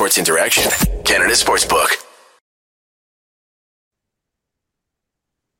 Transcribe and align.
Sports 0.00 0.16
Interaction, 0.16 0.70
Canada 1.04 1.34
Sportsbook. 1.34 2.06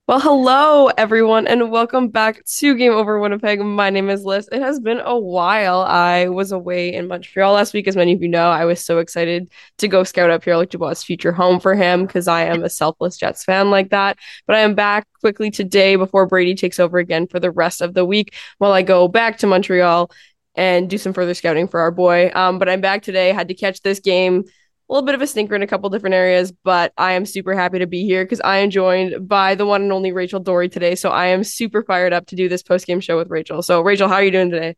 Well, 0.08 0.18
hello 0.18 0.88
everyone, 0.96 1.46
and 1.46 1.70
welcome 1.70 2.08
back 2.08 2.42
to 2.46 2.74
Game 2.74 2.92
Over 2.92 3.20
Winnipeg. 3.20 3.60
My 3.60 3.90
name 3.90 4.08
is 4.08 4.24
Lyss. 4.24 4.48
It 4.50 4.62
has 4.62 4.80
been 4.80 4.98
a 5.04 5.16
while. 5.16 5.82
I 5.82 6.28
was 6.28 6.52
away 6.52 6.94
in 6.94 7.06
Montreal 7.06 7.52
last 7.52 7.74
week, 7.74 7.86
as 7.86 7.96
many 7.96 8.14
of 8.14 8.22
you 8.22 8.28
know. 8.28 8.50
I 8.50 8.64
was 8.64 8.82
so 8.82 8.98
excited 8.98 9.50
to 9.76 9.88
go 9.88 10.04
scout 10.04 10.30
up 10.30 10.42
Pierre-Luc 10.42 10.70
Dubois' 10.70 11.04
future 11.04 11.32
home 11.32 11.60
for 11.60 11.74
him 11.74 12.06
because 12.06 12.26
I 12.26 12.44
am 12.44 12.64
a 12.64 12.70
selfless 12.70 13.18
Jets 13.18 13.44
fan 13.44 13.70
like 13.70 13.90
that. 13.90 14.16
But 14.46 14.56
I 14.56 14.60
am 14.60 14.74
back 14.74 15.06
quickly 15.20 15.50
today 15.50 15.96
before 15.96 16.26
Brady 16.26 16.54
takes 16.54 16.80
over 16.80 16.96
again 16.96 17.26
for 17.26 17.38
the 17.38 17.50
rest 17.50 17.82
of 17.82 17.92
the 17.92 18.06
week 18.06 18.34
while 18.56 18.72
I 18.72 18.80
go 18.80 19.06
back 19.06 19.36
to 19.38 19.46
Montreal 19.46 20.10
and 20.54 20.90
do 20.90 20.98
some 20.98 21.12
further 21.12 21.34
scouting 21.34 21.68
for 21.68 21.80
our 21.80 21.90
boy. 21.90 22.30
Um, 22.34 22.58
but 22.58 22.68
I'm 22.68 22.80
back 22.80 23.02
today. 23.02 23.32
Had 23.32 23.48
to 23.48 23.54
catch 23.54 23.82
this 23.82 24.00
game 24.00 24.44
a 24.90 24.92
little 24.92 25.06
bit 25.06 25.14
of 25.14 25.22
a 25.22 25.26
stinker 25.26 25.54
in 25.54 25.62
a 25.62 25.68
couple 25.68 25.88
different 25.88 26.14
areas, 26.14 26.52
but 26.64 26.92
I 26.98 27.12
am 27.12 27.24
super 27.24 27.54
happy 27.54 27.78
to 27.78 27.86
be 27.86 28.04
here 28.04 28.24
because 28.24 28.40
I 28.40 28.56
am 28.58 28.70
joined 28.70 29.28
by 29.28 29.54
the 29.54 29.64
one 29.64 29.82
and 29.82 29.92
only 29.92 30.10
Rachel 30.10 30.40
Doerrie 30.40 30.68
today. 30.68 30.96
So 30.96 31.10
I 31.10 31.26
am 31.26 31.44
super 31.44 31.84
fired 31.84 32.12
up 32.12 32.26
to 32.26 32.36
do 32.36 32.48
this 32.48 32.64
post 32.64 32.88
game 32.88 33.00
show 33.00 33.16
with 33.16 33.30
Rachel. 33.30 33.62
So 33.62 33.82
Rachel, 33.82 34.08
how 34.08 34.14
are 34.14 34.24
you 34.24 34.32
doing 34.32 34.50
today? 34.50 34.76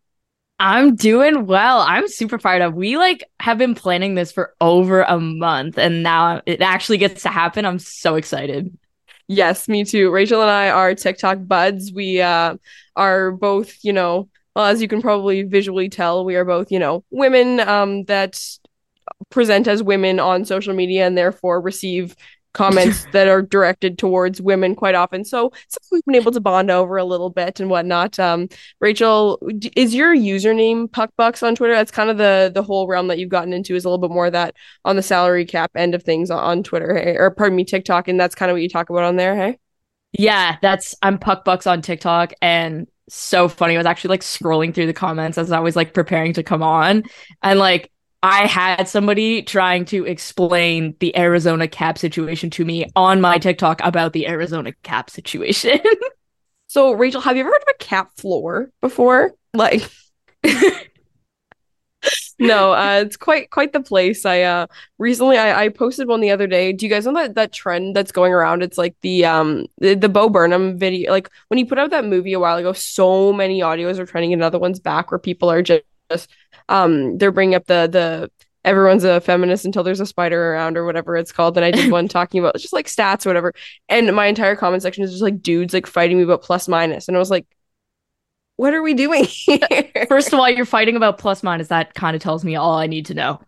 I'm 0.58 0.96
doing 0.96 1.46
well. 1.46 1.80
I'm 1.80 2.06
super 2.08 2.38
fired 2.38 2.60
up. 2.60 2.74
We 2.74 2.98
like 2.98 3.24
have 3.40 3.56
been 3.56 3.74
planning 3.74 4.14
this 4.14 4.30
for 4.30 4.54
over 4.60 5.02
a 5.02 5.18
month 5.18 5.78
and 5.78 6.02
now 6.02 6.42
it 6.44 6.60
actually 6.60 6.98
gets 6.98 7.22
to 7.22 7.30
happen. 7.30 7.64
I'm 7.64 7.78
so 7.78 8.16
excited. 8.16 8.76
Yes, 9.28 9.66
me 9.66 9.84
too. 9.84 10.10
Rachel 10.10 10.42
and 10.42 10.50
I 10.50 10.68
are 10.68 10.94
TikTok 10.94 11.38
buds. 11.46 11.90
We 11.90 12.20
uh 12.20 12.56
are 12.94 13.32
both, 13.32 13.82
you 13.82 13.94
know, 13.94 14.28
well, 14.54 14.66
as 14.66 14.82
you 14.82 14.88
can 14.88 15.00
probably 15.00 15.42
visually 15.42 15.88
tell, 15.88 16.24
we 16.24 16.36
are 16.36 16.44
both, 16.44 16.70
you 16.70 16.78
know, 16.78 17.04
women 17.10 17.60
um 17.60 18.04
that 18.04 18.40
present 19.30 19.66
as 19.68 19.82
women 19.82 20.20
on 20.20 20.44
social 20.44 20.74
media 20.74 21.06
and 21.06 21.16
therefore 21.16 21.60
receive 21.60 22.16
comments 22.52 23.06
that 23.12 23.28
are 23.28 23.42
directed 23.42 23.98
towards 23.98 24.40
women 24.40 24.74
quite 24.74 24.94
often. 24.94 25.24
So 25.24 25.52
something 25.68 25.88
we've 25.90 26.04
been 26.04 26.14
able 26.14 26.32
to 26.32 26.40
bond 26.40 26.70
over 26.70 26.96
a 26.96 27.04
little 27.04 27.30
bit 27.30 27.60
and 27.60 27.70
whatnot. 27.70 28.18
Um, 28.18 28.48
Rachel, 28.80 29.40
is 29.76 29.94
your 29.94 30.14
username 30.14 30.88
Puckbucks 30.88 31.42
on 31.42 31.54
Twitter? 31.54 31.74
That's 31.74 31.90
kind 31.90 32.10
of 32.10 32.18
the 32.18 32.50
the 32.54 32.62
whole 32.62 32.86
realm 32.86 33.08
that 33.08 33.18
you've 33.18 33.30
gotten 33.30 33.52
into 33.52 33.74
is 33.74 33.84
a 33.84 33.88
little 33.88 34.06
bit 34.06 34.14
more 34.14 34.30
that 34.30 34.54
on 34.84 34.96
the 34.96 35.02
salary 35.02 35.44
cap 35.44 35.70
end 35.76 35.94
of 35.94 36.02
things 36.02 36.30
on 36.30 36.62
Twitter, 36.62 36.94
hey? 36.94 37.16
or 37.16 37.30
pardon 37.30 37.56
me, 37.56 37.64
TikTok, 37.64 38.08
and 38.08 38.20
that's 38.20 38.34
kind 38.34 38.50
of 38.50 38.54
what 38.54 38.62
you 38.62 38.68
talk 38.68 38.90
about 38.90 39.04
on 39.04 39.16
there, 39.16 39.34
hey? 39.34 39.58
Yeah, 40.12 40.56
that's 40.60 40.94
I'm 41.00 41.18
Puckbucks 41.18 41.70
on 41.70 41.80
TikTok 41.80 42.34
and 42.42 42.86
so 43.14 43.48
funny. 43.48 43.74
I 43.74 43.78
was 43.78 43.86
actually 43.86 44.08
like 44.08 44.20
scrolling 44.22 44.74
through 44.74 44.86
the 44.86 44.92
comments 44.92 45.38
as 45.38 45.52
I 45.52 45.60
was 45.60 45.76
like 45.76 45.94
preparing 45.94 46.32
to 46.34 46.42
come 46.42 46.62
on 46.62 47.04
and 47.42 47.58
like 47.58 47.92
I 48.22 48.46
had 48.46 48.88
somebody 48.88 49.42
trying 49.42 49.84
to 49.86 50.06
explain 50.06 50.94
the 51.00 51.16
Arizona 51.16 51.66
cap 51.66 51.98
situation 51.98 52.50
to 52.50 52.64
me 52.64 52.86
on 52.94 53.20
my 53.20 53.38
TikTok 53.38 53.80
about 53.82 54.12
the 54.12 54.28
Arizona 54.28 54.72
cap 54.84 55.10
situation. 55.10 55.80
so, 56.68 56.92
Rachel, 56.92 57.20
have 57.20 57.36
you 57.36 57.40
ever 57.40 57.50
heard 57.50 57.62
of 57.62 57.74
a 57.74 57.84
cap 57.84 58.16
floor 58.16 58.70
before? 58.80 59.32
Like, 59.52 59.82
no, 62.38 62.72
uh, 62.72 63.02
it's 63.04 63.16
quite 63.16 63.50
quite 63.50 63.72
the 63.72 63.80
place. 63.80 64.24
I 64.24 64.42
uh 64.42 64.66
recently 64.98 65.38
I, 65.38 65.64
I 65.64 65.68
posted 65.68 66.08
one 66.08 66.20
the 66.20 66.30
other 66.30 66.46
day. 66.46 66.72
Do 66.72 66.86
you 66.86 66.90
guys 66.90 67.06
know 67.06 67.14
that 67.14 67.34
that 67.34 67.52
trend 67.52 67.96
that's 67.96 68.12
going 68.12 68.32
around? 68.32 68.62
It's 68.62 68.78
like 68.78 68.96
the 69.02 69.24
um 69.24 69.66
the, 69.78 69.94
the 69.94 70.08
Bo 70.08 70.28
Burnham 70.28 70.78
video. 70.78 71.10
Like 71.10 71.30
when 71.48 71.58
he 71.58 71.64
put 71.64 71.78
out 71.78 71.90
that 71.90 72.04
movie 72.04 72.32
a 72.32 72.40
while 72.40 72.56
ago, 72.56 72.72
so 72.72 73.32
many 73.32 73.60
audios 73.60 73.98
are 73.98 74.06
trending. 74.06 74.32
Another 74.32 74.58
one's 74.58 74.80
back 74.80 75.10
where 75.10 75.18
people 75.18 75.50
are 75.50 75.62
just 75.62 75.84
um 76.68 77.18
they're 77.18 77.32
bringing 77.32 77.54
up 77.54 77.66
the 77.66 77.88
the 77.90 78.30
everyone's 78.64 79.04
a 79.04 79.20
feminist 79.20 79.64
until 79.64 79.82
there's 79.82 80.00
a 80.00 80.06
spider 80.06 80.52
around 80.52 80.76
or 80.76 80.84
whatever 80.84 81.16
it's 81.16 81.32
called. 81.32 81.56
And 81.56 81.64
I 81.64 81.70
did 81.70 81.90
one 81.90 82.08
talking 82.08 82.40
about 82.40 82.56
just 82.56 82.72
like 82.72 82.86
stats 82.86 83.26
or 83.26 83.30
whatever. 83.30 83.52
And 83.88 84.14
my 84.14 84.26
entire 84.26 84.56
comment 84.56 84.82
section 84.82 85.04
is 85.04 85.10
just 85.10 85.22
like 85.22 85.42
dudes 85.42 85.74
like 85.74 85.86
fighting 85.86 86.16
me 86.16 86.24
about 86.24 86.42
plus 86.42 86.68
minus. 86.68 87.08
And 87.08 87.16
I 87.16 87.20
was 87.20 87.30
like, 87.30 87.46
what 88.62 88.74
are 88.74 88.82
we 88.82 88.94
doing 88.94 89.24
here? 89.28 89.58
First 90.06 90.32
of 90.32 90.38
all, 90.38 90.48
you're 90.48 90.64
fighting 90.64 90.94
about 90.94 91.18
plus 91.18 91.42
minus. 91.42 91.68
That 91.68 91.94
kind 91.94 92.14
of 92.14 92.22
tells 92.22 92.44
me 92.44 92.54
all 92.54 92.78
I 92.78 92.86
need 92.86 93.06
to 93.06 93.14
know. 93.14 93.40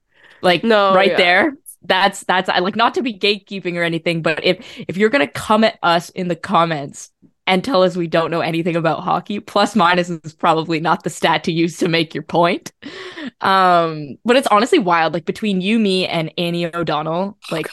Like 0.43 0.65
no, 0.65 0.93
right 0.93 1.13
yeah. 1.13 1.17
there. 1.17 1.57
That's 1.83 2.25
that's 2.25 2.49
I 2.49 2.59
like 2.59 2.75
not 2.75 2.95
to 2.95 3.03
be 3.03 3.17
gatekeeping 3.17 3.77
or 3.77 3.85
anything, 3.85 4.23
but 4.23 4.43
if 4.45 4.67
if 4.89 4.97
you're 4.97 5.11
gonna 5.11 5.29
come 5.29 5.63
at 5.63 5.79
us 5.85 6.11
in 6.11 6.27
the 6.27 6.35
comments 6.35 7.13
and 7.47 7.63
tell 7.63 7.85
us 7.85 7.97
we 7.97 8.09
don't 8.09 8.33
know 8.33 8.41
anything 8.41 8.75
about 8.75 9.05
hockey, 9.05 9.39
plus 9.39 9.77
minus 9.77 10.11
is 10.11 10.33
probably 10.33 10.81
not 10.81 11.05
the 11.05 11.11
stat 11.11 11.45
to 11.45 11.53
use 11.53 11.77
to 11.77 11.89
make 11.89 12.13
your 12.13 12.25
point. 12.25 12.73
Um, 13.41 14.17
but 14.25 14.35
it's 14.35 14.49
honestly 14.49 14.81
wild. 14.81 15.15
Like 15.15 15.27
between 15.27 15.61
you, 15.61 15.79
me, 15.79 16.09
and 16.09 16.33
Annie 16.37 16.67
O'Donnell, 16.67 17.39
like 17.53 17.69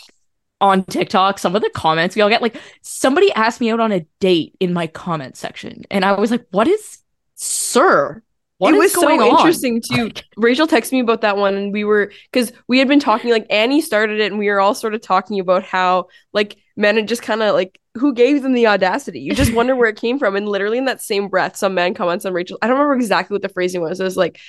on 0.60 0.84
TikTok, 0.84 1.40
some 1.40 1.56
of 1.56 1.64
the 1.64 1.72
comments 1.74 2.16
we 2.16 2.22
all 2.22 2.30
get, 2.30 2.44
like 2.44 2.58
somebody 2.84 3.32
asked 3.34 3.62
me 3.62 3.72
out 3.72 3.80
on 3.80 3.92
a 3.92 4.06
date 4.20 4.56
in 4.60 4.74
my 4.74 4.86
comment 4.86 5.38
section, 5.38 5.84
and 5.90 6.06
I 6.06 6.12
was 6.20 6.30
like, 6.30 6.46
"What 6.52 6.68
is, 6.68 7.01
sir? 7.42 8.22
What 8.58 8.76
it 8.76 8.78
was 8.78 8.94
so 8.94 9.10
on? 9.10 9.22
interesting 9.22 9.82
too. 9.82 10.12
Rachel 10.38 10.68
texted 10.68 10.92
me 10.92 11.00
about 11.00 11.22
that 11.22 11.36
one, 11.36 11.56
and 11.56 11.74
we 11.74 11.84
were 11.84 12.12
because 12.32 12.54
we 12.68 12.78
had 12.78 12.88
been 12.88 13.00
talking. 13.00 13.32
Like 13.32 13.48
Annie 13.50 13.82
started 13.82 14.20
it, 14.20 14.32
and 14.32 14.38
we 14.38 14.50
were 14.50 14.60
all 14.60 14.76
sort 14.76 14.94
of 14.94 15.02
talking 15.02 15.40
about 15.40 15.64
how 15.64 16.10
like 16.32 16.58
men 16.78 16.96
had 16.96 17.08
just 17.08 17.24
kind 17.24 17.42
of 17.42 17.56
like 17.56 17.80
who 17.96 18.14
gave 18.14 18.44
them 18.44 18.54
the 18.54 18.68
audacity. 18.68 19.20
You 19.20 19.34
just 19.34 19.54
wonder 19.54 19.76
where 19.76 19.90
it 19.90 19.96
came 19.96 20.20
from. 20.20 20.36
And 20.36 20.48
literally 20.48 20.78
in 20.78 20.86
that 20.86 21.02
same 21.02 21.28
breath, 21.28 21.58
some 21.58 21.74
man 21.74 21.96
comments 21.96 22.24
on 22.24 22.34
Rachel. 22.34 22.60
I 22.62 22.68
don't 22.68 22.78
remember 22.78 22.94
exactly 22.94 23.34
what 23.34 23.42
the 23.42 23.50
phrasing 23.50 23.82
was. 23.82 24.00
It 24.00 24.04
was 24.04 24.18
like, 24.18 24.40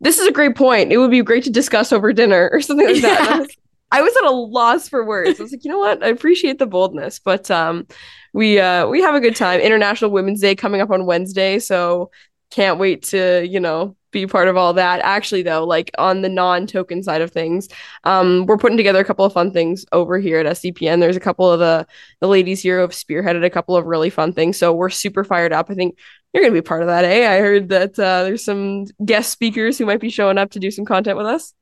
"This 0.00 0.20
is 0.20 0.28
a 0.28 0.32
great 0.32 0.54
point. 0.54 0.92
It 0.92 0.98
would 0.98 1.10
be 1.10 1.22
great 1.22 1.42
to 1.44 1.50
discuss 1.50 1.92
over 1.92 2.12
dinner," 2.12 2.48
or 2.52 2.60
something 2.60 2.86
like 2.86 3.02
that. 3.02 3.48
I 3.90 4.02
was, 4.02 4.14
at 4.16 4.24
a 4.24 4.30
loss 4.30 4.88
for 4.88 5.04
words. 5.04 5.40
I 5.40 5.42
was 5.42 5.52
like, 5.52 5.64
you 5.64 5.70
know 5.70 5.78
what? 5.78 6.02
I 6.02 6.08
appreciate 6.08 6.58
the 6.58 6.66
boldness, 6.66 7.18
but 7.18 7.50
um, 7.50 7.86
we 8.32 8.60
uh 8.60 8.86
we 8.86 9.00
have 9.00 9.14
a 9.14 9.20
good 9.20 9.36
time. 9.36 9.60
International 9.60 10.10
Women's 10.10 10.40
Day 10.40 10.54
coming 10.54 10.80
up 10.80 10.90
on 10.90 11.06
Wednesday, 11.06 11.58
so 11.58 12.10
can't 12.50 12.78
wait 12.78 13.02
to 13.02 13.46
you 13.46 13.60
know 13.60 13.94
be 14.10 14.26
part 14.26 14.48
of 14.48 14.56
all 14.56 14.72
that 14.72 15.00
actually 15.00 15.42
though 15.42 15.64
like 15.64 15.90
on 15.98 16.22
the 16.22 16.28
non-token 16.28 17.02
side 17.02 17.20
of 17.20 17.30
things 17.30 17.68
um 18.04 18.46
we're 18.46 18.56
putting 18.56 18.78
together 18.78 19.00
a 19.00 19.04
couple 19.04 19.24
of 19.24 19.32
fun 19.32 19.52
things 19.52 19.84
over 19.92 20.18
here 20.18 20.38
at 20.38 20.56
sdpn 20.56 20.98
there's 20.98 21.16
a 21.16 21.20
couple 21.20 21.50
of 21.50 21.58
the 21.58 21.86
the 22.20 22.28
ladies 22.28 22.62
here 22.62 22.76
who 22.76 22.82
have 22.82 22.92
spearheaded 22.92 23.44
a 23.44 23.50
couple 23.50 23.76
of 23.76 23.84
really 23.84 24.08
fun 24.08 24.32
things 24.32 24.56
so 24.56 24.72
we're 24.72 24.88
super 24.88 25.24
fired 25.24 25.52
up 25.52 25.68
i 25.68 25.74
think 25.74 25.98
you're 26.32 26.42
gonna 26.42 26.54
be 26.54 26.62
part 26.62 26.80
of 26.80 26.88
that 26.88 27.04
eh 27.04 27.30
i 27.30 27.38
heard 27.38 27.68
that 27.68 27.98
uh, 27.98 28.22
there's 28.24 28.44
some 28.44 28.86
guest 29.04 29.30
speakers 29.30 29.76
who 29.76 29.84
might 29.84 30.00
be 30.00 30.10
showing 30.10 30.38
up 30.38 30.50
to 30.50 30.58
do 30.58 30.70
some 30.70 30.86
content 30.86 31.18
with 31.18 31.26
us 31.26 31.52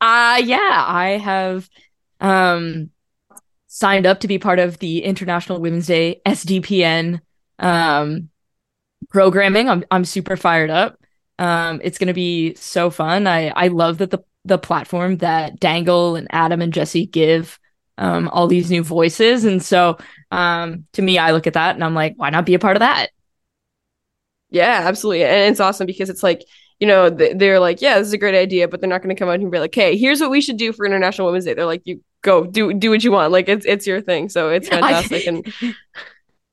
uh 0.00 0.40
yeah 0.44 0.84
i 0.86 1.18
have 1.22 1.68
um 2.20 2.90
signed 3.68 4.06
up 4.06 4.20
to 4.20 4.28
be 4.28 4.38
part 4.38 4.58
of 4.58 4.78
the 4.80 5.02
international 5.04 5.60
women's 5.60 5.86
day 5.86 6.20
sdpn 6.26 7.20
um 7.60 8.30
programming. 9.10 9.68
I'm 9.68 9.84
I'm 9.90 10.04
super 10.04 10.36
fired 10.36 10.70
up. 10.70 10.98
Um, 11.38 11.80
it's 11.84 11.98
gonna 11.98 12.14
be 12.14 12.54
so 12.54 12.90
fun. 12.90 13.26
I 13.26 13.48
I 13.48 13.68
love 13.68 13.98
that 13.98 14.10
the 14.10 14.20
the 14.44 14.58
platform 14.58 15.18
that 15.18 15.60
Dangle 15.60 16.16
and 16.16 16.26
Adam 16.30 16.62
and 16.62 16.72
Jesse 16.72 17.06
give 17.06 17.58
um, 17.98 18.28
all 18.30 18.46
these 18.48 18.70
new 18.70 18.82
voices, 18.82 19.44
and 19.44 19.62
so 19.62 19.98
um, 20.30 20.86
to 20.94 21.02
me, 21.02 21.18
I 21.18 21.32
look 21.32 21.46
at 21.46 21.54
that 21.54 21.74
and 21.74 21.84
I'm 21.84 21.94
like, 21.94 22.14
why 22.16 22.30
not 22.30 22.46
be 22.46 22.54
a 22.54 22.58
part 22.58 22.76
of 22.76 22.80
that? 22.80 23.08
Yeah, 24.50 24.82
absolutely, 24.84 25.24
and 25.24 25.50
it's 25.52 25.60
awesome 25.60 25.86
because 25.86 26.10
it's 26.10 26.22
like 26.22 26.44
you 26.80 26.86
know 26.86 27.10
they're 27.10 27.60
like, 27.60 27.80
yeah, 27.80 27.98
this 27.98 28.08
is 28.08 28.12
a 28.12 28.18
great 28.18 28.34
idea, 28.34 28.66
but 28.66 28.80
they're 28.80 28.88
not 28.88 29.02
going 29.02 29.14
to 29.14 29.18
come 29.18 29.28
out 29.28 29.38
and 29.38 29.50
be 29.50 29.58
like, 29.58 29.74
hey, 29.74 29.96
here's 29.96 30.20
what 30.20 30.30
we 30.30 30.40
should 30.40 30.56
do 30.56 30.72
for 30.72 30.86
International 30.86 31.26
Women's 31.26 31.44
Day. 31.44 31.54
They're 31.54 31.66
like, 31.66 31.82
you 31.84 32.00
go 32.22 32.44
do 32.44 32.72
do 32.74 32.90
what 32.90 33.04
you 33.04 33.12
want, 33.12 33.32
like 33.32 33.48
it's 33.48 33.66
it's 33.66 33.86
your 33.86 34.00
thing. 34.00 34.28
So 34.28 34.50
it's 34.50 34.68
fantastic 34.70 35.26
and. 35.26 35.52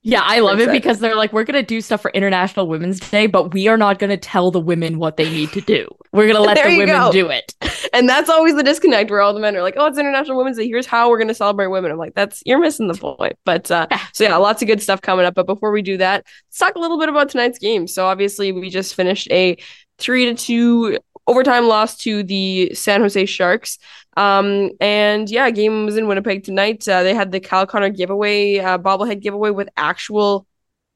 Yeah, 0.04 0.22
I 0.24 0.40
love 0.40 0.62
it 0.62 0.72
because 0.72 1.00
they're 1.00 1.18
like, 1.18 1.34
we're 1.34 1.44
going 1.44 1.60
to 1.62 1.68
do 1.68 1.81
stuff 1.81 2.02
for 2.02 2.12
International 2.12 2.66
Women's 2.66 3.02
Day, 3.02 3.28
but 3.28 3.54
we 3.54 3.68
are 3.68 3.75
not 3.75 4.00
going 4.00 4.10
to 4.10 4.16
tell 4.16 4.52
the 4.52 4.60
women 4.60 5.00
what 5.00 5.18
they 5.18 5.30
need 5.30 5.52
to 5.52 5.60
do. 5.60 5.86
We're 6.13 6.31
going 6.31 6.36
to 6.42 6.42
let 6.42 6.56
the 6.56 6.78
women 6.78 6.96
go. 6.96 7.12
do 7.12 7.28
it. 7.30 7.54
And 7.92 8.07
that's 8.07 8.30
always 8.30 8.56
the 8.56 8.63
disconnect 8.63 9.12
where 9.12 9.19
all 9.19 9.34
the 9.34 9.42
men 9.42 9.57
are 9.57 9.62
like, 9.62 9.74
oh, 9.75 9.86
it's 9.88 9.98
International 9.98 10.38
Women's 10.38 10.56
Day. 10.56 10.66
Here's 10.66 10.86
how 10.86 11.10
we're 11.10 11.18
going 11.18 11.28
to 11.28 11.34
celebrate 11.34 11.68
women. 11.68 11.92
I'm 11.92 11.98
like, 11.98 12.13
that's, 12.13 12.42
you're 12.46 12.60
missing 12.60 12.88
the 12.88 12.94
point. 12.94 13.38
But 13.44 13.69
uh, 13.69 13.88
so 14.13 14.24
yeah, 14.24 14.38
lots 14.38 14.62
of 14.62 14.69
good 14.69 14.81
stuff 14.81 15.02
coming 15.02 15.25
up. 15.25 15.36
But 15.36 15.46
before 15.46 15.72
we 15.72 15.81
do 15.81 15.98
that, 15.98 16.24
let's 16.48 16.57
talk 16.57 16.75
a 16.75 16.80
little 16.80 16.98
bit 16.98 17.10
about 17.10 17.28
tonight's 17.28 17.60
game. 17.60 17.86
So 17.86 18.06
obviously, 18.06 18.54
we 18.54 18.69
just 18.69 18.96
finished 18.96 19.30
a 19.30 19.57
three 19.98 20.26
to 20.26 20.36
two 20.36 21.00
overtime 21.28 21.68
loss 21.68 21.98
to 21.98 22.24
the 22.24 22.74
San 22.74 23.02
Jose 23.02 23.26
Sharks. 23.26 23.78
Um, 24.16 24.72
and 24.80 25.30
yeah, 25.30 25.50
game 25.52 25.86
was 25.86 25.98
in 25.98 26.08
Winnipeg 26.08 26.44
tonight. 26.44 26.88
Uh, 26.88 27.04
they 27.04 27.14
had 27.14 27.32
the 27.32 27.40
Kyle 27.40 27.68
Connor 27.68 27.90
giveaway, 27.90 28.58
uh, 28.60 28.78
bobblehead 28.78 29.22
giveaway 29.22 29.52
with 29.52 29.70
actual 29.78 30.48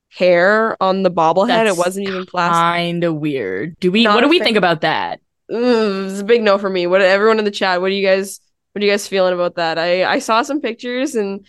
hair 0.09 0.81
on 0.81 1.03
the 1.03 1.11
bobblehead. 1.11 1.47
That's 1.47 1.77
it 1.77 1.77
wasn't 1.77 2.07
even 2.07 2.25
plastic. 2.25 2.55
Kind 2.55 3.03
of 3.03 3.15
weird. 3.15 3.77
Do 3.79 3.91
we? 3.91 4.03
Not 4.03 4.15
what 4.15 4.21
do 4.21 4.29
we 4.29 4.39
fan. 4.39 4.45
think 4.45 4.57
about 4.57 4.81
that? 4.81 5.21
Ooh, 5.51 6.07
it's 6.07 6.21
a 6.21 6.23
big 6.23 6.41
no 6.41 6.57
for 6.57 6.69
me. 6.69 6.87
What 6.87 7.01
everyone 7.01 7.39
in 7.39 7.45
the 7.45 7.51
chat? 7.51 7.81
What 7.81 7.89
do 7.89 7.95
you 7.95 8.05
guys? 8.05 8.39
What 8.71 8.81
are 8.81 8.85
you 8.85 8.91
guys 8.91 9.07
feeling 9.07 9.33
about 9.33 9.55
that? 9.55 9.77
I 9.77 10.05
I 10.05 10.19
saw 10.19 10.41
some 10.41 10.61
pictures 10.61 11.15
and 11.15 11.45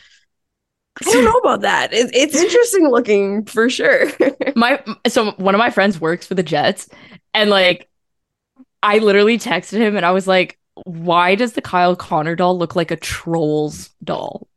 I 1.00 1.10
don't 1.12 1.24
know 1.24 1.38
about 1.38 1.62
that. 1.62 1.92
It, 1.92 2.10
it's 2.14 2.36
interesting 2.42 2.88
looking 2.88 3.44
for 3.44 3.70
sure. 3.70 4.08
my 4.56 4.82
so 5.08 5.32
one 5.32 5.54
of 5.54 5.58
my 5.58 5.70
friends 5.70 6.00
works 6.00 6.26
for 6.26 6.34
the 6.34 6.42
Jets, 6.42 6.88
and 7.34 7.50
like 7.50 7.88
I 8.82 8.98
literally 8.98 9.38
texted 9.38 9.78
him 9.78 9.96
and 9.96 10.04
I 10.04 10.10
was 10.10 10.26
like, 10.26 10.58
why 10.84 11.34
does 11.34 11.52
the 11.52 11.62
Kyle 11.62 11.96
Connor 11.96 12.34
doll 12.34 12.58
look 12.58 12.74
like 12.76 12.90
a 12.90 12.96
Trolls 12.96 13.90
doll? 14.02 14.48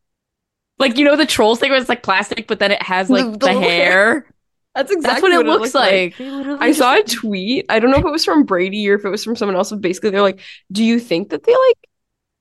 Like 0.77 0.97
you 0.97 1.05
know 1.05 1.15
the 1.15 1.25
Trolls 1.25 1.59
thing 1.59 1.71
where 1.71 1.79
it's 1.79 1.89
like 1.89 2.03
plastic, 2.03 2.47
but 2.47 2.59
then 2.59 2.71
it 2.71 2.81
has 2.81 3.09
like 3.09 3.25
the, 3.25 3.31
the, 3.31 3.37
the 3.37 3.53
hair. 3.53 4.27
That's 4.73 4.91
exactly 4.91 5.31
That's 5.31 5.37
what, 5.37 5.45
what 5.45 5.55
it 5.55 5.59
looks 5.61 5.73
like. 5.73 6.19
like. 6.19 6.61
I 6.61 6.73
saw 6.73 6.95
a 6.95 7.03
tweet. 7.03 7.65
I 7.69 7.79
don't 7.79 7.91
know 7.91 7.97
if 7.97 8.03
it 8.03 8.11
was 8.11 8.25
from 8.25 8.43
Brady 8.43 8.89
or 8.89 8.95
if 8.95 9.05
it 9.05 9.09
was 9.09 9.23
from 9.23 9.37
someone 9.37 9.55
else. 9.55 9.69
But 9.69 9.79
basically, 9.79 10.09
they're 10.09 10.21
like, 10.21 10.41
"Do 10.69 10.83
you 10.83 10.99
think 10.99 11.29
that 11.29 11.43
they 11.43 11.53
like 11.53 11.77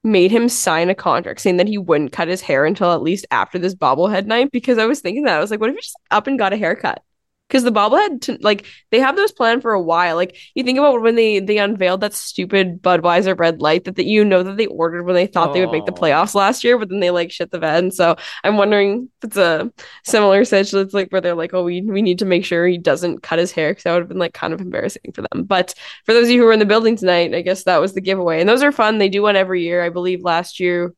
made 0.02 0.32
him 0.32 0.48
sign 0.48 0.90
a 0.90 0.96
contract 0.96 1.40
saying 1.40 1.58
that 1.58 1.68
he 1.68 1.78
wouldn't 1.78 2.12
cut 2.12 2.26
his 2.26 2.40
hair 2.40 2.66
until 2.66 2.92
at 2.92 3.02
least 3.02 3.24
after 3.30 3.56
this 3.56 3.74
bobblehead 3.74 4.26
night?" 4.26 4.50
Because 4.50 4.78
I 4.78 4.86
was 4.86 5.00
thinking 5.00 5.24
that 5.24 5.36
I 5.36 5.40
was 5.40 5.52
like, 5.52 5.60
"What 5.60 5.70
if 5.70 5.76
he 5.76 5.80
just 5.82 5.96
up 6.10 6.26
and 6.26 6.36
got 6.36 6.52
a 6.52 6.56
haircut?" 6.56 7.02
Because 7.48 7.62
the 7.62 7.72
bobblehead 7.72 8.20
t- 8.20 8.38
like 8.40 8.66
they 8.90 8.98
have 8.98 9.16
those 9.16 9.32
planned 9.32 9.62
for 9.62 9.72
a 9.72 9.82
while. 9.82 10.16
Like 10.16 10.36
you 10.54 10.64
think 10.64 10.78
about 10.78 11.02
when 11.02 11.14
they 11.14 11.40
they 11.40 11.58
unveiled 11.58 12.00
that 12.00 12.14
stupid 12.14 12.82
budweiser 12.82 13.38
red 13.38 13.60
light 13.60 13.84
that, 13.84 13.96
that 13.96 14.06
you 14.06 14.24
know 14.24 14.42
that 14.42 14.56
they 14.56 14.66
ordered 14.66 15.04
when 15.04 15.14
they 15.14 15.26
thought 15.26 15.52
they 15.52 15.60
would 15.60 15.72
make 15.72 15.86
the 15.86 15.92
playoffs 15.92 16.34
last 16.34 16.64
year 16.64 16.78
but 16.78 16.88
then 16.88 17.00
they 17.00 17.10
like 17.10 17.30
shit 17.30 17.50
the 17.50 17.58
bed. 17.58 17.84
And 17.84 17.94
so 17.94 18.16
i'm 18.42 18.56
wondering 18.56 19.08
if 19.22 19.28
it's 19.28 19.36
a 19.36 19.72
similar 20.04 20.44
situation 20.44 20.80
it's 20.80 20.94
like 20.94 21.10
where 21.10 21.20
they're 21.20 21.34
like 21.34 21.54
oh 21.54 21.64
we, 21.64 21.82
we 21.82 22.02
need 22.02 22.18
to 22.20 22.24
make 22.24 22.44
sure 22.44 22.66
he 22.66 22.78
doesn't 22.78 23.22
cut 23.22 23.38
his 23.38 23.52
hair 23.52 23.70
because 23.70 23.84
that 23.84 23.92
would 23.92 24.02
have 24.02 24.08
been 24.08 24.18
like 24.18 24.34
kind 24.34 24.52
of 24.52 24.60
embarrassing 24.60 25.12
for 25.14 25.22
them. 25.22 25.44
But 25.44 25.74
for 26.04 26.12
those 26.12 26.24
of 26.24 26.30
you 26.30 26.40
who 26.40 26.46
were 26.46 26.52
in 26.52 26.58
the 26.58 26.66
building 26.66 26.96
tonight 26.96 27.34
i 27.34 27.42
guess 27.42 27.64
that 27.64 27.80
was 27.80 27.94
the 27.94 28.00
giveaway. 28.00 28.40
And 28.40 28.48
those 28.48 28.62
are 28.62 28.72
fun. 28.72 28.98
They 28.98 29.08
do 29.08 29.22
one 29.22 29.36
every 29.36 29.62
year. 29.62 29.82
I 29.82 29.90
believe 29.90 30.22
last 30.22 30.60
year 30.60 30.94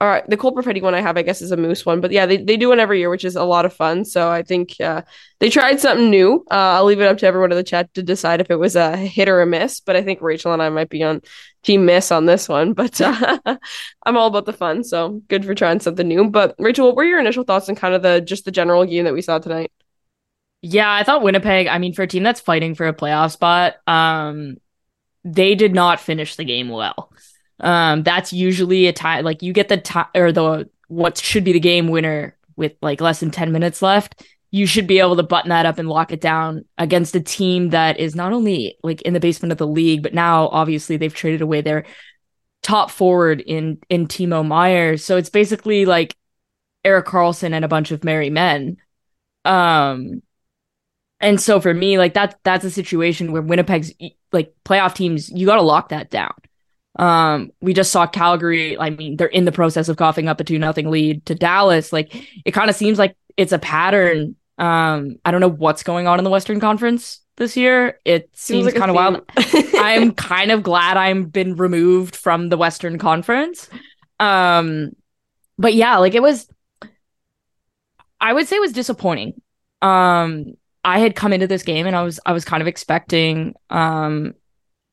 all 0.00 0.06
right, 0.06 0.28
the 0.30 0.36
Cole 0.36 0.54
Perfetti 0.54 0.80
one 0.80 0.94
I 0.94 1.00
have, 1.00 1.16
I 1.16 1.22
guess, 1.22 1.42
is 1.42 1.50
a 1.50 1.56
moose 1.56 1.84
one, 1.84 2.00
but 2.00 2.12
yeah, 2.12 2.24
they, 2.24 2.36
they 2.36 2.56
do 2.56 2.68
one 2.68 2.78
every 2.78 3.00
year, 3.00 3.10
which 3.10 3.24
is 3.24 3.34
a 3.34 3.42
lot 3.42 3.64
of 3.64 3.72
fun. 3.72 4.04
So 4.04 4.30
I 4.30 4.44
think 4.44 4.80
uh, 4.80 5.02
they 5.40 5.50
tried 5.50 5.80
something 5.80 6.08
new. 6.08 6.44
Uh, 6.48 6.54
I'll 6.54 6.84
leave 6.84 7.00
it 7.00 7.08
up 7.08 7.18
to 7.18 7.26
everyone 7.26 7.50
in 7.50 7.58
the 7.58 7.64
chat 7.64 7.92
to 7.94 8.02
decide 8.04 8.40
if 8.40 8.48
it 8.48 8.60
was 8.60 8.76
a 8.76 8.96
hit 8.96 9.28
or 9.28 9.40
a 9.40 9.46
miss. 9.46 9.80
But 9.80 9.96
I 9.96 10.02
think 10.02 10.22
Rachel 10.22 10.52
and 10.52 10.62
I 10.62 10.68
might 10.68 10.88
be 10.88 11.02
on 11.02 11.20
team 11.64 11.84
miss 11.84 12.12
on 12.12 12.26
this 12.26 12.48
one. 12.48 12.74
But 12.74 13.00
uh, 13.00 13.38
I'm 14.06 14.16
all 14.16 14.28
about 14.28 14.46
the 14.46 14.52
fun, 14.52 14.84
so 14.84 15.20
good 15.26 15.44
for 15.44 15.54
trying 15.54 15.80
something 15.80 16.06
new. 16.06 16.30
But 16.30 16.54
Rachel, 16.60 16.86
what 16.86 16.94
were 16.94 17.04
your 17.04 17.18
initial 17.18 17.42
thoughts 17.42 17.68
on 17.68 17.74
kind 17.74 17.94
of 17.94 18.02
the 18.02 18.20
just 18.20 18.44
the 18.44 18.52
general 18.52 18.84
game 18.84 19.04
that 19.04 19.14
we 19.14 19.22
saw 19.22 19.40
tonight? 19.40 19.72
Yeah, 20.62 20.92
I 20.92 21.02
thought 21.02 21.22
Winnipeg. 21.22 21.66
I 21.66 21.78
mean, 21.78 21.92
for 21.92 22.02
a 22.02 22.06
team 22.06 22.22
that's 22.22 22.40
fighting 22.40 22.76
for 22.76 22.86
a 22.86 22.94
playoff 22.94 23.32
spot, 23.32 23.74
um, 23.88 24.58
they 25.24 25.56
did 25.56 25.74
not 25.74 25.98
finish 25.98 26.36
the 26.36 26.44
game 26.44 26.68
well. 26.68 27.12
Um, 27.60 28.02
that's 28.02 28.32
usually 28.32 28.86
a 28.86 28.92
tie. 28.92 29.20
like 29.20 29.42
you 29.42 29.52
get 29.52 29.68
the 29.68 29.78
tie 29.78 30.06
or 30.14 30.32
the 30.32 30.68
what 30.88 31.18
should 31.18 31.44
be 31.44 31.52
the 31.52 31.60
game 31.60 31.88
winner 31.88 32.36
with 32.56 32.72
like 32.82 33.00
less 33.00 33.20
than 33.20 33.30
10 33.30 33.52
minutes 33.52 33.82
left. 33.82 34.24
You 34.50 34.66
should 34.66 34.86
be 34.86 34.98
able 34.98 35.16
to 35.16 35.22
button 35.22 35.50
that 35.50 35.66
up 35.66 35.78
and 35.78 35.88
lock 35.88 36.10
it 36.12 36.20
down 36.20 36.64
against 36.78 37.14
a 37.14 37.20
team 37.20 37.70
that 37.70 38.00
is 38.00 38.14
not 38.14 38.32
only 38.32 38.78
like 38.82 39.02
in 39.02 39.12
the 39.12 39.20
basement 39.20 39.52
of 39.52 39.58
the 39.58 39.66
league, 39.66 40.02
but 40.02 40.14
now 40.14 40.48
obviously 40.48 40.96
they've 40.96 41.14
traded 41.14 41.42
away 41.42 41.60
their 41.60 41.84
top 42.62 42.90
forward 42.90 43.40
in 43.40 43.78
in 43.88 44.06
Timo 44.06 44.46
Meier. 44.46 44.96
So 44.96 45.16
it's 45.16 45.30
basically 45.30 45.84
like 45.84 46.16
Erik 46.84 47.06
Karlsson 47.06 47.52
and 47.52 47.64
a 47.64 47.68
bunch 47.68 47.90
of 47.90 48.04
merry 48.04 48.30
men. 48.30 48.78
Um 49.44 50.22
and 51.20 51.40
so 51.40 51.60
for 51.60 51.74
me, 51.74 51.98
like 51.98 52.14
that 52.14 52.38
that's 52.44 52.64
a 52.64 52.70
situation 52.70 53.32
where 53.32 53.42
Winnipeg's 53.42 53.92
like 54.32 54.54
playoff 54.64 54.94
teams, 54.94 55.30
you 55.30 55.46
got 55.46 55.56
to 55.56 55.62
lock 55.62 55.88
that 55.88 56.10
down. 56.10 56.32
Um, 56.98 57.52
we 57.60 57.74
just 57.74 57.92
saw 57.92 58.06
Calgary. 58.06 58.78
I 58.78 58.90
mean, 58.90 59.16
they're 59.16 59.28
in 59.28 59.44
the 59.44 59.52
process 59.52 59.88
of 59.88 59.96
coughing 59.96 60.28
up 60.28 60.40
a 60.40 60.44
two 60.44 60.58
nothing 60.58 60.90
lead 60.90 61.24
to 61.26 61.34
Dallas. 61.34 61.92
Like 61.92 62.14
it 62.44 62.52
kind 62.52 62.68
of 62.68 62.76
seems 62.76 62.98
like 62.98 63.16
it's 63.36 63.52
a 63.52 63.58
pattern. 63.58 64.36
Um, 64.58 65.16
I 65.24 65.30
don't 65.30 65.40
know 65.40 65.48
what's 65.48 65.84
going 65.84 66.06
on 66.06 66.18
in 66.18 66.24
the 66.24 66.30
Western 66.30 66.58
Conference 66.58 67.20
this 67.36 67.56
year. 67.56 68.00
It 68.04 68.30
seems, 68.34 68.64
seems 68.64 68.66
like 68.66 68.74
kind 68.74 68.90
of 68.90 68.96
wild. 68.96 69.22
I'm 69.76 70.12
kind 70.12 70.50
of 70.50 70.62
glad 70.64 70.96
I'm 70.96 71.26
been 71.26 71.54
removed 71.54 72.16
from 72.16 72.48
the 72.48 72.56
Western 72.56 72.98
Conference. 72.98 73.68
Um, 74.18 74.90
but 75.56 75.74
yeah, 75.74 75.98
like 75.98 76.14
it 76.14 76.22
was. 76.22 76.48
I 78.20 78.32
would 78.32 78.48
say 78.48 78.56
it 78.56 78.60
was 78.60 78.72
disappointing. 78.72 79.40
Um, 79.80 80.54
I 80.84 80.98
had 80.98 81.14
come 81.14 81.32
into 81.32 81.46
this 81.46 81.62
game 81.62 81.86
and 81.86 81.94
I 81.94 82.02
was 82.02 82.18
I 82.24 82.32
was 82.32 82.44
kind 82.44 82.60
of 82.60 82.66
expecting 82.66 83.54
um 83.70 84.34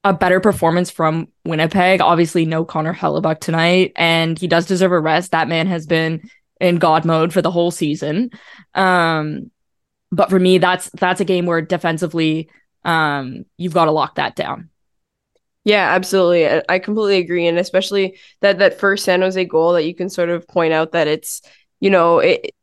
a 0.06 0.13
better 0.13 0.40
performance 0.40 0.92
from 0.92 1.28
Winnipeg. 1.46 2.00
Obviously, 2.00 2.46
no 2.46 2.63
Connor 2.63 2.94
Hellebuyck 2.94 3.40
tonight, 3.40 3.92
and 3.96 4.38
he 4.38 4.48
does 4.48 4.68
deserve 4.68 4.92
a 4.92 5.00
rest. 5.00 5.31
That 5.31 5.48
man 5.48 5.66
has 5.66 5.88
been 5.88 6.30
in 6.62 6.78
God 6.78 7.06
mode 7.06 7.34
for 7.34 7.42
the 7.42 7.52
whole 7.52 7.72
season. 7.72 8.30
Um, 8.75 9.50
but 10.12 10.30
for 10.30 10.40
me, 10.40 10.60
that's 10.60 10.92
that's 10.92 11.22
a 11.22 11.25
game 11.25 11.48
where 11.48 11.62
defensively, 11.62 12.50
um, 12.84 13.46
you've 13.57 13.74
got 13.74 13.86
to 13.86 13.92
lock 13.92 14.16
that 14.16 14.36
down. 14.36 14.69
Yeah, 15.63 15.96
absolutely. 15.96 16.62
I 16.69 16.78
completely 16.78 17.18
agree, 17.18 17.48
and 17.48 17.57
especially 17.57 18.19
that 18.42 18.60
that 18.60 18.80
first 18.80 19.06
San 19.06 19.22
Jose 19.22 19.44
goal 19.46 19.74
that 19.74 19.86
you 19.86 19.96
can 19.96 20.10
sort 20.10 20.30
of 20.30 20.48
point 20.48 20.72
out 20.72 20.92
that 20.92 21.07
it's 21.07 21.42
you 21.80 21.90
know 21.90 22.19
it 22.19 22.55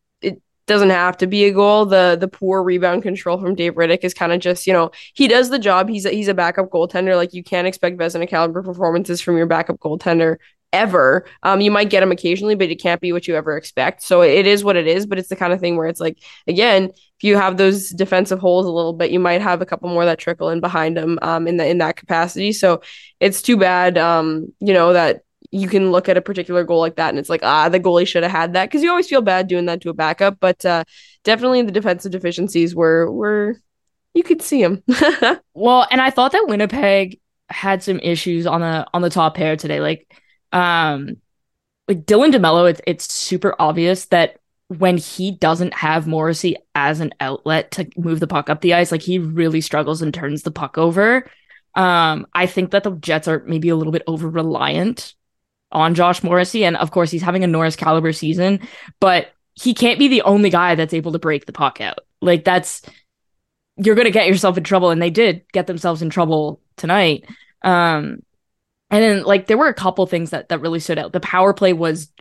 doesn't 0.73 0.91
have 0.91 1.17
to 1.19 1.27
be 1.27 1.45
a 1.45 1.53
goal. 1.53 1.87
The 1.87 2.17
the 2.19 2.29
poor 2.29 2.63
rebound 2.63 3.03
control 3.03 3.39
from 3.39 3.55
Dave 3.55 3.75
Rittich 3.75 4.05
is 4.05 4.15
kind 4.15 4.33
of 4.33 4.41
just, 4.41 4.67
you 4.67 4.73
know, 4.73 4.91
he 5.15 5.29
does 5.29 5.51
the 5.51 5.59
job. 5.59 5.89
He's 5.89 6.07
a, 6.07 6.11
he's 6.11 6.29
a 6.29 6.35
backup 6.35 6.71
goaltender. 6.71 7.15
Like 7.17 7.35
you 7.35 7.45
can't 7.45 7.67
expect 7.67 7.99
Vezina 7.99 8.29
caliber 8.29 8.63
performances 8.63 9.21
from 9.21 9.37
your 9.37 9.47
backup 9.47 9.79
goaltender 9.79 10.39
ever. 10.73 11.27
Um, 11.43 11.61
you 11.61 11.71
might 11.71 11.91
get 11.91 12.01
them 12.01 12.13
occasionally, 12.13 12.55
but 12.55 12.71
it 12.71 12.81
can't 12.81 13.01
be 13.01 13.13
what 13.13 13.29
you 13.29 13.37
ever 13.37 13.57
expect. 13.57 14.03
So 14.03 14.23
it 14.23 14.47
is 14.47 14.65
what 14.65 14.77
it 14.77 14.87
is. 14.87 15.07
But 15.07 15.19
it's 15.19 15.29
the 15.29 15.37
kind 15.37 15.53
of 15.53 15.61
thing 15.61 15.77
where 15.77 15.87
it's 15.87 16.01
like, 16.01 16.19
again, 16.47 16.85
if 16.85 17.25
you 17.25 17.37
have 17.37 17.59
those 17.59 17.91
defensive 17.91 18.41
holes 18.41 18.67
a 18.67 18.71
little 18.71 18.95
bit, 18.95 19.11
you 19.11 19.21
might 19.21 19.43
have 19.43 19.61
a 19.61 19.67
couple 19.67 19.91
more 19.91 20.07
that 20.07 20.19
trickle 20.19 20.49
in 20.49 20.61
behind 20.61 20.97
them 20.97 21.19
um, 21.23 21.47
in 21.47 21.59
the 21.59 21.67
in 21.67 21.79
that 21.79 21.97
capacity. 21.97 22.53
So 22.53 22.83
it's 23.21 23.43
too 23.43 23.57
bad, 23.59 23.99
um, 23.99 24.53
you 24.61 24.73
know, 24.73 24.95
that 24.95 25.23
you 25.53 25.69
can 25.69 25.93
look 25.93 26.09
at 26.09 26.17
a 26.17 26.23
particular 26.23 26.65
goal 26.65 26.81
like 26.81 26.97
that 26.97 27.11
and 27.11 27.19
it's 27.19 27.29
like 27.29 27.43
ah 27.45 27.69
the 27.69 27.79
goalie 27.79 28.07
should 28.07 28.23
have 28.23 28.33
had 28.33 28.55
that. 28.55 28.67
Because 28.67 28.83
you 28.83 28.91
always 28.91 29.09
feel 29.09 29.23
bad 29.23 29.47
doing 29.47 29.67
that 29.67 29.81
to 29.83 29.91
a 29.91 29.95
backup 29.95 30.41
but 30.41 30.65
uh, 30.65 30.85
definitely 31.25 31.63
the 31.63 31.73
defensive 31.73 32.11
deficiencies 32.11 32.75
were 32.75 33.11
were 33.11 33.57
you 34.15 34.23
could 34.23 34.43
see 34.43 34.63
them 34.63 34.83
well 35.55 35.87
and 35.91 36.01
i 36.01 36.11
thought 36.11 36.33
that 36.33 36.47
winnipeg 36.49 37.19
had 37.49 37.83
some 37.83 37.99
issues 38.01 38.47
on 38.47 38.61
the 38.61 38.87
on 38.93 39.03
the 39.03 39.11
top 39.11 39.35
pair 39.35 39.57
today 39.57 39.81
like 39.81 40.07
um 40.53 41.17
like 41.89 42.05
dylan 42.05 42.33
demelo 42.33 42.71
it's, 42.71 42.81
it's 42.87 43.13
super 43.13 43.55
obvious 43.59 44.07
that 44.07 44.39
when 44.69 44.97
he 44.97 45.31
doesn't 45.31 45.75
have 45.75 46.07
morrissey 46.07 46.57
as 46.75 47.01
an 47.01 47.13
outlet 47.21 47.71
to 47.71 47.89
move 47.97 48.21
the 48.21 48.27
puck 48.27 48.49
up 48.51 48.61
the 48.61 48.75
ice 48.75 48.93
like 48.93 49.03
he 49.03 49.19
really 49.19 49.61
struggles 49.61 50.03
and 50.03 50.15
turns 50.15 50.43
the 50.43 50.51
puck 50.51 50.79
over. 50.79 51.27
Um 51.75 52.27
i 52.35 52.47
think 52.47 52.71
that 52.71 52.83
the 52.85 52.93
jets 52.93 53.29
are 53.29 53.43
maybe 53.47 53.71
a 53.71 53.77
little 53.77 53.93
bit 53.93 54.03
over 54.07 54.29
reliant 54.29 55.15
on 55.73 55.95
Josh 55.95 56.23
Morrissey. 56.23 56.65
And 56.65 56.77
of 56.77 56.91
course, 56.91 57.11
he's 57.11 57.23
having 57.23 57.45
a 57.45 57.49
Norris 57.49 57.77
caliber 57.77 58.13
season, 58.13 58.61
but 59.01 59.33
he 59.55 59.75
can't 59.75 59.99
be 59.99 60.09
the 60.09 60.23
only 60.23 60.51
guy 60.51 60.75
that's 60.75 60.95
able 60.95 61.13
to 61.13 61.19
break 61.19 61.47
the 61.47 61.53
puck 61.53 61.81
out. 61.81 61.99
Like, 62.21 62.45
that's, 62.45 62.83
you're 63.77 63.95
going 63.95 64.07
to 64.07 64.11
get 64.11 64.29
yourself 64.29 64.57
in 64.57 64.65
trouble. 64.65 64.91
And 64.91 65.03
they 65.03 65.11
did 65.11 65.45
get 65.53 65.67
themselves 65.67 66.03
in 66.03 66.11
trouble 66.11 66.61
tonight. 66.77 67.25
Um, 67.63 68.23
and 68.91 69.03
then, 69.03 69.23
like, 69.25 69.47
there 69.47 69.59
were 69.59 69.69
a 69.69 69.75
couple 69.75 70.07
things 70.07 70.31
that, 70.31 70.51
that 70.51 70.61
really 70.61 70.81
stood 70.81 70.99
out. 70.99 71.13
The 71.13 71.21
power 71.21 71.53
play 71.53 71.73
was 71.73 72.13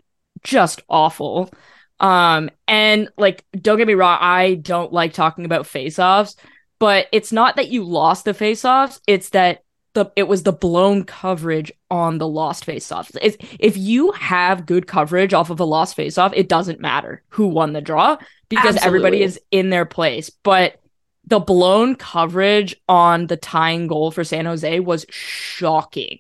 just 0.43 0.81
awful. 0.89 1.51
Um, 1.99 2.49
and 2.67 3.09
like, 3.15 3.45
don't 3.55 3.77
get 3.77 3.85
me 3.85 3.93
wrong, 3.93 4.17
I 4.19 4.55
don't 4.55 4.91
like 4.91 5.13
talking 5.13 5.45
about 5.45 5.67
face 5.67 5.99
offs, 5.99 6.35
but 6.79 7.05
it's 7.11 7.31
not 7.31 7.57
that 7.57 7.69
you 7.69 7.83
lost 7.83 8.25
the 8.25 8.33
face 8.33 8.65
offs, 8.65 8.99
it's 9.05 9.29
that 9.29 9.63
the 9.93 10.05
it 10.15 10.27
was 10.27 10.43
the 10.43 10.53
blown 10.53 11.03
coverage 11.03 11.71
on 11.89 12.17
the 12.17 12.27
lost 12.27 12.65
face 12.65 12.91
off. 12.91 13.11
If 13.21 13.77
you 13.77 14.11
have 14.13 14.65
good 14.65 14.87
coverage 14.87 15.33
off 15.33 15.49
of 15.49 15.59
a 15.59 15.65
lost 15.65 15.95
face 15.95 16.17
off, 16.17 16.33
it 16.35 16.47
doesn't 16.47 16.79
matter 16.79 17.23
who 17.29 17.47
won 17.47 17.73
the 17.73 17.81
draw 17.81 18.17
because 18.49 18.75
Absolutely. 18.75 18.87
everybody 18.87 19.23
is 19.23 19.39
in 19.51 19.69
their 19.69 19.85
place. 19.85 20.29
But 20.29 20.79
the 21.25 21.39
blown 21.39 21.95
coverage 21.95 22.75
on 22.87 23.27
the 23.27 23.37
tying 23.37 23.87
goal 23.87 24.11
for 24.11 24.23
San 24.23 24.45
Jose 24.45 24.79
was 24.79 25.05
shocking. 25.09 26.19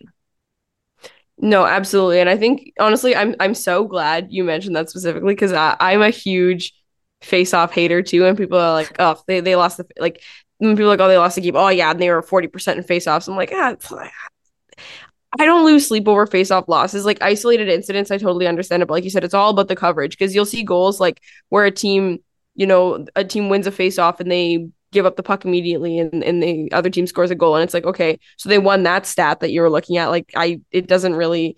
No, 1.37 1.65
absolutely. 1.65 2.19
And 2.19 2.29
I 2.29 2.37
think 2.37 2.73
honestly, 2.79 3.15
I'm 3.15 3.35
I'm 3.39 3.55
so 3.55 3.85
glad 3.85 4.27
you 4.29 4.43
mentioned 4.43 4.75
that 4.75 4.89
specifically 4.89 5.33
because 5.33 5.53
I'm 5.53 6.01
a 6.01 6.09
huge 6.09 6.73
face 7.21 7.53
off 7.53 7.71
hater 7.71 8.01
too. 8.01 8.25
And 8.25 8.37
people 8.37 8.59
are 8.59 8.73
like, 8.73 8.95
oh, 8.99 9.21
they, 9.27 9.39
they 9.39 9.55
lost 9.55 9.77
the 9.77 9.87
like 9.97 10.21
when 10.61 10.75
people 10.75 10.85
are 10.85 10.89
like, 10.89 10.99
oh, 10.99 11.07
they 11.07 11.17
lost 11.17 11.35
the 11.35 11.41
game. 11.41 11.55
Oh, 11.55 11.69
yeah, 11.69 11.89
and 11.89 11.99
they 11.99 12.09
were 12.11 12.21
40% 12.21 12.77
in 12.77 12.83
faceoffs. 12.83 13.27
I'm 13.27 13.35
like, 13.35 13.51
ah, 13.51 13.75
I 15.39 15.45
don't 15.45 15.65
lose 15.65 15.87
sleep 15.87 16.07
over 16.07 16.27
faceoff 16.27 16.67
losses. 16.67 17.03
Like 17.03 17.21
isolated 17.21 17.67
incidents, 17.67 18.11
I 18.11 18.17
totally 18.17 18.47
understand 18.47 18.83
it. 18.83 18.85
But 18.85 18.93
like 18.93 19.03
you 19.03 19.09
said, 19.09 19.23
it's 19.23 19.33
all 19.33 19.49
about 19.49 19.69
the 19.69 19.75
coverage 19.75 20.11
because 20.17 20.35
you'll 20.35 20.45
see 20.45 20.63
goals 20.63 20.99
like 20.99 21.21
where 21.49 21.65
a 21.65 21.71
team, 21.71 22.19
you 22.53 22.67
know, 22.67 23.05
a 23.15 23.23
team 23.23 23.49
wins 23.49 23.65
a 23.65 23.71
faceoff 23.71 24.19
and 24.19 24.31
they 24.31 24.67
give 24.91 25.05
up 25.05 25.15
the 25.15 25.23
puck 25.23 25.45
immediately 25.45 25.97
and, 25.97 26.23
and 26.23 26.43
the 26.43 26.71
other 26.73 26.89
team 26.89 27.07
scores 27.07 27.31
a 27.31 27.35
goal. 27.35 27.55
And 27.55 27.63
it's 27.63 27.73
like, 27.73 27.85
okay, 27.85 28.19
so 28.37 28.49
they 28.49 28.59
won 28.59 28.83
that 28.83 29.07
stat 29.07 29.39
that 29.39 29.51
you 29.51 29.61
were 29.61 29.69
looking 29.69 29.97
at. 29.97 30.09
Like 30.09 30.31
I 30.35 30.59
it 30.69 30.85
doesn't 30.85 31.15
really 31.15 31.57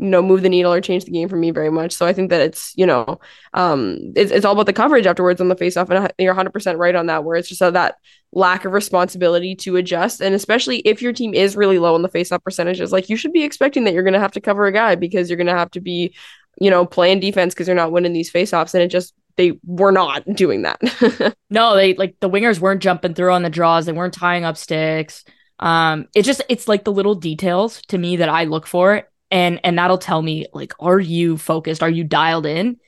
you 0.00 0.06
know 0.06 0.22
move 0.22 0.40
the 0.40 0.48
needle 0.48 0.72
or 0.72 0.80
change 0.80 1.04
the 1.04 1.10
game 1.10 1.28
for 1.28 1.36
me 1.36 1.50
very 1.50 1.70
much. 1.70 1.92
So 1.92 2.06
I 2.06 2.14
think 2.14 2.30
that 2.30 2.40
it's 2.40 2.72
you 2.74 2.86
know 2.86 3.20
um 3.52 3.98
it's, 4.16 4.32
it's 4.32 4.46
all 4.46 4.54
about 4.54 4.66
the 4.66 4.72
coverage 4.72 5.06
afterwards 5.06 5.40
on 5.40 5.48
the 5.48 5.54
faceoff, 5.54 5.90
and 5.90 6.12
you're 6.18 6.32
100 6.32 6.50
percent 6.52 6.78
right 6.78 6.94
on 6.94 7.06
that. 7.06 7.22
Where 7.22 7.36
it's 7.36 7.48
just 7.48 7.60
that 7.60 7.96
lack 8.32 8.64
of 8.64 8.72
responsibility 8.72 9.54
to 9.56 9.76
adjust, 9.76 10.22
and 10.22 10.34
especially 10.34 10.78
if 10.78 11.02
your 11.02 11.12
team 11.12 11.34
is 11.34 11.54
really 11.54 11.78
low 11.78 11.94
on 11.94 12.02
the 12.02 12.08
faceoff 12.08 12.42
percentages, 12.42 12.92
like 12.92 13.10
you 13.10 13.16
should 13.16 13.32
be 13.32 13.44
expecting 13.44 13.84
that 13.84 13.92
you're 13.92 14.02
going 14.02 14.14
to 14.14 14.20
have 14.20 14.32
to 14.32 14.40
cover 14.40 14.66
a 14.66 14.72
guy 14.72 14.94
because 14.94 15.28
you're 15.28 15.36
going 15.36 15.46
to 15.46 15.52
have 15.52 15.70
to 15.72 15.80
be 15.80 16.14
you 16.60 16.70
know 16.70 16.86
playing 16.86 17.20
defense 17.20 17.52
because 17.52 17.68
you're 17.68 17.76
not 17.76 17.92
winning 17.92 18.14
these 18.14 18.32
faceoffs, 18.32 18.72
and 18.72 18.82
it 18.82 18.88
just 18.88 19.12
they 19.36 19.58
were 19.66 19.92
not 19.92 20.24
doing 20.34 20.62
that. 20.62 21.36
no, 21.50 21.76
they 21.76 21.92
like 21.94 22.16
the 22.20 22.30
wingers 22.30 22.58
weren't 22.58 22.82
jumping 22.82 23.12
through 23.12 23.32
on 23.32 23.42
the 23.42 23.50
draws, 23.50 23.84
they 23.84 23.92
weren't 23.92 24.14
tying 24.14 24.44
up 24.44 24.56
sticks. 24.56 25.24
Um, 25.58 26.08
it's 26.14 26.26
just 26.26 26.40
it's 26.48 26.68
like 26.68 26.84
the 26.84 26.92
little 26.92 27.14
details 27.14 27.82
to 27.88 27.98
me 27.98 28.16
that 28.16 28.30
I 28.30 28.44
look 28.44 28.66
for 28.66 29.06
and 29.30 29.60
and 29.64 29.78
that'll 29.78 29.98
tell 29.98 30.20
me 30.20 30.46
like 30.52 30.72
are 30.80 31.00
you 31.00 31.36
focused? 31.36 31.82
Are 31.82 31.90
you 31.90 32.04
dialed 32.04 32.46
in? 32.46 32.78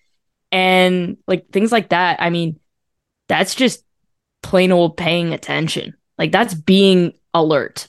And 0.51 1.17
like 1.27 1.49
things 1.49 1.73
like 1.73 1.89
that 1.91 2.21
i 2.21 2.29
mean 2.29 2.61
that's 3.29 3.55
just 3.55 3.85
plain 4.43 4.73
old 4.73 4.97
paying 4.97 5.33
attention. 5.33 5.95
Like 6.19 6.33
that's 6.33 6.55
being 6.55 7.15
alert. 7.33 7.89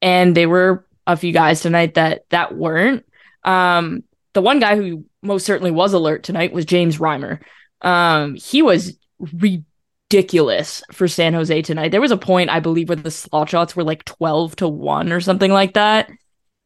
And 0.00 0.34
there 0.34 0.48
were 0.48 0.86
a 1.06 1.16
few 1.16 1.32
guys 1.32 1.60
tonight 1.60 1.94
that 1.94 2.24
that 2.30 2.56
weren't. 2.56 3.04
Um 3.44 4.04
the 4.32 4.42
one 4.42 4.60
guy 4.60 4.76
who 4.76 5.04
most 5.22 5.44
certainly 5.44 5.70
was 5.70 5.92
alert 5.92 6.22
tonight 6.22 6.52
was 6.52 6.64
james 6.64 6.98
reimer. 6.98 7.40
Um 7.82 8.36
he 8.36 8.62
was 8.62 8.96
ridiculous 9.18 10.82
for 10.92 11.08
san 11.08 11.34
jose 11.34 11.62
tonight. 11.62 11.90
There 11.90 12.00
was 12.00 12.10
a 12.10 12.16
point 12.16 12.50
i 12.50 12.60
believe 12.60 12.88
where 12.88 12.96
the 12.96 13.10
slot 13.10 13.50
shots 13.50 13.76
were 13.76 13.84
like 13.84 14.04
12 14.04 14.56
to 14.56 14.68
1 14.68 15.12
or 15.12 15.20
something 15.20 15.52
like 15.52 15.74
that 15.74 16.10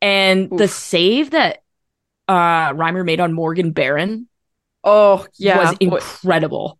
and 0.04 0.52
Oof. 0.52 0.58
the 0.58 0.68
save 0.68 1.30
that 1.30 1.62
uh 2.28 2.72
Reimer 2.72 3.04
made 3.04 3.20
on 3.20 3.32
Morgan 3.32 3.72
Barron 3.72 4.28
oh 4.84 5.26
yeah 5.36 5.58
was 5.58 5.76
incredible. 5.80 6.78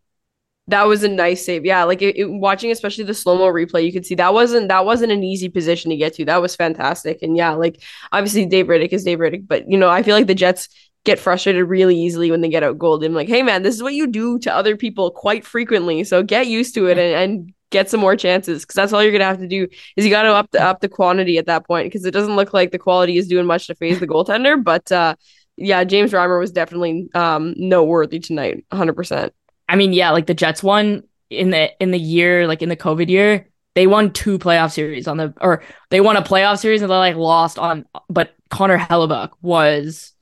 That 0.69 0.85
was 0.85 1.03
a 1.03 1.09
nice 1.09 1.45
save. 1.45 1.67
Yeah, 1.67 1.85
like 1.85 2.01
it, 2.01 2.17
it, 2.17 2.25
watching 2.25 2.71
especially 2.71 3.05
the 3.05 3.13
slow-mo 3.13 3.53
replay, 3.53 3.85
you 3.85 3.93
could 3.93 4.07
see 4.07 4.15
that 4.15 4.33
wasn't 4.33 4.69
that 4.69 4.87
wasn't 4.87 5.13
an 5.13 5.23
easy 5.23 5.51
position 5.51 5.91
to 5.91 5.97
get 5.97 6.15
to. 6.15 6.25
That 6.25 6.41
was 6.41 6.57
fantastic. 6.57 7.19
And 7.21 7.37
yeah, 7.37 7.53
like 7.53 7.83
obviously 8.13 8.47
Dave 8.47 8.67
Rittich 8.67 8.93
is 8.93 9.05
Dave 9.05 9.19
Rittich, 9.19 9.47
but 9.47 9.71
you 9.71 9.77
know, 9.77 9.91
I 9.91 10.03
feel 10.03 10.17
like 10.17 10.27
the 10.27 10.35
Jets 10.35 10.69
get 11.05 11.19
frustrated 11.19 11.69
really 11.69 11.99
easily 11.99 12.31
when 12.31 12.41
they 12.41 12.49
get 12.49 12.63
out 12.63 12.79
gold. 12.79 13.05
And 13.05 13.15
like, 13.15 13.29
hey 13.29 13.43
man, 13.43 13.63
this 13.63 13.75
is 13.75 13.83
what 13.83 13.93
you 13.93 14.07
do 14.07 14.39
to 14.39 14.55
other 14.55 14.75
people 14.75 15.11
quite 15.11 15.45
frequently. 15.45 16.03
So 16.05 16.23
get 16.23 16.47
used 16.47 16.75
to 16.77 16.87
it 16.87 16.97
and, 16.97 17.15
and 17.15 17.55
get 17.75 17.91
some 17.91 18.01
more 18.01 18.17
chances 18.17 18.63
because 18.63 18.77
that's 18.77 18.93
all 18.93 19.03
you're 19.03 19.13
gonna 19.13 19.25
have 19.25 19.41
to 19.41 19.49
do 19.49 19.67
is 19.97 20.05
you 20.05 20.11
got 20.11 20.23
to 20.23 20.33
up 20.33 20.51
the 20.53 20.63
up 20.63 20.81
the 20.81 20.89
quantity 20.89 21.37
at 21.37 21.47
that 21.47 21.67
point 21.67 21.87
because 21.87 22.05
it 22.05 22.13
doesn't 22.13 22.37
look 22.37 22.55
like 22.55 22.71
the 22.71 22.79
quality 22.79 23.19
is 23.19 23.29
doing 23.29 23.47
much 23.47 23.67
to 23.67 23.75
faze 23.75 24.01
the 24.01 24.07
goaltender. 24.07 24.63
But 24.63 24.91
uh, 24.93 25.17
yeah, 25.57 25.83
James 25.85 26.13
Reimer 26.13 26.39
was 26.39 26.53
definitely 26.53 27.09
um, 27.15 27.55
noteworthy 27.57 28.21
tonight, 28.21 28.65
100. 28.71 28.95
percent 28.95 29.35
I 29.69 29.77
mean, 29.77 29.93
yeah, 29.93 30.11
like 30.11 30.27
the 30.27 30.35
Jets 30.35 30.63
won 30.63 31.03
in 31.31 31.51
the 31.51 31.71
in 31.83 31.91
the 31.91 31.99
year, 31.99 32.47
like 32.47 32.63
in 32.63 32.69
the 32.69 32.77
COVID 32.77 33.09
year, 33.09 33.49
they 33.75 33.87
won 33.87 34.13
two 34.13 34.39
playoff 34.39 34.73
series 34.73 35.09
on 35.09 35.17
the 35.17 35.35
or 35.41 35.63
they 35.91 36.01
won 36.01 36.17
a 36.17 36.23
playoff 36.23 36.59
series 36.59 36.81
and 36.81 36.91
they 36.91 36.97
like 36.97 37.17
lost 37.17 37.59
on. 37.59 37.87
But 38.09 38.35
Connor 38.51 38.79
Hellebuyck 38.79 39.31
was 39.43 40.13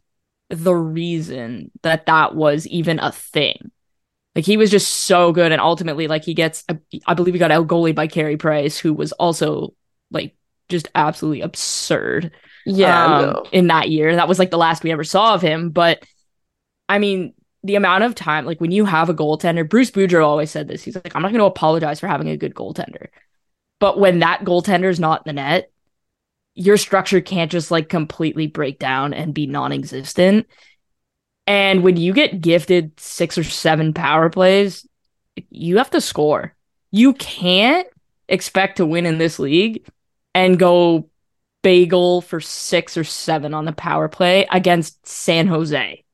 the 0.48 0.74
reason 0.74 1.70
that 1.82 2.06
that 2.06 2.34
was 2.34 2.66
even 2.66 2.98
a 2.98 3.12
thing. 3.12 3.70
Like 4.34 4.46
he 4.46 4.56
was 4.56 4.70
just 4.70 4.88
so 4.88 5.32
good, 5.32 5.52
and 5.52 5.60
ultimately, 5.60 6.08
like 6.08 6.24
he 6.24 6.34
gets, 6.34 6.64
I 7.06 7.14
believe 7.14 7.34
he 7.34 7.38
got 7.38 7.50
out 7.50 7.66
goalied 7.66 7.94
by 7.94 8.06
Carey 8.06 8.36
Price, 8.36 8.78
who 8.78 8.94
was 8.94 9.12
also 9.12 9.74
like 10.10 10.34
just 10.68 10.88
absolutely 10.94 11.42
absurd. 11.42 12.32
Yeah, 12.64 13.04
um, 13.04 13.22
no. 13.22 13.44
in 13.52 13.66
that 13.66 13.90
year, 13.90 14.16
that 14.16 14.28
was 14.28 14.38
like 14.38 14.50
the 14.50 14.56
last 14.58 14.84
we 14.84 14.92
ever 14.92 15.04
saw 15.04 15.34
of 15.34 15.42
him. 15.42 15.70
But 15.70 16.02
I 16.88 16.98
mean, 16.98 17.34
the 17.62 17.74
amount 17.74 18.04
of 18.04 18.14
time, 18.14 18.46
like 18.46 18.60
when 18.60 18.70
you 18.70 18.86
have 18.86 19.10
a 19.10 19.14
goaltender, 19.14 19.68
Bruce 19.68 19.90
Boudreau 19.90 20.24
always 20.24 20.50
said 20.50 20.66
this. 20.66 20.82
He's 20.82 20.94
like, 20.94 21.14
I'm 21.14 21.22
not 21.22 21.32
going 21.32 21.40
to 21.40 21.46
apologize 21.46 22.00
for 22.00 22.06
having 22.06 22.28
a 22.28 22.36
good 22.36 22.54
goaltender, 22.54 23.08
but 23.80 23.98
when 23.98 24.20
that 24.20 24.44
goaltender 24.44 24.88
is 24.88 25.00
not 25.00 25.26
in 25.26 25.36
the 25.36 25.42
net, 25.42 25.70
your 26.54 26.76
structure 26.76 27.20
can't 27.20 27.50
just 27.50 27.70
like 27.70 27.88
completely 27.88 28.46
break 28.46 28.78
down 28.78 29.12
and 29.14 29.34
be 29.34 29.46
non-existent. 29.46 30.46
And 31.46 31.82
when 31.82 31.96
you 31.96 32.12
get 32.12 32.40
gifted 32.40 32.98
six 32.98 33.36
or 33.36 33.44
seven 33.44 33.92
power 33.92 34.30
plays, 34.30 34.86
you 35.50 35.78
have 35.78 35.90
to 35.90 36.00
score. 36.00 36.54
You 36.90 37.14
can't 37.14 37.86
expect 38.28 38.76
to 38.76 38.86
win 38.86 39.06
in 39.06 39.18
this 39.18 39.38
league 39.38 39.86
and 40.34 40.58
go 40.58 41.08
bagel 41.62 42.20
for 42.20 42.40
six 42.40 42.96
or 42.96 43.04
seven 43.04 43.54
on 43.54 43.64
the 43.64 43.72
power 43.72 44.08
play 44.08 44.46
against 44.50 45.06
San 45.06 45.46
Jose. 45.46 46.04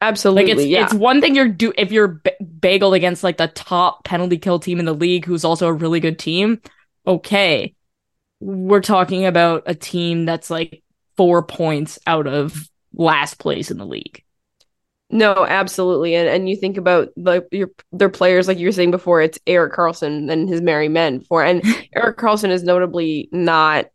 Absolutely, 0.00 0.44
like 0.44 0.52
it's 0.52 0.66
yeah. 0.66 0.84
it's 0.84 0.94
one 0.94 1.20
thing 1.20 1.34
you're 1.34 1.48
do 1.48 1.72
if 1.78 1.90
you're 1.90 2.08
b- 2.08 2.30
bageled 2.42 2.94
against 2.94 3.24
like 3.24 3.38
the 3.38 3.48
top 3.48 4.04
penalty 4.04 4.36
kill 4.36 4.58
team 4.58 4.78
in 4.78 4.84
the 4.84 4.92
league, 4.92 5.24
who's 5.24 5.44
also 5.44 5.68
a 5.68 5.72
really 5.72 6.00
good 6.00 6.18
team. 6.18 6.60
Okay, 7.06 7.74
we're 8.40 8.82
talking 8.82 9.24
about 9.24 9.62
a 9.66 9.74
team 9.74 10.26
that's 10.26 10.50
like 10.50 10.82
four 11.16 11.42
points 11.42 11.98
out 12.06 12.26
of 12.26 12.68
last 12.92 13.38
place 13.38 13.70
in 13.70 13.78
the 13.78 13.86
league. 13.86 14.22
No, 15.08 15.46
absolutely. 15.46 16.16
And 16.16 16.28
and 16.28 16.48
you 16.48 16.56
think 16.56 16.76
about 16.76 17.08
the 17.16 17.46
your 17.52 17.70
their 17.92 18.08
players 18.08 18.48
like 18.48 18.58
you 18.58 18.66
were 18.66 18.72
saying 18.72 18.90
before, 18.90 19.20
it's 19.22 19.38
Erik 19.46 19.72
Karlsson 19.72 20.30
and 20.30 20.48
his 20.48 20.60
merry 20.60 20.88
men 20.88 21.20
for 21.20 21.44
and 21.44 21.62
Erik 21.94 22.18
Karlsson 22.18 22.50
is 22.50 22.64
notably 22.64 23.28
not 23.30 23.86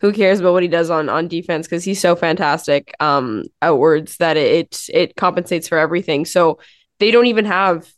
who 0.00 0.12
cares 0.12 0.40
about 0.40 0.52
what 0.52 0.62
he 0.62 0.68
does 0.68 0.90
on 0.90 1.08
on 1.08 1.28
defense 1.28 1.66
because 1.66 1.84
he's 1.84 2.00
so 2.00 2.16
fantastic 2.16 2.94
um 3.00 3.44
outwards 3.62 4.16
that 4.18 4.36
it, 4.36 4.52
it 4.72 4.90
it 4.92 5.16
compensates 5.16 5.68
for 5.68 5.78
everything. 5.78 6.24
So 6.24 6.58
they 6.98 7.10
don't 7.10 7.26
even 7.26 7.44
have 7.44 7.88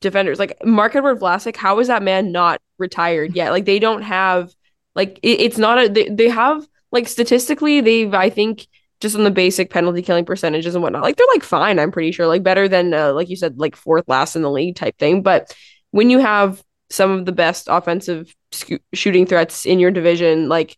defenders 0.00 0.38
like 0.38 0.56
Marc-Edouard 0.64 1.20
Vlasic. 1.20 1.56
How 1.56 1.78
is 1.80 1.88
that 1.88 2.02
man 2.02 2.32
not 2.32 2.60
retired 2.78 3.34
yet? 3.34 3.50
Like 3.52 3.64
they 3.64 3.78
don't 3.78 4.02
have 4.02 4.52
like 4.94 5.18
it, 5.22 5.40
it's 5.40 5.58
not 5.58 5.82
a 5.82 5.88
they, 5.88 6.08
they 6.08 6.28
have 6.28 6.66
like 6.92 7.08
statistically 7.08 7.80
they've 7.80 8.12
I 8.14 8.30
think 8.30 8.66
just 9.00 9.16
on 9.16 9.24
the 9.24 9.30
basic 9.30 9.70
penalty 9.70 10.02
killing 10.02 10.24
percentages 10.24 10.74
and 10.74 10.82
whatnot. 10.82 11.02
Like 11.02 11.16
they're 11.16 11.26
like 11.34 11.42
fine, 11.42 11.78
I'm 11.78 11.92
pretty 11.92 12.12
sure, 12.12 12.26
like 12.26 12.42
better 12.42 12.68
than 12.68 12.94
uh, 12.94 13.12
like 13.12 13.28
you 13.28 13.36
said, 13.36 13.58
like 13.58 13.76
fourth 13.76 14.04
last 14.08 14.36
in 14.36 14.42
the 14.42 14.50
league 14.50 14.76
type 14.76 14.98
thing. 14.98 15.22
But 15.22 15.54
when 15.90 16.10
you 16.10 16.18
have 16.18 16.62
some 16.90 17.10
of 17.10 17.26
the 17.26 17.32
best 17.32 17.68
offensive 17.70 18.34
sc- 18.52 18.82
shooting 18.92 19.26
threats 19.26 19.66
in 19.66 19.78
your 19.78 19.90
division, 19.90 20.48
like 20.48 20.76